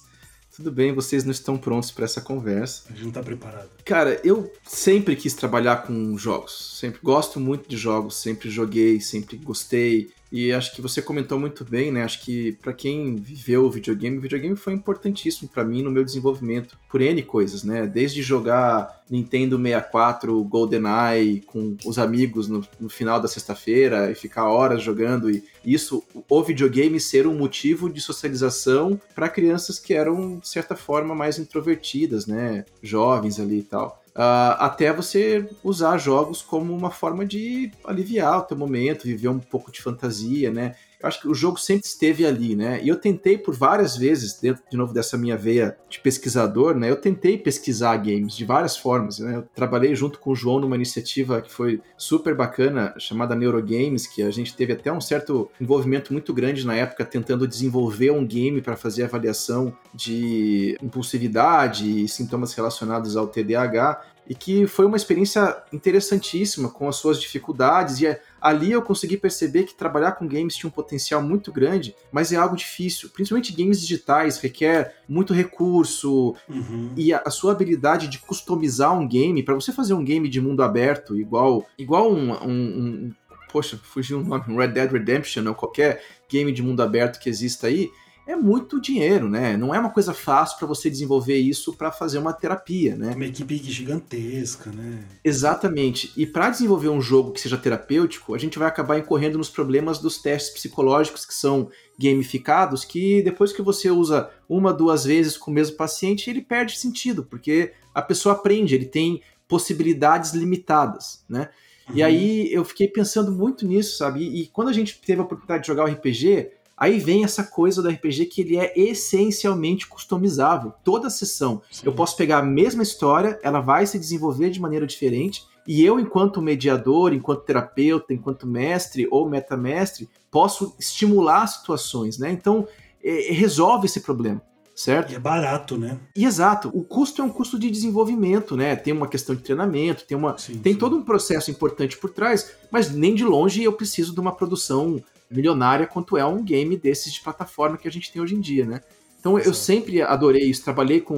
tudo 0.56 0.72
bem, 0.72 0.94
vocês 0.94 1.26
não 1.26 1.32
estão 1.32 1.58
prontos 1.58 1.92
para 1.92 2.06
essa 2.06 2.22
conversa. 2.22 2.84
A 2.90 2.94
gente 2.94 3.06
não 3.06 3.12
tá 3.12 3.22
preparado. 3.22 3.70
Cara, 3.84 4.22
eu 4.24 4.50
sempre 4.64 5.16
quis 5.16 5.34
trabalhar 5.34 5.84
com 5.86 6.18
jogos. 6.18 6.78
Sempre 6.80 7.02
gosto 7.04 7.40
muito 7.40 7.68
de 7.68 7.76
jogos, 7.76 8.16
sempre 8.16 8.50
joguei, 8.50 9.02
sempre 9.02 9.36
gostei. 9.36 10.10
E 10.36 10.52
acho 10.52 10.76
que 10.76 10.82
você 10.82 11.02
comentou 11.02 11.40
muito 11.40 11.64
bem, 11.64 11.94
né? 11.94 12.04
Acho 12.04 12.22
que 12.22 12.52
para 12.62 12.74
quem 12.74 13.16
viveu 13.16 13.64
o 13.64 13.72
videogame, 13.72 14.18
o 14.18 14.22
videogame 14.22 14.58
foi 14.58 14.74
importantíssimo 14.74 15.48
para 15.48 15.64
mim 15.64 15.82
no 15.82 15.90
meu 15.90 16.04
desenvolvimento 16.04 16.78
por 16.90 17.00
N 17.00 17.24
coisas, 17.24 17.64
né? 17.64 17.88
Desde 17.88 18.22
jogar 18.22 19.02
Nintendo 19.10 19.56
64, 19.56 20.44
GoldenEye 20.44 21.40
com 21.40 21.78
os 21.86 21.98
amigos 21.98 22.50
no, 22.50 22.68
no 22.78 22.90
final 22.90 23.22
da 23.22 23.30
sexta-feira 23.30 24.12
e 24.12 24.16
ficar 24.16 24.50
horas 24.50 24.84
jogando 24.84 25.32
e 25.32 25.42
isso, 25.64 26.04
o 26.30 26.44
videogame 26.44 27.00
ser 27.00 27.26
um 27.28 27.38
motivo 27.38 27.90
de 27.90 28.02
socialização 28.02 29.00
para 29.16 29.30
crianças 29.30 29.80
que 29.80 29.94
eram 29.94 30.40
de 30.40 30.50
certa 30.50 30.76
forma 30.76 31.16
mais 31.16 31.40
introvertidas, 31.40 32.28
né? 32.28 32.66
Jovens 32.84 33.40
ali 33.40 33.60
e 33.60 33.64
tal. 33.64 34.04
Uh, 34.16 34.56
até 34.60 34.94
você 34.94 35.46
usar 35.62 35.98
jogos 35.98 36.42
como 36.42 36.74
uma 36.74 36.90
forma 36.90 37.26
de 37.26 37.70
aliviar 37.84 38.40
o 38.40 38.44
teu 38.44 38.56
momento, 38.56 39.04
viver 39.04 39.28
um 39.28 39.40
pouco 39.40 39.70
de 39.74 39.82
fantasia, 39.82 40.50
né? 40.50 40.76
Acho 41.06 41.22
que 41.22 41.28
o 41.28 41.34
jogo 41.34 41.60
sempre 41.60 41.86
esteve 41.86 42.26
ali, 42.26 42.56
né? 42.56 42.80
E 42.84 42.90
eu 42.90 42.96
tentei 42.96 43.38
por 43.38 43.56
várias 43.56 43.96
vezes, 43.96 44.40
dentro 44.40 44.64
de 44.70 44.76
novo 44.78 44.94
dessa 44.94 45.18
minha 45.18 45.38
veia 45.38 45.78
de 45.90 46.00
pesquisador, 46.00 46.76
né? 46.76 46.90
Eu 46.90 46.96
tentei 46.96 47.38
pesquisar 47.38 47.96
games 47.98 48.36
de 48.36 48.46
várias 48.46 48.76
formas, 48.76 49.20
né? 49.20 49.38
Eu 49.38 49.44
trabalhei 49.54 49.96
junto 49.96 50.20
com 50.20 50.32
o 50.32 50.36
João 50.36 50.60
numa 50.60 50.76
iniciativa 50.76 51.42
que 51.42 51.52
foi 51.52 51.82
super 51.98 52.36
bacana, 52.36 52.94
chamada 52.98 53.36
Neurogames, 53.36 54.08
que 54.08 54.24
a 54.24 54.32
gente 54.32 54.56
teve 54.56 54.74
até 54.74 54.92
um 54.92 55.02
certo 55.02 55.50
envolvimento 55.60 56.12
muito 56.12 56.34
grande 56.34 56.66
na 56.66 56.76
época 56.76 57.06
tentando 57.06 57.48
desenvolver 57.48 58.12
um 58.12 58.26
game 58.26 58.62
para 58.62 58.76
fazer 58.76 59.04
avaliação 59.04 59.76
de 59.94 60.78
impulsividade 60.82 62.04
e 62.04 62.08
sintomas 62.08 62.54
relacionados 62.54 63.16
ao 63.16 63.28
TDAH. 63.28 64.02
E 64.28 64.34
que 64.34 64.66
foi 64.66 64.86
uma 64.86 64.98
experiência 64.98 65.64
interessantíssima 65.72 66.70
com 66.70 66.88
as 66.88 66.96
suas 66.96 67.22
dificuldades 67.22 68.00
e 68.00 68.08
é, 68.08 68.22
ali 68.42 68.72
eu 68.72 68.82
consegui 68.82 69.18
perceber 69.18 69.64
que 69.64 69.76
trabalhar 69.76 70.14
com 70.14 70.28
games 70.28 70.56
tinha 70.56 70.68
um 70.68 70.74
potencial 70.74 71.22
muito 71.22 71.52
grande, 71.52 71.96
mas 72.12 72.32
é 72.32 72.36
algo 72.36 72.56
difícil. 72.56 73.10
Principalmente 73.10 73.54
games 73.54 73.80
digitais 73.80 74.38
requer 74.38 74.96
muito 75.08 75.34
recurso 75.34 76.36
uhum. 76.50 76.92
e 76.96 77.14
a, 77.14 77.24
a, 77.26 77.30
sua 77.30 77.52
habilidade 77.52 78.08
de 78.08 78.20
customizar 78.20 78.98
um 78.98 79.08
game 79.08 79.44
para 79.44 79.54
você 79.54 79.72
fazer 79.72 79.94
um 79.94 80.04
game 80.04 80.28
de 80.28 80.42
mundo 80.42 80.64
aberto 80.64 81.20
igual 81.20 81.66
igual 81.78 82.12
um, 82.12 82.32
um, 82.32 82.50
um 82.50 83.12
poxa, 83.56 83.80
fugiu 83.82 84.20
o 84.20 84.24
nome, 84.24 84.44
Red 84.56 84.70
Dead 84.70 84.92
Redemption 84.92 85.48
ou 85.48 85.56
qualquer 85.56 86.04
game 86.30 86.52
de 86.52 86.62
mundo 86.62 86.82
aberto 86.82 87.20
que 87.20 87.30
exista 87.30 87.68
aí, 87.68 87.90
é 88.28 88.36
muito 88.36 88.82
dinheiro, 88.82 89.30
né? 89.30 89.56
Não 89.56 89.74
é 89.74 89.80
uma 89.80 89.92
coisa 89.92 90.14
fácil 90.14 90.58
para 90.58 90.68
você 90.68 90.90
desenvolver 90.90 91.38
isso 91.38 91.74
para 91.74 91.92
fazer 91.92 92.18
uma 92.18 92.34
terapia, 92.34 92.96
né? 92.96 93.14
Uma 93.16 93.26
equipe 93.26 93.56
gigantesca, 93.58 94.72
né? 94.72 95.04
Exatamente. 95.24 96.12
E 96.18 96.26
para 96.26 96.50
desenvolver 96.50 96.90
um 96.90 97.02
jogo 97.02 97.32
que 97.32 97.40
seja 97.40 97.58
terapêutico, 97.58 98.34
a 98.34 98.38
gente 98.38 98.58
vai 98.58 98.68
acabar 98.68 98.98
incorrendo 98.98 99.38
nos 99.38 99.50
problemas 99.50 100.00
dos 100.00 100.18
testes 100.18 100.54
psicológicos 100.54 101.26
que 101.26 101.34
são 101.36 101.70
gamificados, 102.00 102.84
que 102.84 103.22
depois 103.22 103.54
que 103.54 103.62
você 103.62 103.92
usa 103.92 104.30
uma, 104.50 104.74
duas 104.74 105.06
vezes 105.06 105.38
com 105.38 105.52
o 105.52 105.54
mesmo 105.54 105.78
paciente, 105.78 106.30
ele 106.30 106.42
perde 106.42 106.78
sentido, 106.78 107.24
porque 107.24 107.74
a 107.94 108.02
pessoa 108.02 108.34
aprende, 108.34 108.74
ele 108.74 108.86
tem 108.86 109.22
possibilidades 109.48 110.34
limitadas, 110.34 111.24
né? 111.30 111.50
Uhum. 111.88 111.96
E 111.96 112.04
aí 112.04 112.52
eu 112.52 112.66
fiquei 112.66 112.88
pensando 112.88 113.32
muito 113.32 113.68
nisso, 113.68 113.98
sabe? 113.98 114.22
E, 114.22 114.42
e 114.42 114.48
quando 114.48 114.70
a 114.70 114.74
gente 114.74 115.00
teve 115.00 115.22
a 115.22 115.24
oportunidade 115.24 115.62
de 115.62 115.68
jogar 115.68 115.84
o 115.84 115.88
RPG, 115.88 116.50
Aí 116.78 117.00
vem 117.00 117.24
essa 117.24 117.44
coisa 117.44 117.82
do 117.82 117.90
RPG 117.90 118.26
que 118.26 118.42
ele 118.42 118.58
é 118.58 118.74
essencialmente 118.78 119.88
customizável. 119.88 120.74
Toda 120.84 121.10
sessão 121.10 121.62
Sim. 121.72 121.84
eu 121.86 121.94
posso 121.94 122.18
pegar 122.18 122.40
a 122.40 122.44
mesma 122.44 122.84
história, 122.84 123.40
ela 123.42 123.62
vai 123.62 123.86
se 123.86 123.98
desenvolver 123.98 124.50
de 124.50 124.60
maneira 124.60 124.86
diferente, 124.86 125.46
e 125.68 125.84
eu, 125.84 126.00
enquanto 126.00 126.42
mediador, 126.42 127.12
enquanto 127.14 127.44
terapeuta, 127.44 128.14
enquanto 128.14 128.46
mestre 128.46 129.08
ou 129.10 129.28
metamestre, 129.28 130.08
posso 130.30 130.76
estimular 130.80 131.48
situações, 131.48 132.20
né? 132.20 132.30
Então, 132.30 132.68
é, 133.04 133.32
resolve 133.32 133.88
esse 133.88 134.02
problema 134.02 134.42
certo? 134.76 135.14
E 135.14 135.16
é 135.16 135.20
barato, 135.20 135.78
né? 135.78 135.98
E 136.16 136.26
exato. 136.26 136.70
O 136.74 136.84
custo 136.84 137.22
é 137.22 137.26
um 137.26 137.30
custo 137.30 137.58
de 137.58 137.72
desenvolvimento, 137.72 138.58
né? 138.58 138.76
Tem 138.76 138.92
uma 138.92 139.08
questão 139.08 139.34
de 139.34 139.42
treinamento, 139.42 140.06
tem 140.06 140.18
uma, 140.18 140.38
sim, 140.38 140.58
tem 140.58 140.74
sim. 140.74 140.80
todo 140.80 140.98
um 140.98 141.04
processo 141.04 141.50
importante 141.50 141.98
por 141.98 142.10
trás, 142.10 142.52
mas 142.70 142.92
nem 142.92 143.16
de 143.16 143.24
longe 143.24 143.64
eu 143.64 143.72
preciso 143.72 144.14
de 144.14 144.20
uma 144.20 144.36
produção 144.36 145.02
milionária 145.30 145.88
quanto 145.88 146.18
é 146.18 146.26
um 146.26 146.44
game 146.44 146.78
desses 146.78 147.14
de 147.14 147.22
plataforma 147.22 147.78
que 147.78 147.88
a 147.88 147.92
gente 147.92 148.12
tem 148.12 148.22
hoje 148.22 148.36
em 148.36 148.42
dia, 148.42 148.66
né? 148.66 148.82
Então 149.20 149.40
eu 149.40 149.54
sempre 149.54 150.02
adorei 150.02 150.44
isso, 150.44 150.64
trabalhei 150.64 151.02
com 151.02 151.16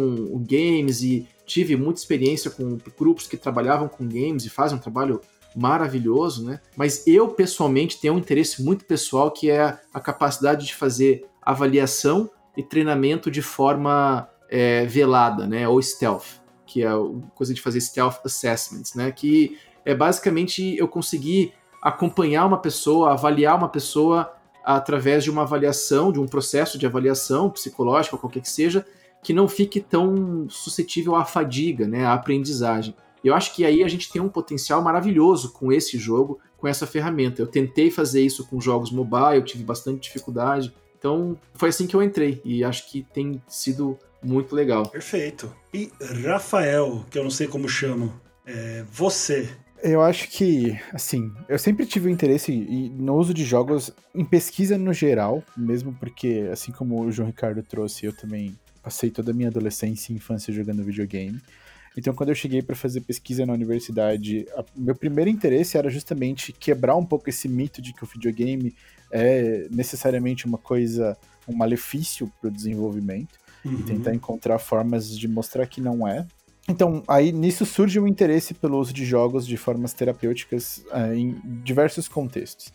games 0.47 1.01
e 1.01 1.28
tive 1.45 1.76
muita 1.76 1.99
experiência 1.99 2.49
com 2.49 2.78
grupos 2.97 3.28
que 3.28 3.36
trabalhavam 3.36 3.88
com 3.88 4.08
games 4.08 4.45
e 4.45 4.49
fazem 4.49 4.78
um 4.78 4.82
trabalho 4.82 5.20
maravilhoso, 5.55 6.45
né? 6.45 6.62
Mas 6.76 7.05
eu 7.08 7.30
pessoalmente 7.30 7.99
tenho 7.99 8.14
um 8.14 8.20
interesse 8.20 8.64
muito 8.64 8.86
pessoal 8.86 9.32
que 9.32 9.49
é 9.49 9.78
a 9.93 9.99
capacidade 9.99 10.66
de 10.66 10.76
fazer 10.76 11.26
avaliação 11.41 12.30
e 12.55 12.64
treinamento 12.64 13.30
de 13.32 13.41
forma 13.41 14.30
é, 14.49 14.86
velada, 14.86 15.47
né? 15.47 15.68
Ou 15.68 15.82
stealth, 15.82 16.41
que 16.66 16.84
é 16.84 16.88
a 16.88 16.97
coisa 17.36 17.53
de 17.53 17.62
fazer 17.62 17.82
stealth 17.82 18.20
assessments, 18.24 18.93
né? 18.93 19.12
Que 19.12 19.58
é 19.84 19.95
basicamente 19.95 20.78
eu 20.78 20.88
conseguir 20.88 21.53
acompanhar 21.88 22.45
uma 22.45 22.57
pessoa, 22.57 23.11
avaliar 23.11 23.57
uma 23.57 23.69
pessoa 23.69 24.33
através 24.63 25.23
de 25.23 25.31
uma 25.31 25.43
avaliação, 25.43 26.11
de 26.11 26.19
um 26.19 26.27
processo 26.27 26.77
de 26.77 26.85
avaliação 26.85 27.49
psicológica, 27.49 28.17
qualquer 28.17 28.41
que 28.41 28.49
seja, 28.49 28.85
que 29.23 29.31
não 29.33 29.47
fique 29.47 29.79
tão 29.79 30.47
suscetível 30.49 31.15
à 31.15 31.23
fadiga, 31.23 31.88
né, 31.88 32.05
à 32.05 32.13
aprendizagem. 32.13 32.93
Eu 33.23 33.33
acho 33.33 33.55
que 33.55 33.65
aí 33.65 33.83
a 33.83 33.88
gente 33.88 34.11
tem 34.11 34.21
um 34.21 34.27
potencial 34.27 34.81
maravilhoso 34.81 35.53
com 35.53 35.71
esse 35.71 35.97
jogo, 35.97 36.39
com 36.57 36.67
essa 36.67 36.85
ferramenta. 36.85 37.41
Eu 37.41 37.47
tentei 37.47 37.89
fazer 37.89 38.21
isso 38.21 38.45
com 38.47 38.59
jogos 38.59 38.91
mobile, 38.91 39.41
tive 39.43 39.63
bastante 39.63 40.01
dificuldade. 40.01 40.73
Então, 40.99 41.38
foi 41.53 41.69
assim 41.69 41.88
que 41.88 41.95
eu 41.95 42.03
entrei 42.03 42.41
e 42.43 42.63
acho 42.63 42.89
que 42.89 43.05
tem 43.13 43.41
sido 43.47 43.97
muito 44.21 44.53
legal. 44.53 44.85
Perfeito. 44.88 45.53
E 45.73 45.89
Rafael, 46.25 47.05
que 47.09 47.17
eu 47.17 47.23
não 47.23 47.31
sei 47.31 47.47
como 47.47 47.69
chamo, 47.69 48.13
é, 48.45 48.83
você 48.91 49.49
eu 49.88 50.01
acho 50.01 50.29
que, 50.29 50.77
assim, 50.93 51.31
eu 51.47 51.57
sempre 51.57 51.85
tive 51.85 52.09
um 52.09 52.11
interesse 52.11 52.51
no 52.95 53.15
uso 53.15 53.33
de 53.33 53.43
jogos 53.43 53.91
em 54.13 54.25
pesquisa 54.25 54.77
no 54.77 54.93
geral, 54.93 55.43
mesmo 55.55 55.93
porque, 55.93 56.49
assim 56.51 56.71
como 56.71 57.01
o 57.01 57.11
João 57.11 57.27
Ricardo 57.27 57.63
trouxe, 57.63 58.05
eu 58.05 58.15
também 58.15 58.57
passei 58.83 59.09
toda 59.09 59.31
a 59.31 59.33
minha 59.33 59.49
adolescência 59.49 60.11
e 60.11 60.15
infância 60.15 60.53
jogando 60.53 60.83
videogame. 60.83 61.41
Então, 61.97 62.13
quando 62.13 62.29
eu 62.29 62.35
cheguei 62.35 62.61
para 62.61 62.75
fazer 62.75 63.01
pesquisa 63.01 63.45
na 63.45 63.53
universidade, 63.53 64.45
a, 64.55 64.63
meu 64.75 64.93
primeiro 64.93 65.29
interesse 65.29 65.77
era 65.77 65.89
justamente 65.89 66.53
quebrar 66.53 66.95
um 66.95 67.05
pouco 67.05 67.29
esse 67.29 67.47
mito 67.47 67.81
de 67.81 67.91
que 67.91 68.03
o 68.03 68.07
videogame 68.07 68.75
é 69.11 69.67
necessariamente 69.71 70.45
uma 70.45 70.57
coisa, 70.57 71.17
um 71.47 71.55
malefício 71.55 72.31
para 72.39 72.49
o 72.49 72.51
desenvolvimento, 72.51 73.39
uhum. 73.65 73.79
e 73.79 73.83
tentar 73.83 74.13
encontrar 74.13 74.59
formas 74.59 75.17
de 75.17 75.27
mostrar 75.27 75.65
que 75.65 75.81
não 75.81 76.07
é. 76.07 76.25
Então, 76.68 77.01
aí 77.07 77.32
nisso 77.32 77.65
surge 77.65 77.97
o 77.99 78.07
interesse 78.07 78.53
pelo 78.53 78.78
uso 78.78 78.91
de 78.91 79.05
jogos 79.05 79.47
de 79.47 79.55
formas 79.55 79.93
terapêuticas 79.93 80.84
uh, 80.91 81.13
em 81.13 81.39
diversos 81.63 82.07
contextos. 82.09 82.74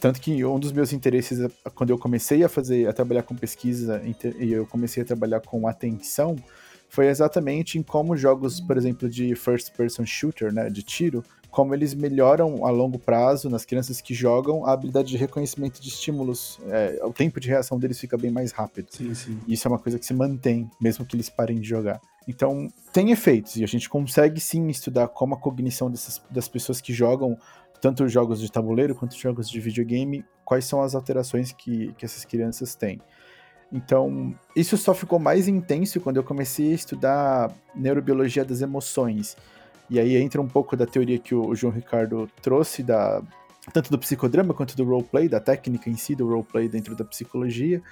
Tanto 0.00 0.20
que 0.20 0.44
um 0.44 0.58
dos 0.58 0.72
meus 0.72 0.92
interesses, 0.92 1.40
é, 1.40 1.48
quando 1.74 1.90
eu 1.90 1.98
comecei 1.98 2.42
a 2.42 2.48
fazer, 2.48 2.88
a 2.88 2.92
trabalhar 2.92 3.22
com 3.22 3.34
pesquisa 3.34 4.02
e 4.38 4.52
eu 4.52 4.66
comecei 4.66 5.02
a 5.02 5.06
trabalhar 5.06 5.40
com 5.40 5.66
atenção, 5.68 6.36
foi 6.88 7.08
exatamente 7.08 7.78
em 7.78 7.82
como 7.82 8.16
jogos, 8.16 8.60
por 8.60 8.76
exemplo, 8.76 9.08
de 9.08 9.34
first 9.34 9.72
person 9.72 10.06
shooter, 10.06 10.52
né, 10.52 10.68
de 10.70 10.82
tiro, 10.82 11.24
como 11.54 11.72
eles 11.72 11.94
melhoram 11.94 12.66
a 12.66 12.70
longo 12.70 12.98
prazo 12.98 13.48
nas 13.48 13.64
crianças 13.64 14.00
que 14.00 14.12
jogam 14.12 14.66
a 14.66 14.72
habilidade 14.72 15.06
de 15.06 15.16
reconhecimento 15.16 15.80
de 15.80 15.88
estímulos. 15.88 16.58
É, 16.66 17.00
o 17.04 17.12
tempo 17.12 17.38
de 17.38 17.46
reação 17.46 17.78
deles 17.78 17.96
fica 18.00 18.18
bem 18.18 18.32
mais 18.32 18.50
rápido. 18.50 18.88
Sim, 18.90 19.14
sim. 19.14 19.38
Isso 19.46 19.68
é 19.68 19.70
uma 19.70 19.78
coisa 19.78 19.96
que 19.96 20.04
se 20.04 20.12
mantém, 20.12 20.68
mesmo 20.80 21.06
que 21.06 21.14
eles 21.14 21.30
parem 21.30 21.60
de 21.60 21.68
jogar. 21.68 22.00
Então, 22.26 22.66
tem 22.92 23.12
efeitos, 23.12 23.54
e 23.54 23.62
a 23.62 23.68
gente 23.68 23.88
consegue 23.88 24.40
sim 24.40 24.66
estudar 24.66 25.06
como 25.06 25.34
a 25.34 25.38
cognição 25.38 25.88
dessas, 25.88 26.20
das 26.28 26.48
pessoas 26.48 26.80
que 26.80 26.92
jogam 26.92 27.38
tanto 27.80 28.08
jogos 28.08 28.40
de 28.40 28.50
tabuleiro 28.50 28.96
quanto 28.96 29.16
jogos 29.16 29.48
de 29.48 29.60
videogame, 29.60 30.24
quais 30.44 30.64
são 30.64 30.82
as 30.82 30.96
alterações 30.96 31.52
que, 31.52 31.92
que 31.92 32.04
essas 32.04 32.24
crianças 32.24 32.74
têm. 32.74 33.00
Então, 33.70 34.34
isso 34.56 34.76
só 34.76 34.92
ficou 34.92 35.20
mais 35.20 35.46
intenso 35.46 36.00
quando 36.00 36.16
eu 36.16 36.24
comecei 36.24 36.72
a 36.72 36.74
estudar 36.74 37.52
neurobiologia 37.76 38.44
das 38.44 38.60
emoções. 38.60 39.36
E 39.88 39.98
aí 39.98 40.16
entra 40.16 40.40
um 40.40 40.48
pouco 40.48 40.76
da 40.76 40.86
teoria 40.86 41.18
que 41.18 41.34
o 41.34 41.54
João 41.54 41.72
Ricardo 41.72 42.28
trouxe, 42.40 42.82
da, 42.82 43.22
tanto 43.72 43.90
do 43.90 43.98
psicodrama 43.98 44.54
quanto 44.54 44.76
do 44.76 44.84
roleplay, 44.84 45.28
da 45.28 45.40
técnica 45.40 45.90
em 45.90 45.96
si 45.96 46.14
do 46.14 46.28
roleplay 46.28 46.68
dentro 46.68 46.94
da 46.94 47.04
psicologia, 47.04 47.82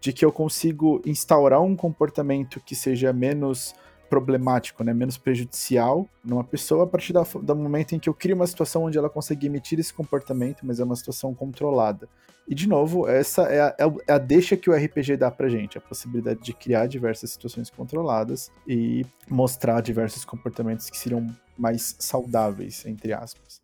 de 0.00 0.12
que 0.12 0.24
eu 0.24 0.32
consigo 0.32 1.00
instaurar 1.04 1.60
um 1.60 1.76
comportamento 1.76 2.60
que 2.60 2.74
seja 2.74 3.12
menos 3.12 3.74
problemático, 4.08 4.82
né, 4.82 4.92
menos 4.92 5.16
prejudicial 5.16 6.08
numa 6.24 6.44
pessoa 6.44 6.84
a 6.84 6.86
partir 6.86 7.12
do, 7.12 7.22
do 7.42 7.56
momento 7.56 7.94
em 7.94 7.98
que 7.98 8.08
eu 8.08 8.14
crio 8.14 8.36
uma 8.36 8.46
situação 8.46 8.84
onde 8.84 8.98
ela 8.98 9.10
consegue 9.10 9.46
emitir 9.46 9.78
esse 9.78 9.92
comportamento, 9.92 10.64
mas 10.64 10.80
é 10.80 10.84
uma 10.84 10.96
situação 10.96 11.34
controlada. 11.34 12.08
E, 12.48 12.54
de 12.54 12.66
novo, 12.66 13.06
essa 13.06 13.42
é 13.42 13.60
a, 13.60 13.76
é 14.06 14.12
a 14.12 14.18
deixa 14.18 14.56
que 14.56 14.70
o 14.70 14.74
RPG 14.74 15.18
dá 15.18 15.30
pra 15.30 15.50
gente, 15.50 15.76
a 15.76 15.80
possibilidade 15.82 16.40
de 16.40 16.54
criar 16.54 16.86
diversas 16.86 17.30
situações 17.30 17.68
controladas 17.68 18.50
e 18.66 19.04
mostrar 19.28 19.82
diversos 19.82 20.24
comportamentos 20.24 20.88
que 20.88 20.96
seriam 20.96 21.26
mais 21.58 21.94
saudáveis, 21.98 22.86
entre 22.86 23.12
aspas. 23.12 23.60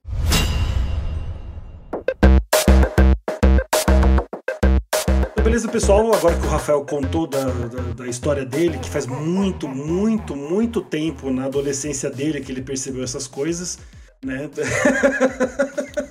Beleza, 5.55 5.69
pessoal. 5.69 6.13
Agora 6.13 6.37
que 6.37 6.47
o 6.47 6.51
Rafael 6.51 6.85
contou 6.85 7.29
da, 7.29 7.45
da, 7.45 7.93
da, 7.97 8.07
história 8.09 8.45
dele, 8.45 8.77
que 8.79 8.91
faz 8.91 9.07
muito, 9.07 9.69
muito, 9.69 10.35
muito 10.35 10.81
tempo 10.81 11.31
na 11.31 11.45
adolescência 11.45 12.11
dele 12.11 12.41
que 12.41 12.51
ele 12.51 12.61
percebeu 12.61 13.05
essas 13.05 13.29
coisas, 13.29 13.79
né? 14.25 14.51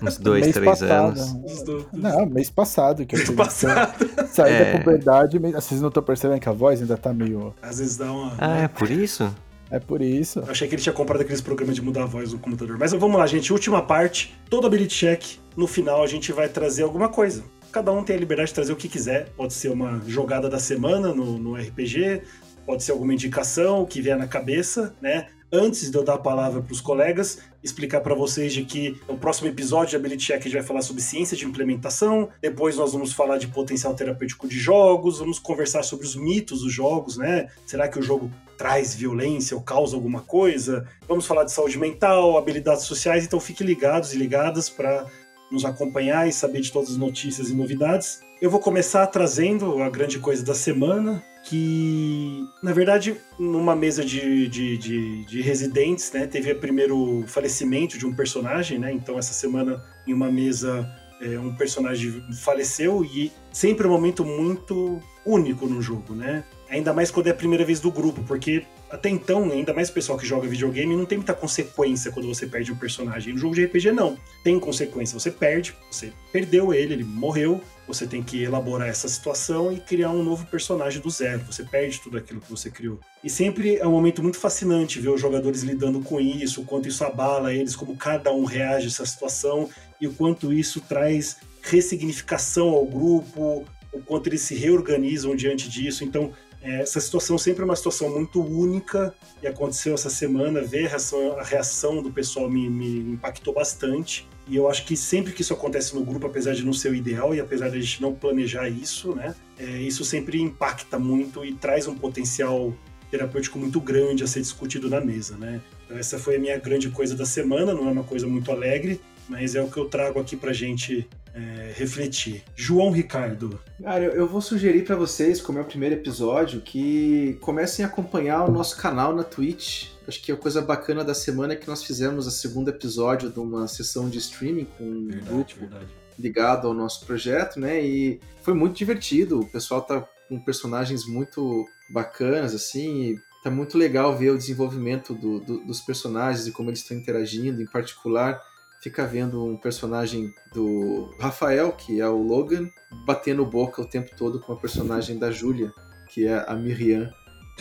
Uns 0.01 0.17
dois, 0.17 0.43
mês 0.43 0.53
três 0.53 0.79
passado, 0.79 1.19
anos. 1.19 1.85
Não, 1.91 2.25
mês 2.25 2.49
passado. 2.49 3.05
Que 3.05 3.17
mês 3.17 3.29
passado. 3.31 4.09
Sair 4.29 4.53
é. 4.53 4.71
da 4.71 4.79
puberdade, 4.79 5.37
vocês 5.37 5.81
não 5.81 5.89
estão 5.89 6.03
percebendo 6.03 6.39
que 6.39 6.47
a 6.47 6.53
voz 6.53 6.81
ainda 6.81 6.95
tá 6.95 7.13
meio... 7.13 7.53
Às 7.61 7.79
vezes 7.79 7.97
dá 7.97 8.11
uma... 8.11 8.35
Ah, 8.37 8.59
é 8.59 8.67
por 8.69 8.89
isso? 8.89 9.29
É 9.69 9.79
por 9.79 10.01
isso. 10.01 10.39
Eu 10.39 10.51
achei 10.51 10.69
que 10.69 10.75
ele 10.75 10.81
tinha 10.81 10.93
comprado 10.93 11.19
aqueles 11.19 11.41
programas 11.41 11.75
de 11.75 11.81
mudar 11.81 12.03
a 12.03 12.05
voz 12.05 12.31
do 12.31 12.37
computador. 12.37 12.77
Mas 12.77 12.93
vamos 12.93 13.17
lá, 13.17 13.27
gente. 13.27 13.51
Última 13.51 13.81
parte. 13.81 14.33
Todo 14.49 14.67
ability 14.67 14.95
check. 14.95 15.23
No 15.57 15.67
final 15.67 16.01
a 16.01 16.07
gente 16.07 16.31
vai 16.31 16.47
trazer 16.47 16.83
alguma 16.83 17.09
coisa 17.09 17.43
cada 17.74 17.91
um 17.91 18.03
tem 18.03 18.15
a 18.15 18.19
liberdade 18.19 18.49
de 18.49 18.53
trazer 18.53 18.71
o 18.71 18.76
que 18.76 18.88
quiser. 18.88 19.30
Pode 19.36 19.53
ser 19.53 19.69
uma 19.69 19.99
jogada 20.07 20.47
da 20.47 20.59
semana 20.59 21.13
no, 21.13 21.39
no 21.39 21.55
RPG, 21.55 22.21
pode 22.65 22.84
ser 22.84 22.91
alguma 22.91 23.13
indicação 23.13 23.84
que 23.84 23.99
vier 23.99 24.15
na 24.15 24.28
cabeça, 24.28 24.95
né? 25.01 25.28
Antes 25.51 25.91
de 25.91 25.97
eu 25.97 26.03
dar 26.03 26.15
a 26.15 26.17
palavra 26.17 26.61
para 26.61 26.71
os 26.71 26.82
colegas, 26.82 27.39
explicar 27.63 28.01
para 28.01 28.15
vocês 28.15 28.53
de 28.53 28.63
que 28.63 28.99
no 29.07 29.17
próximo 29.17 29.47
episódio 29.47 29.91
de 29.91 29.95
Ability 29.95 30.26
Check 30.26 30.39
a 30.39 30.43
gente 30.43 30.53
vai 30.53 30.63
falar 30.63 30.82
sobre 30.82 31.01
ciência 31.01 31.38
de 31.38 31.45
implementação, 31.45 32.30
depois 32.41 32.76
nós 32.76 32.93
vamos 32.93 33.13
falar 33.13 33.38
de 33.38 33.47
potencial 33.47 33.93
terapêutico 33.93 34.47
de 34.47 34.57
jogos, 34.57 35.19
vamos 35.19 35.38
conversar 35.38 35.84
sobre 35.84 36.07
os 36.07 36.15
mitos 36.15 36.61
dos 36.61 36.74
jogos, 36.74 37.17
né? 37.17 37.49
Será 37.67 37.88
que 37.88 37.99
o 37.99 38.01
jogo 38.01 38.32
traz 38.57 38.95
violência 38.95 39.55
ou 39.55 39.61
causa 39.61 39.95
alguma 39.95 40.21
coisa? 40.21 40.88
Vamos 41.07 41.28
falar 41.28 41.43
de 41.43 41.51
saúde 41.51 41.78
mental, 41.78 42.36
habilidades 42.36 42.86
sociais, 42.86 43.24
então 43.24 43.39
fiquem 43.39 43.65
ligados 43.65 44.13
e 44.13 44.17
ligadas 44.17 44.69
para 44.69 45.05
nos 45.54 45.64
acompanhar 45.66 46.28
e 46.28 46.34
saber 46.34 46.62
de 46.62 46.72
todas 46.72 46.89
as 46.89 46.97
notícias 46.97 47.51
e 47.51 47.54
novidades. 47.54 48.22
Eu 48.41 48.49
vou 48.49 48.60
começar 48.60 49.06
trazendo 49.06 49.84
a 49.84 49.89
grande 49.89 50.18
coisa 50.18 50.43
da 50.43 50.56
semana, 50.56 51.24
que, 51.43 52.43
na 52.62 52.74
verdade, 52.74 53.16
numa 53.38 53.76
mesa 53.76 54.04
de, 54.04 54.47
de, 54.47 54.78
de, 54.78 55.26
de 55.26 55.41
residentes, 55.41 56.12
né, 56.12 56.26
teve 56.26 56.51
o 56.51 56.60
primeiro 56.60 57.24
falecimento 57.28 57.97
de 57.97 58.06
um 58.08 58.16
personagem, 58.16 58.80
né, 58.80 58.91
então 58.91 59.20
essa 59.20 59.34
semana 59.34 59.84
em 60.08 60.14
uma 60.14 60.32
mesa 60.32 60.89
é, 61.22 61.38
um 61.38 61.56
personagem 61.56 62.24
faleceu 62.41 63.06
e 63.06 63.32
sempre 63.51 63.86
um 63.86 63.91
momento 63.91 64.26
muito 64.26 64.99
único 65.26 65.68
no 65.68 65.82
jogo, 65.82 66.16
né, 66.16 66.43
ainda 66.70 66.93
mais 66.93 67.12
quando 67.12 67.28
é 67.28 67.32
a 67.32 67.36
primeira 67.36 67.64
vez 67.64 67.80
do 67.80 67.91
grupo, 67.91 68.24
porque 68.24 68.66
até 68.93 69.09
então, 69.09 69.51
ainda 69.51 69.73
mais 69.73 69.89
o 69.89 69.93
pessoal 69.93 70.19
que 70.19 70.25
joga 70.25 70.47
videogame, 70.47 70.95
não 70.95 71.03
tem 71.03 71.17
muita 71.17 71.33
consequência 71.33 72.11
quando 72.11 72.27
você 72.27 72.45
perde 72.45 72.71
um 72.71 72.75
personagem. 72.75 73.33
No 73.33 73.39
jogo 73.39 73.55
de 73.55 73.65
RPG, 73.65 73.91
não. 73.91 74.15
Tem 74.43 74.59
consequência. 74.59 75.19
Você 75.19 75.31
perde, 75.31 75.75
você 75.89 76.13
perdeu 76.31 76.71
ele, 76.71 76.93
ele 76.93 77.03
morreu, 77.03 77.59
você 77.87 78.05
tem 78.05 78.21
que 78.21 78.43
elaborar 78.43 78.87
essa 78.87 79.07
situação 79.07 79.73
e 79.73 79.79
criar 79.79 80.11
um 80.11 80.21
novo 80.21 80.45
personagem 80.45 81.01
do 81.01 81.09
zero. 81.09 81.41
Você 81.51 81.63
perde 81.63 81.99
tudo 82.01 82.19
aquilo 82.19 82.39
que 82.39 82.51
você 82.51 82.69
criou. 82.69 82.99
E 83.23 83.31
sempre 83.31 83.77
é 83.77 83.87
um 83.87 83.91
momento 83.91 84.21
muito 84.21 84.37
fascinante 84.37 84.99
ver 84.99 85.09
os 85.09 85.19
jogadores 85.19 85.63
lidando 85.63 85.99
com 85.99 86.21
isso, 86.21 86.61
o 86.61 86.65
quanto 86.65 86.87
isso 86.87 87.03
abala 87.03 87.51
eles, 87.51 87.75
como 87.75 87.97
cada 87.97 88.31
um 88.31 88.43
reage 88.43 88.85
a 88.85 88.89
essa 88.89 89.07
situação 89.07 89.71
e 89.99 90.05
o 90.05 90.13
quanto 90.13 90.53
isso 90.53 90.79
traz 90.79 91.37
ressignificação 91.63 92.69
ao 92.69 92.85
grupo, 92.85 93.65
o 93.91 93.99
quanto 94.01 94.27
eles 94.27 94.41
se 94.41 94.53
reorganizam 94.53 95.35
diante 95.35 95.67
disso. 95.67 96.03
Então, 96.03 96.31
essa 96.64 96.99
situação 97.01 97.38
sempre 97.38 97.61
é 97.61 97.66
uma 97.66 97.76
situação 97.76 98.09
muito 98.09 98.41
única 98.41 99.14
e 99.41 99.47
aconteceu 99.47 99.93
essa 99.93 100.09
semana. 100.09 100.61
Ver 100.61 100.86
a 100.86 100.89
reação, 100.89 101.38
a 101.38 101.43
reação 101.43 102.01
do 102.01 102.09
pessoal 102.09 102.49
me, 102.49 102.70
me, 102.70 103.14
impactou 103.14 103.53
bastante. 103.53 104.26
E 104.47 104.55
eu 104.55 104.70
acho 104.70 104.86
que 104.86 104.95
sempre 104.95 105.34
que 105.34 105.41
isso 105.41 105.53
acontece 105.53 105.93
no 105.93 106.03
grupo, 106.03 106.26
apesar 106.26 106.53
de 106.53 106.66
não 106.66 106.72
ser 106.72 106.89
o 106.89 106.95
ideal 106.95 107.36
e 107.36 107.41
apesar 107.41 107.70
de 107.70 107.78
a 107.78 107.82
gente 107.82 108.01
não 108.01 108.14
planejar 108.14 108.70
isso, 108.70 109.14
né, 109.16 109.36
é, 109.57 109.66
isso 109.82 110.03
sempre 110.03 110.41
impacta 110.41 110.99
muito 110.99 111.45
e 111.45 111.53
traz 111.53 111.88
um 111.88 111.95
potencial 111.95 112.74
terapêutico 113.09 113.59
muito 113.59 113.80
grande 113.80 114.24
a 114.24 114.28
ser 114.28 114.41
discutido 114.41 114.89
na 114.89 114.99
mesa, 114.99 115.38
né? 115.38 115.61
Então 115.86 115.97
essa 115.97 116.18
foi 116.18 116.38
a 116.38 116.39
minha 116.39 116.57
grande 116.57 116.89
coisa 116.89 117.16
da 117.16 117.26
semana, 117.26 117.74
não 117.74 117.88
é 117.88 117.91
uma 117.91 118.03
coisa 118.03 118.28
muito 118.28 118.51
alegre, 118.51 118.99
mas 119.30 119.55
é 119.55 119.61
o 119.61 119.70
que 119.70 119.78
eu 119.78 119.86
trago 119.86 120.20
aqui 120.20 120.36
pra 120.36 120.51
gente 120.51 121.07
é, 121.34 121.73
refletir. 121.75 122.43
João 122.55 122.91
Ricardo. 122.91 123.59
Cara, 123.81 124.05
eu 124.05 124.27
vou 124.27 124.41
sugerir 124.41 124.84
para 124.86 124.95
vocês, 124.95 125.41
como 125.41 125.57
é 125.57 125.61
o 125.61 125.65
primeiro 125.65 125.95
episódio, 125.95 126.61
que 126.61 127.38
comecem 127.41 127.84
a 127.84 127.88
acompanhar 127.88 128.43
o 128.43 128.51
nosso 128.51 128.77
canal 128.77 129.15
na 129.15 129.23
Twitch. 129.23 129.88
Acho 130.07 130.21
que 130.21 130.31
a 130.31 130.38
coisa 130.38 130.61
bacana 130.61 131.03
da 131.03 131.13
semana 131.13 131.53
é 131.53 131.55
que 131.55 131.67
nós 131.67 131.84
fizemos 131.84 132.27
o 132.27 132.31
segundo 132.31 132.69
episódio 132.69 133.31
de 133.31 133.39
uma 133.39 133.67
sessão 133.67 134.09
de 134.09 134.19
streaming 134.19 134.67
com 134.77 134.84
um 134.84 135.07
verdade, 135.07 135.29
grupo 135.29 135.59
verdade. 135.59 135.88
ligado 136.19 136.67
ao 136.67 136.73
nosso 136.73 137.05
projeto, 137.05 137.59
né? 137.59 137.84
E 137.84 138.19
foi 138.41 138.53
muito 138.53 138.77
divertido. 138.77 139.39
O 139.39 139.49
pessoal 139.49 139.81
tá 139.81 140.07
com 140.29 140.39
personagens 140.39 141.05
muito 141.05 141.65
bacanas, 141.89 142.53
assim, 142.53 143.17
tá 143.43 143.49
muito 143.49 143.77
legal 143.77 144.15
ver 144.15 144.31
o 144.31 144.38
desenvolvimento 144.38 145.13
do, 145.13 145.39
do, 145.39 145.65
dos 145.65 145.81
personagens 145.81 146.47
e 146.47 146.51
como 146.51 146.69
eles 146.69 146.79
estão 146.79 146.95
interagindo, 146.97 147.61
em 147.61 147.65
particular 147.65 148.41
fica 148.84 149.07
vendo 149.07 149.41
um 149.41 149.55
personagem 149.55 150.34
do 150.53 151.09
Rafael, 151.17 151.71
que 151.71 152.01
é 152.01 152.07
o 152.07 152.21
Logan, 152.21 152.69
batendo 153.05 153.45
boca 153.45 153.81
o 153.81 153.86
tempo 153.86 154.11
todo 154.17 154.41
com 154.41 154.51
a 154.51 154.57
personagem 154.57 155.17
da 155.17 155.31
Julia, 155.31 155.71
que 156.09 156.27
é 156.27 156.43
a 156.45 156.53
Miriam. 156.53 157.09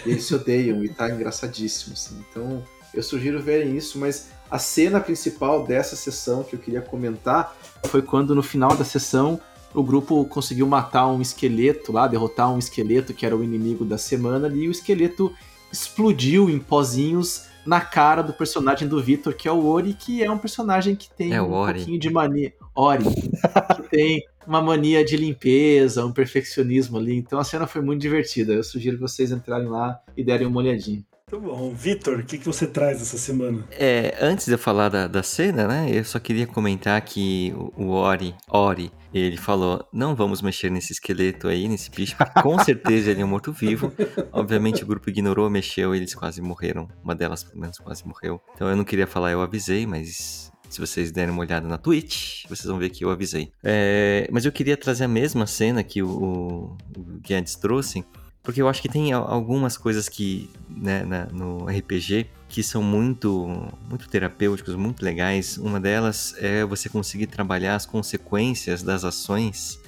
E 0.04 0.10
eles 0.10 0.24
se 0.24 0.34
odeiam 0.34 0.82
e 0.82 0.88
tá 0.88 1.08
engraçadíssimo, 1.08 1.92
assim. 1.92 2.20
Então, 2.28 2.64
eu 2.92 3.04
sugiro 3.04 3.40
verem 3.40 3.76
isso, 3.76 4.00
mas 4.00 4.30
a 4.50 4.58
cena 4.58 5.00
principal 5.00 5.64
dessa 5.64 5.94
sessão 5.94 6.42
que 6.42 6.56
eu 6.56 6.58
queria 6.58 6.80
comentar 6.80 7.56
foi 7.84 8.02
quando 8.02 8.34
no 8.34 8.42
final 8.42 8.74
da 8.74 8.84
sessão 8.84 9.40
o 9.72 9.82
grupo 9.82 10.24
conseguiu 10.24 10.66
matar 10.66 11.06
um 11.06 11.22
esqueleto 11.22 11.92
lá, 11.92 12.08
derrotar 12.08 12.52
um 12.52 12.58
esqueleto 12.58 13.14
que 13.14 13.24
era 13.24 13.36
o 13.36 13.44
inimigo 13.44 13.84
da 13.84 13.96
semana, 13.96 14.48
e 14.48 14.66
o 14.66 14.72
esqueleto 14.72 15.32
explodiu 15.72 16.50
em 16.50 16.58
pozinhos 16.58 17.44
na 17.64 17.80
cara 17.80 18.22
do 18.22 18.32
personagem 18.32 18.88
do 18.88 19.02
Victor, 19.02 19.34
que 19.34 19.48
é 19.48 19.52
o 19.52 19.66
Ori, 19.66 19.94
que 19.94 20.22
é 20.22 20.30
um 20.30 20.38
personagem 20.38 20.96
que 20.96 21.08
tem 21.10 21.32
é 21.32 21.40
um 21.40 21.48
pouquinho 21.48 21.98
de 21.98 22.10
mania. 22.10 22.52
Ori, 22.74 23.04
que 23.04 23.82
tem 23.90 24.22
uma 24.46 24.60
mania 24.60 25.04
de 25.04 25.16
limpeza, 25.16 26.04
um 26.04 26.12
perfeccionismo 26.12 26.98
ali. 26.98 27.16
Então 27.16 27.38
a 27.38 27.44
cena 27.44 27.66
foi 27.66 27.80
muito 27.80 28.00
divertida. 28.00 28.52
Eu 28.52 28.64
sugiro 28.64 28.96
que 28.96 29.02
vocês 29.02 29.30
entrarem 29.30 29.68
lá 29.68 30.00
e 30.16 30.24
derem 30.24 30.46
uma 30.46 30.58
olhadinha. 30.58 31.04
Muito 31.32 31.46
bom. 31.46 31.72
Vitor, 31.72 32.18
o 32.18 32.24
que, 32.24 32.36
que 32.36 32.44
você 32.44 32.66
traz 32.66 33.00
essa 33.00 33.16
semana? 33.16 33.66
É, 33.70 34.18
antes 34.20 34.44
de 34.44 34.52
eu 34.52 34.58
falar 34.58 34.90
da, 34.90 35.06
da 35.06 35.22
cena, 35.22 35.66
né, 35.66 35.90
eu 35.90 36.04
só 36.04 36.18
queria 36.18 36.46
comentar 36.46 37.00
que 37.00 37.54
o, 37.56 37.84
o 37.84 37.90
Ori, 37.92 38.34
Ori, 38.50 38.92
ele 39.14 39.38
falou: 39.38 39.82
não 39.90 40.14
vamos 40.14 40.42
mexer 40.42 40.70
nesse 40.70 40.92
esqueleto 40.92 41.48
aí, 41.48 41.66
nesse 41.68 41.90
bicho, 41.90 42.14
porque 42.18 42.42
com 42.42 42.58
certeza 42.62 43.10
ele 43.10 43.22
é 43.22 43.24
um 43.24 43.28
morto-vivo. 43.28 43.90
Obviamente 44.30 44.82
o 44.82 44.86
grupo 44.86 45.08
ignorou, 45.08 45.48
mexeu, 45.48 45.94
eles 45.94 46.14
quase 46.14 46.42
morreram. 46.42 46.86
Uma 47.02 47.14
delas, 47.14 47.42
pelo 47.42 47.62
menos, 47.62 47.78
quase 47.78 48.06
morreu. 48.06 48.38
Então 48.54 48.68
eu 48.68 48.76
não 48.76 48.84
queria 48.84 49.06
falar, 49.06 49.30
eu 49.30 49.40
avisei, 49.40 49.86
mas 49.86 50.52
se 50.68 50.80
vocês 50.80 51.10
derem 51.10 51.32
uma 51.32 51.40
olhada 51.40 51.66
na 51.66 51.78
Twitch, 51.78 52.44
vocês 52.46 52.66
vão 52.66 52.78
ver 52.78 52.90
que 52.90 53.06
eu 53.06 53.10
avisei. 53.10 53.52
É, 53.64 54.28
mas 54.30 54.44
eu 54.44 54.52
queria 54.52 54.76
trazer 54.76 55.04
a 55.04 55.08
mesma 55.08 55.46
cena 55.46 55.82
que 55.82 56.02
o, 56.02 56.08
o, 56.08 56.76
o 56.94 57.20
Guedes 57.22 57.56
trouxe 57.56 58.04
porque 58.42 58.60
eu 58.60 58.68
acho 58.68 58.82
que 58.82 58.88
tem 58.88 59.12
algumas 59.12 59.76
coisas 59.76 60.08
que, 60.08 60.50
né, 60.68 61.04
na, 61.04 61.26
no 61.26 61.66
RPG 61.66 62.26
que 62.48 62.62
são 62.62 62.82
muito, 62.82 63.46
muito 63.88 64.08
terapêuticos, 64.08 64.74
muito 64.74 65.04
legais. 65.04 65.56
Uma 65.56 65.80
delas 65.80 66.34
é 66.38 66.64
você 66.64 66.88
conseguir 66.88 67.28
trabalhar 67.28 67.76
as 67.76 67.86
consequências 67.86 68.82
das 68.82 69.04
ações 69.04 69.80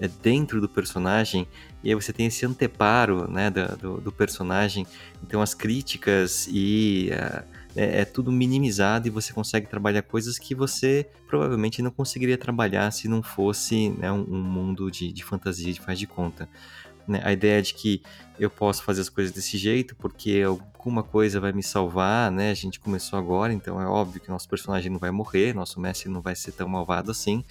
é, 0.00 0.08
dentro 0.08 0.60
do 0.60 0.68
personagem 0.68 1.46
e 1.82 1.88
aí 1.88 1.94
você 1.94 2.12
tem 2.12 2.26
esse 2.26 2.44
anteparo 2.44 3.30
né, 3.30 3.50
do, 3.50 4.00
do 4.00 4.12
personagem. 4.12 4.86
Então 5.22 5.40
as 5.40 5.54
críticas 5.54 6.48
e 6.50 7.10
uh, 7.12 7.44
é, 7.74 8.00
é, 8.00 8.04
tudo 8.04 8.30
minimizado 8.30 9.08
e 9.08 9.10
você 9.10 9.32
consegue 9.32 9.66
trabalhar 9.66 10.02
coisas 10.02 10.38
que 10.38 10.54
você 10.54 11.08
provavelmente 11.26 11.80
não 11.80 11.90
conseguiria 11.90 12.36
trabalhar 12.36 12.90
se 12.90 13.08
não 13.08 13.22
fosse 13.22 13.90
né, 13.90 14.12
um, 14.12 14.22
um, 14.22 14.42
mundo 14.42 14.90
de, 14.90 15.10
de 15.10 15.24
fantasia 15.24 15.72
de 15.72 15.80
faz 15.80 15.98
de 15.98 16.06
conta. 16.06 16.48
Né? 17.06 17.20
A 17.24 17.32
ideia 17.32 17.60
de 17.60 17.74
que 17.74 18.02
eu 18.38 18.50
posso 18.50 18.82
fazer 18.82 19.00
as 19.00 19.08
coisas 19.08 19.32
desse 19.32 19.56
jeito 19.56 19.94
porque 19.96 20.42
alguma 20.44 21.02
coisa 21.02 21.40
vai 21.40 21.52
me 21.52 21.62
salvar, 21.62 22.30
né? 22.30 22.50
A 22.50 22.54
gente 22.54 22.80
começou 22.80 23.18
agora, 23.18 23.52
então 23.52 23.80
é 23.80 23.86
óbvio 23.86 24.20
que 24.20 24.28
nosso 24.28 24.48
personagem 24.48 24.90
não 24.90 24.98
vai 24.98 25.10
morrer, 25.10 25.54
nosso 25.54 25.80
mestre 25.80 26.08
não 26.08 26.20
vai 26.20 26.34
ser 26.34 26.52
tão 26.52 26.68
malvado 26.68 27.10
assim. 27.10 27.44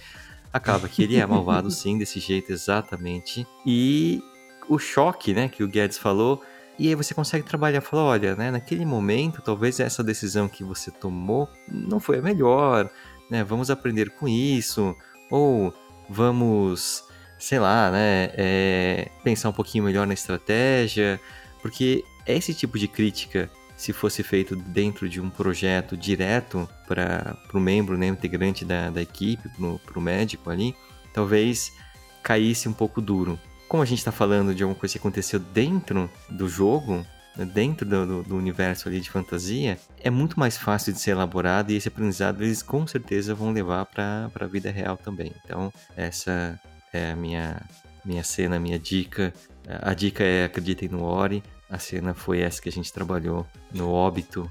Acaba 0.52 0.88
que 0.88 1.02
ele 1.02 1.16
é 1.16 1.24
malvado 1.24 1.70
sim, 1.72 1.98
desse 1.98 2.20
jeito 2.20 2.52
exatamente. 2.52 3.46
E 3.64 4.22
o 4.68 4.78
choque, 4.78 5.32
né, 5.32 5.48
que 5.48 5.62
o 5.62 5.68
Guedes 5.68 5.98
falou, 5.98 6.42
e 6.78 6.88
aí 6.88 6.94
você 6.94 7.14
consegue 7.14 7.44
trabalhar, 7.44 7.80
falar, 7.80 8.04
olha, 8.04 8.34
né, 8.34 8.50
naquele 8.50 8.84
momento, 8.84 9.42
talvez 9.42 9.78
essa 9.80 10.02
decisão 10.02 10.48
que 10.48 10.64
você 10.64 10.90
tomou 10.90 11.48
não 11.68 12.00
foi 12.00 12.18
a 12.18 12.22
melhor, 12.22 12.90
né? 13.30 13.44
Vamos 13.44 13.70
aprender 13.70 14.10
com 14.10 14.28
isso, 14.28 14.96
ou 15.30 15.72
vamos 16.08 17.04
sei 17.42 17.58
lá, 17.58 17.90
né, 17.90 18.30
é, 18.34 19.08
pensar 19.24 19.48
um 19.48 19.52
pouquinho 19.52 19.82
melhor 19.82 20.06
na 20.06 20.14
estratégia, 20.14 21.20
porque 21.60 22.04
esse 22.24 22.54
tipo 22.54 22.78
de 22.78 22.86
crítica, 22.86 23.50
se 23.76 23.92
fosse 23.92 24.22
feito 24.22 24.54
dentro 24.54 25.08
de 25.08 25.20
um 25.20 25.28
projeto 25.28 25.96
direto 25.96 26.68
para 26.86 27.36
o 27.52 27.58
membro, 27.58 27.98
né, 27.98 28.06
integrante 28.06 28.64
da, 28.64 28.90
da 28.90 29.02
equipe, 29.02 29.50
para 29.84 29.98
o 29.98 30.00
médico 30.00 30.50
ali, 30.50 30.72
talvez 31.12 31.72
caísse 32.22 32.68
um 32.68 32.72
pouco 32.72 33.00
duro. 33.00 33.36
Como 33.68 33.82
a 33.82 33.86
gente 33.86 33.98
está 33.98 34.12
falando 34.12 34.54
de 34.54 34.62
alguma 34.62 34.78
coisa 34.78 34.92
que 34.92 34.98
aconteceu 34.98 35.40
dentro 35.40 36.08
do 36.30 36.48
jogo, 36.48 37.04
né, 37.36 37.44
dentro 37.44 37.84
do, 37.84 38.22
do, 38.22 38.36
universo 38.36 38.88
ali 38.88 39.00
de 39.00 39.10
fantasia, 39.10 39.80
é 39.98 40.10
muito 40.10 40.38
mais 40.38 40.56
fácil 40.56 40.92
de 40.92 41.00
ser 41.00 41.10
elaborado 41.10 41.72
e 41.72 41.76
esse 41.76 41.88
aprendizado 41.88 42.40
eles 42.44 42.62
com 42.62 42.86
certeza 42.86 43.34
vão 43.34 43.50
levar 43.50 43.84
para 43.86 44.30
a 44.32 44.46
vida 44.46 44.70
real 44.70 44.96
também. 44.96 45.32
Então, 45.44 45.72
essa 45.96 46.56
é 46.92 47.12
a 47.12 47.16
minha, 47.16 47.60
minha 48.04 48.22
cena, 48.22 48.58
minha 48.58 48.78
dica. 48.78 49.32
A 49.66 49.94
dica 49.94 50.22
é 50.22 50.44
acreditem 50.44 50.88
no 50.88 51.02
Ori. 51.02 51.42
A 51.70 51.78
cena 51.78 52.12
foi 52.12 52.40
essa 52.40 52.60
que 52.60 52.68
a 52.68 52.72
gente 52.72 52.92
trabalhou 52.92 53.46
no 53.72 53.90
óbito 53.90 54.50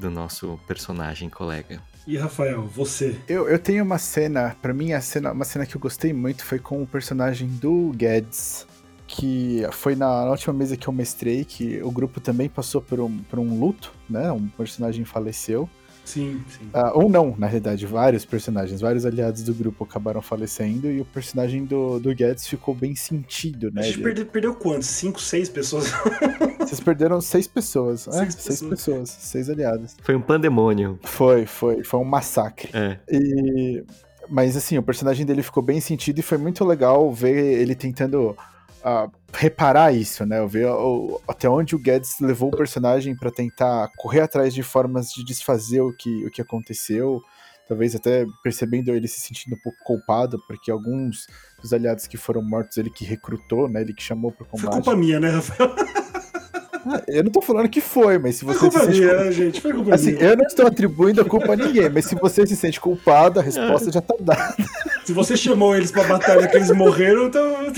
do 0.00 0.10
nosso 0.10 0.58
personagem 0.66 1.30
colega. 1.30 1.80
E 2.06 2.16
Rafael, 2.16 2.62
você? 2.62 3.16
Eu, 3.28 3.48
eu 3.48 3.58
tenho 3.58 3.84
uma 3.84 3.98
cena, 3.98 4.56
para 4.60 4.72
mim 4.72 4.92
a 4.92 5.00
cena, 5.00 5.32
uma 5.32 5.44
cena 5.44 5.66
que 5.66 5.76
eu 5.76 5.80
gostei 5.80 6.12
muito 6.12 6.44
foi 6.44 6.58
com 6.58 6.82
o 6.82 6.86
personagem 6.86 7.48
do 7.48 7.92
Guedes, 7.94 8.66
que 9.06 9.62
foi 9.72 9.94
na, 9.94 10.24
na, 10.24 10.30
última 10.30 10.52
mesa 10.52 10.76
que 10.76 10.88
eu 10.88 10.92
mestrei 10.92 11.44
que 11.44 11.80
o 11.82 11.90
grupo 11.90 12.20
também 12.20 12.48
passou 12.48 12.80
por 12.80 13.00
um, 13.00 13.18
por 13.18 13.38
um 13.38 13.58
luto, 13.58 13.92
né? 14.08 14.30
Um 14.32 14.48
personagem 14.48 15.04
faleceu. 15.04 15.68
Sim, 16.06 16.40
sim. 16.48 16.66
Uh, 16.66 16.92
ou 16.94 17.08
não, 17.10 17.34
na 17.36 17.46
realidade, 17.46 17.84
vários 17.84 18.24
personagens, 18.24 18.80
vários 18.80 19.04
aliados 19.04 19.42
do 19.42 19.52
grupo 19.52 19.82
acabaram 19.82 20.22
falecendo 20.22 20.88
e 20.90 21.00
o 21.00 21.04
personagem 21.04 21.64
do, 21.64 21.98
do 21.98 22.14
Guedes 22.14 22.46
ficou 22.46 22.74
bem 22.74 22.94
sentido, 22.94 23.72
né? 23.72 23.82
A 23.82 23.84
gente 23.84 24.00
perdeu, 24.00 24.24
perdeu 24.26 24.54
quantos? 24.54 24.86
Cinco, 24.86 25.20
seis 25.20 25.48
pessoas? 25.48 25.92
Vocês 26.60 26.78
perderam 26.78 27.20
seis 27.20 27.48
pessoas. 27.48 28.02
Seis, 28.02 28.16
é, 28.16 28.24
pessoas. 28.24 28.42
seis 28.44 28.62
pessoas, 28.62 29.08
seis 29.10 29.50
aliados. 29.50 29.96
Foi 30.00 30.14
um 30.14 30.22
pandemônio. 30.22 30.98
Foi, 31.02 31.44
foi, 31.44 31.82
foi 31.82 32.00
um 32.00 32.04
massacre. 32.04 32.70
É. 32.72 32.98
E... 33.10 33.84
Mas 34.28 34.56
assim, 34.56 34.78
o 34.78 34.82
personagem 34.82 35.26
dele 35.26 35.42
ficou 35.42 35.62
bem 35.62 35.80
sentido 35.80 36.20
e 36.20 36.22
foi 36.22 36.38
muito 36.38 36.64
legal 36.64 37.12
ver 37.12 37.60
ele 37.60 37.74
tentando 37.74 38.36
uh, 38.86 39.10
reparar 39.32 39.92
isso, 39.92 40.24
né? 40.24 40.38
Eu 40.38 40.48
ver 40.48 40.68
até 41.26 41.48
onde 41.48 41.74
o 41.74 41.78
Guedes 41.78 42.20
levou 42.20 42.50
o 42.50 42.56
personagem 42.56 43.16
para 43.16 43.30
tentar 43.30 43.90
correr 43.96 44.20
atrás 44.20 44.54
de 44.54 44.62
formas 44.62 45.10
de 45.10 45.24
desfazer 45.24 45.80
o 45.80 45.92
que, 45.92 46.24
o 46.24 46.30
que 46.30 46.40
aconteceu. 46.40 47.20
Talvez 47.68 47.96
até 47.96 48.24
percebendo 48.44 48.92
ele 48.92 49.08
se 49.08 49.20
sentindo 49.20 49.56
um 49.56 49.60
pouco 49.60 49.76
culpado, 49.84 50.40
porque 50.46 50.70
alguns 50.70 51.26
dos 51.60 51.72
aliados 51.72 52.06
que 52.06 52.16
foram 52.16 52.40
mortos, 52.40 52.76
ele 52.76 52.90
que 52.90 53.04
recrutou, 53.04 53.68
né? 53.68 53.80
Ele 53.80 53.92
que 53.92 54.02
chamou 54.02 54.30
pro 54.30 54.46
combate. 54.46 54.72
Foi 54.72 54.82
culpa 54.82 54.96
minha, 54.96 55.18
né, 55.18 55.30
Rafael? 55.30 55.74
Ah, 56.88 57.02
eu 57.08 57.24
não 57.24 57.32
tô 57.32 57.42
falando 57.42 57.68
que 57.68 57.80
foi, 57.80 58.16
mas 58.16 58.36
se 58.36 58.44
você 58.44 58.60
foi 58.60 58.70
culpa 58.70 58.84
se 58.84 59.00
minha, 59.00 59.24
né, 59.24 59.32
gente? 59.32 59.60
Foi 59.60 59.72
culpa 59.72 59.96
assim, 59.96 60.12
minha. 60.12 60.24
eu 60.24 60.36
não 60.36 60.44
estou 60.44 60.68
atribuindo 60.68 61.20
a 61.20 61.24
culpa 61.24 61.54
a 61.54 61.56
ninguém, 61.56 61.90
mas 61.90 62.04
se 62.04 62.14
você 62.14 62.46
se 62.46 62.54
sente 62.54 62.80
culpado, 62.80 63.40
a 63.40 63.42
resposta 63.42 63.90
já 63.90 64.00
tá 64.00 64.14
dada. 64.20 64.54
Se 65.04 65.12
você 65.12 65.36
chamou 65.36 65.74
eles 65.74 65.90
pra 65.90 66.04
batalha 66.04 66.46
que 66.46 66.56
eles 66.56 66.70
morreram, 66.70 67.26
então. 67.26 67.72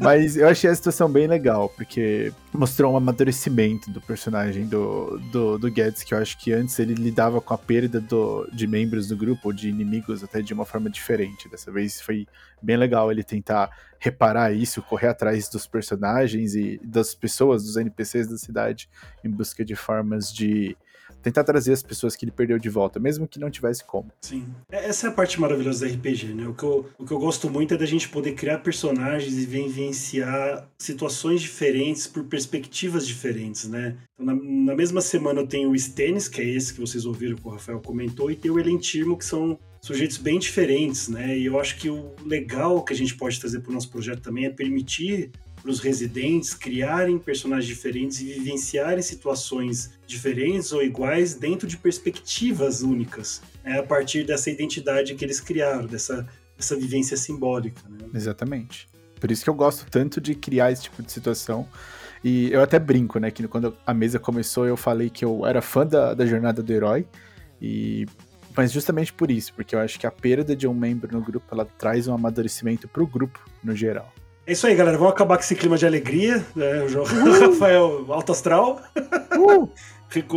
Mas 0.00 0.34
eu 0.34 0.48
achei 0.48 0.70
a 0.70 0.74
situação 0.74 1.12
bem 1.12 1.26
legal, 1.26 1.68
porque 1.68 2.32
mostrou 2.54 2.94
um 2.94 2.96
amadurecimento 2.96 3.90
do 3.90 4.00
personagem 4.00 4.66
do, 4.66 5.18
do, 5.30 5.58
do 5.58 5.70
Guedes, 5.70 6.02
que 6.02 6.14
eu 6.14 6.18
acho 6.18 6.38
que 6.38 6.54
antes 6.54 6.78
ele 6.78 6.94
lidava 6.94 7.38
com 7.38 7.52
a 7.52 7.58
perda 7.58 8.00
do, 8.00 8.48
de 8.50 8.66
membros 8.66 9.08
do 9.08 9.16
grupo, 9.16 9.48
ou 9.48 9.52
de 9.52 9.68
inimigos, 9.68 10.24
até 10.24 10.40
de 10.40 10.54
uma 10.54 10.64
forma 10.64 10.88
diferente. 10.88 11.50
Dessa 11.50 11.70
vez 11.70 12.00
foi 12.00 12.26
bem 12.62 12.78
legal 12.78 13.12
ele 13.12 13.22
tentar 13.22 13.70
reparar 13.98 14.54
isso, 14.54 14.80
correr 14.80 15.08
atrás 15.08 15.50
dos 15.50 15.66
personagens 15.66 16.54
e 16.54 16.80
das 16.82 17.14
pessoas, 17.14 17.62
dos 17.64 17.76
NPCs 17.76 18.26
da 18.26 18.38
cidade, 18.38 18.88
em 19.22 19.28
busca 19.28 19.62
de 19.62 19.76
formas 19.76 20.32
de 20.32 20.74
tentar 21.22 21.44
trazer 21.44 21.72
as 21.72 21.82
pessoas 21.82 22.16
que 22.16 22.24
ele 22.24 22.32
perdeu 22.32 22.58
de 22.58 22.68
volta, 22.68 22.98
mesmo 22.98 23.26
que 23.26 23.38
não 23.38 23.50
tivesse 23.50 23.84
como. 23.84 24.10
Sim. 24.20 24.46
É, 24.70 24.88
essa 24.88 25.06
é 25.06 25.10
a 25.10 25.12
parte 25.12 25.40
maravilhosa 25.40 25.86
da 25.86 25.92
RPG, 25.92 26.34
né? 26.34 26.48
O 26.48 26.54
que 26.54 26.62
eu, 26.62 26.88
o 26.98 27.04
que 27.04 27.12
eu 27.12 27.18
gosto 27.18 27.48
muito 27.50 27.74
é 27.74 27.76
da 27.76 27.86
gente 27.86 28.08
poder 28.08 28.32
criar 28.32 28.58
personagens 28.58 29.36
e 29.36 29.46
vivenciar 29.46 30.68
situações 30.78 31.40
diferentes 31.40 32.06
por 32.06 32.24
perspectivas 32.24 33.06
diferentes, 33.06 33.68
né? 33.68 33.96
Então, 34.14 34.26
na, 34.26 34.34
na, 34.34 34.74
mesma 34.74 35.00
semana 35.00 35.40
eu 35.40 35.46
tenho 35.46 35.70
o 35.70 35.78
Stennis, 35.78 36.28
que 36.28 36.40
é 36.40 36.44
esse 36.44 36.74
que 36.74 36.80
vocês 36.80 37.04
ouviram 37.04 37.36
que 37.36 37.46
o 37.46 37.50
Rafael 37.50 37.80
comentou, 37.80 38.30
e 38.30 38.36
tem 38.36 38.50
o 38.50 38.58
Elentirmo, 38.58 39.16
que 39.16 39.24
são 39.24 39.58
sujeitos 39.80 40.18
bem 40.18 40.38
diferentes, 40.38 41.08
né? 41.08 41.36
E 41.38 41.46
eu 41.46 41.58
acho 41.58 41.78
que 41.78 41.88
o 41.88 42.14
legal 42.24 42.82
que 42.84 42.92
a 42.92 42.96
gente 42.96 43.14
pode 43.16 43.40
trazer 43.40 43.60
para 43.60 43.70
o 43.70 43.74
nosso 43.74 43.90
projeto 43.90 44.20
também 44.20 44.44
é 44.44 44.50
permitir 44.50 45.30
para 45.60 45.70
os 45.70 45.80
residentes 45.80 46.54
criarem 46.54 47.18
personagens 47.18 47.66
diferentes 47.66 48.20
e 48.20 48.24
vivenciarem 48.24 49.02
situações 49.02 49.90
diferentes 50.06 50.72
ou 50.72 50.82
iguais 50.82 51.34
dentro 51.34 51.66
de 51.66 51.76
perspectivas 51.76 52.82
únicas, 52.82 53.42
né, 53.62 53.78
a 53.78 53.82
partir 53.82 54.24
dessa 54.24 54.50
identidade 54.50 55.14
que 55.14 55.24
eles 55.24 55.40
criaram, 55.40 55.86
dessa, 55.86 56.26
dessa 56.56 56.76
vivência 56.76 57.16
simbólica. 57.16 57.82
Né? 57.88 58.08
Exatamente. 58.14 58.88
Por 59.20 59.30
isso 59.30 59.44
que 59.44 59.50
eu 59.50 59.54
gosto 59.54 59.86
tanto 59.90 60.20
de 60.20 60.34
criar 60.34 60.72
esse 60.72 60.84
tipo 60.84 61.02
de 61.02 61.12
situação. 61.12 61.68
E 62.24 62.50
eu 62.50 62.62
até 62.62 62.78
brinco, 62.78 63.18
né? 63.18 63.30
Que 63.30 63.46
quando 63.46 63.76
a 63.86 63.92
mesa 63.92 64.18
começou, 64.18 64.66
eu 64.66 64.76
falei 64.76 65.10
que 65.10 65.24
eu 65.24 65.46
era 65.46 65.60
fã 65.60 65.86
da, 65.86 66.14
da 66.14 66.24
jornada 66.24 66.62
do 66.62 66.72
herói. 66.72 67.06
E 67.60 68.06
mas 68.56 68.72
justamente 68.72 69.12
por 69.12 69.30
isso, 69.30 69.54
porque 69.54 69.74
eu 69.74 69.78
acho 69.78 69.98
que 69.98 70.06
a 70.06 70.10
perda 70.10 70.56
de 70.56 70.66
um 70.66 70.74
membro 70.74 71.12
no 71.12 71.22
grupo 71.22 71.46
ela 71.52 71.64
traz 71.64 72.08
um 72.08 72.14
amadurecimento 72.14 72.88
para 72.88 73.02
o 73.02 73.06
grupo 73.06 73.38
no 73.62 73.76
geral. 73.76 74.12
É 74.50 74.52
isso 74.52 74.66
aí, 74.66 74.74
galera. 74.74 74.98
Vamos 74.98 75.12
acabar 75.12 75.36
com 75.36 75.44
esse 75.44 75.54
clima 75.54 75.78
de 75.78 75.86
alegria. 75.86 76.44
Né? 76.56 76.82
O 76.82 77.04
Rafael 77.52 78.04
Alto 78.08 78.32
Astral. 78.32 78.82
Uh! 79.38 79.68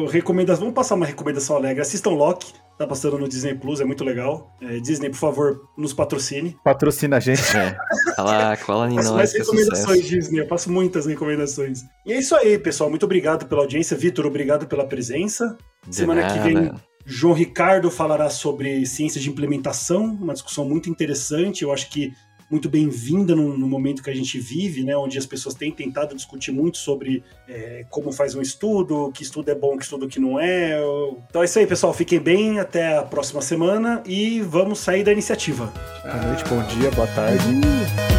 Recomenda... 0.08 0.54
Vamos 0.54 0.76
passar 0.76 0.94
uma 0.94 1.08
recomendação 1.08 1.56
alegre. 1.56 1.82
Assistam 1.82 2.12
Loki. 2.12 2.54
Tá 2.78 2.86
passando 2.86 3.18
no 3.18 3.28
Disney 3.28 3.56
Plus, 3.56 3.82
é 3.82 3.86
muito 3.86 4.04
legal. 4.04 4.56
É, 4.62 4.80
Disney, 4.80 5.10
por 5.10 5.18
favor, 5.18 5.62
nos 5.76 5.94
patrocine. 5.94 6.56
Patrocina 6.64 7.18
a 7.18 7.20
gente. 7.20 7.42
É. 7.58 7.76
Fala, 8.16 8.56
cola 8.58 8.92
em 8.92 8.96
nós. 8.96 9.10
mais 9.10 9.34
recomendações, 9.34 9.98
sucesso. 9.98 10.10
Disney. 10.10 10.42
Eu 10.42 10.48
passo 10.48 10.72
muitas 10.72 11.08
recomendações. 11.08 11.82
E 12.06 12.14
é 12.14 12.20
isso 12.20 12.36
aí, 12.36 12.60
pessoal. 12.60 12.92
Muito 12.92 13.06
obrigado 13.06 13.48
pela 13.48 13.62
audiência. 13.62 13.98
Vitor, 13.98 14.28
obrigado 14.28 14.68
pela 14.68 14.86
presença. 14.86 15.58
De 15.88 15.96
Semana 15.96 16.22
nada. 16.22 16.34
que 16.34 16.40
vem, 16.40 16.72
João 17.04 17.34
Ricardo 17.34 17.90
falará 17.90 18.30
sobre 18.30 18.86
ciência 18.86 19.20
de 19.20 19.30
implementação, 19.30 20.06
uma 20.06 20.34
discussão 20.34 20.66
muito 20.66 20.88
interessante. 20.90 21.64
Eu 21.64 21.74
acho 21.74 21.90
que 21.90 22.14
muito 22.54 22.70
bem-vinda 22.70 23.36
no, 23.36 23.58
no, 23.58 23.68
momento 23.68 24.04
que 24.04 24.12
a 24.12 24.16
gente 24.16 24.40
vive, 24.40 24.84
né, 24.84 24.96
onde 24.96 25.18
as 25.18 25.26
pessoas 25.26 25.56
têm 25.56 25.72
tentado 25.72 26.16
discutir 26.16 26.52
muito 26.52 26.78
sobre 26.78 27.24
é, 27.50 27.84
como 27.90 28.12
faz 28.12 28.36
um 28.36 28.42
estudo, 28.42 29.12
que 29.12 29.24
estudo 29.24 29.50
é 29.50 29.56
bom, 29.56 29.76
que 29.76 29.84
estudo 29.84 30.08
que 30.08 30.20
não 30.20 30.40
é. 30.40 30.80
Então 31.28 31.42
é 31.42 31.46
isso 31.46 31.58
aí, 31.58 31.66
pessoal. 31.66 31.92
Fiquem 31.94 32.20
bem, 32.20 32.60
até 32.60 32.96
a 32.96 33.02
próxima 33.02 33.42
semana 33.42 34.04
e 34.06 34.40
vamos 34.42 34.78
sair 34.78 35.04
da 35.04 35.12
iniciativa. 35.12 35.74
Boa 36.04 36.28
noite, 36.28 36.44
bom 36.44 36.62
dia, 36.80 36.92
boa 36.92 37.08
tarde. 37.08 38.13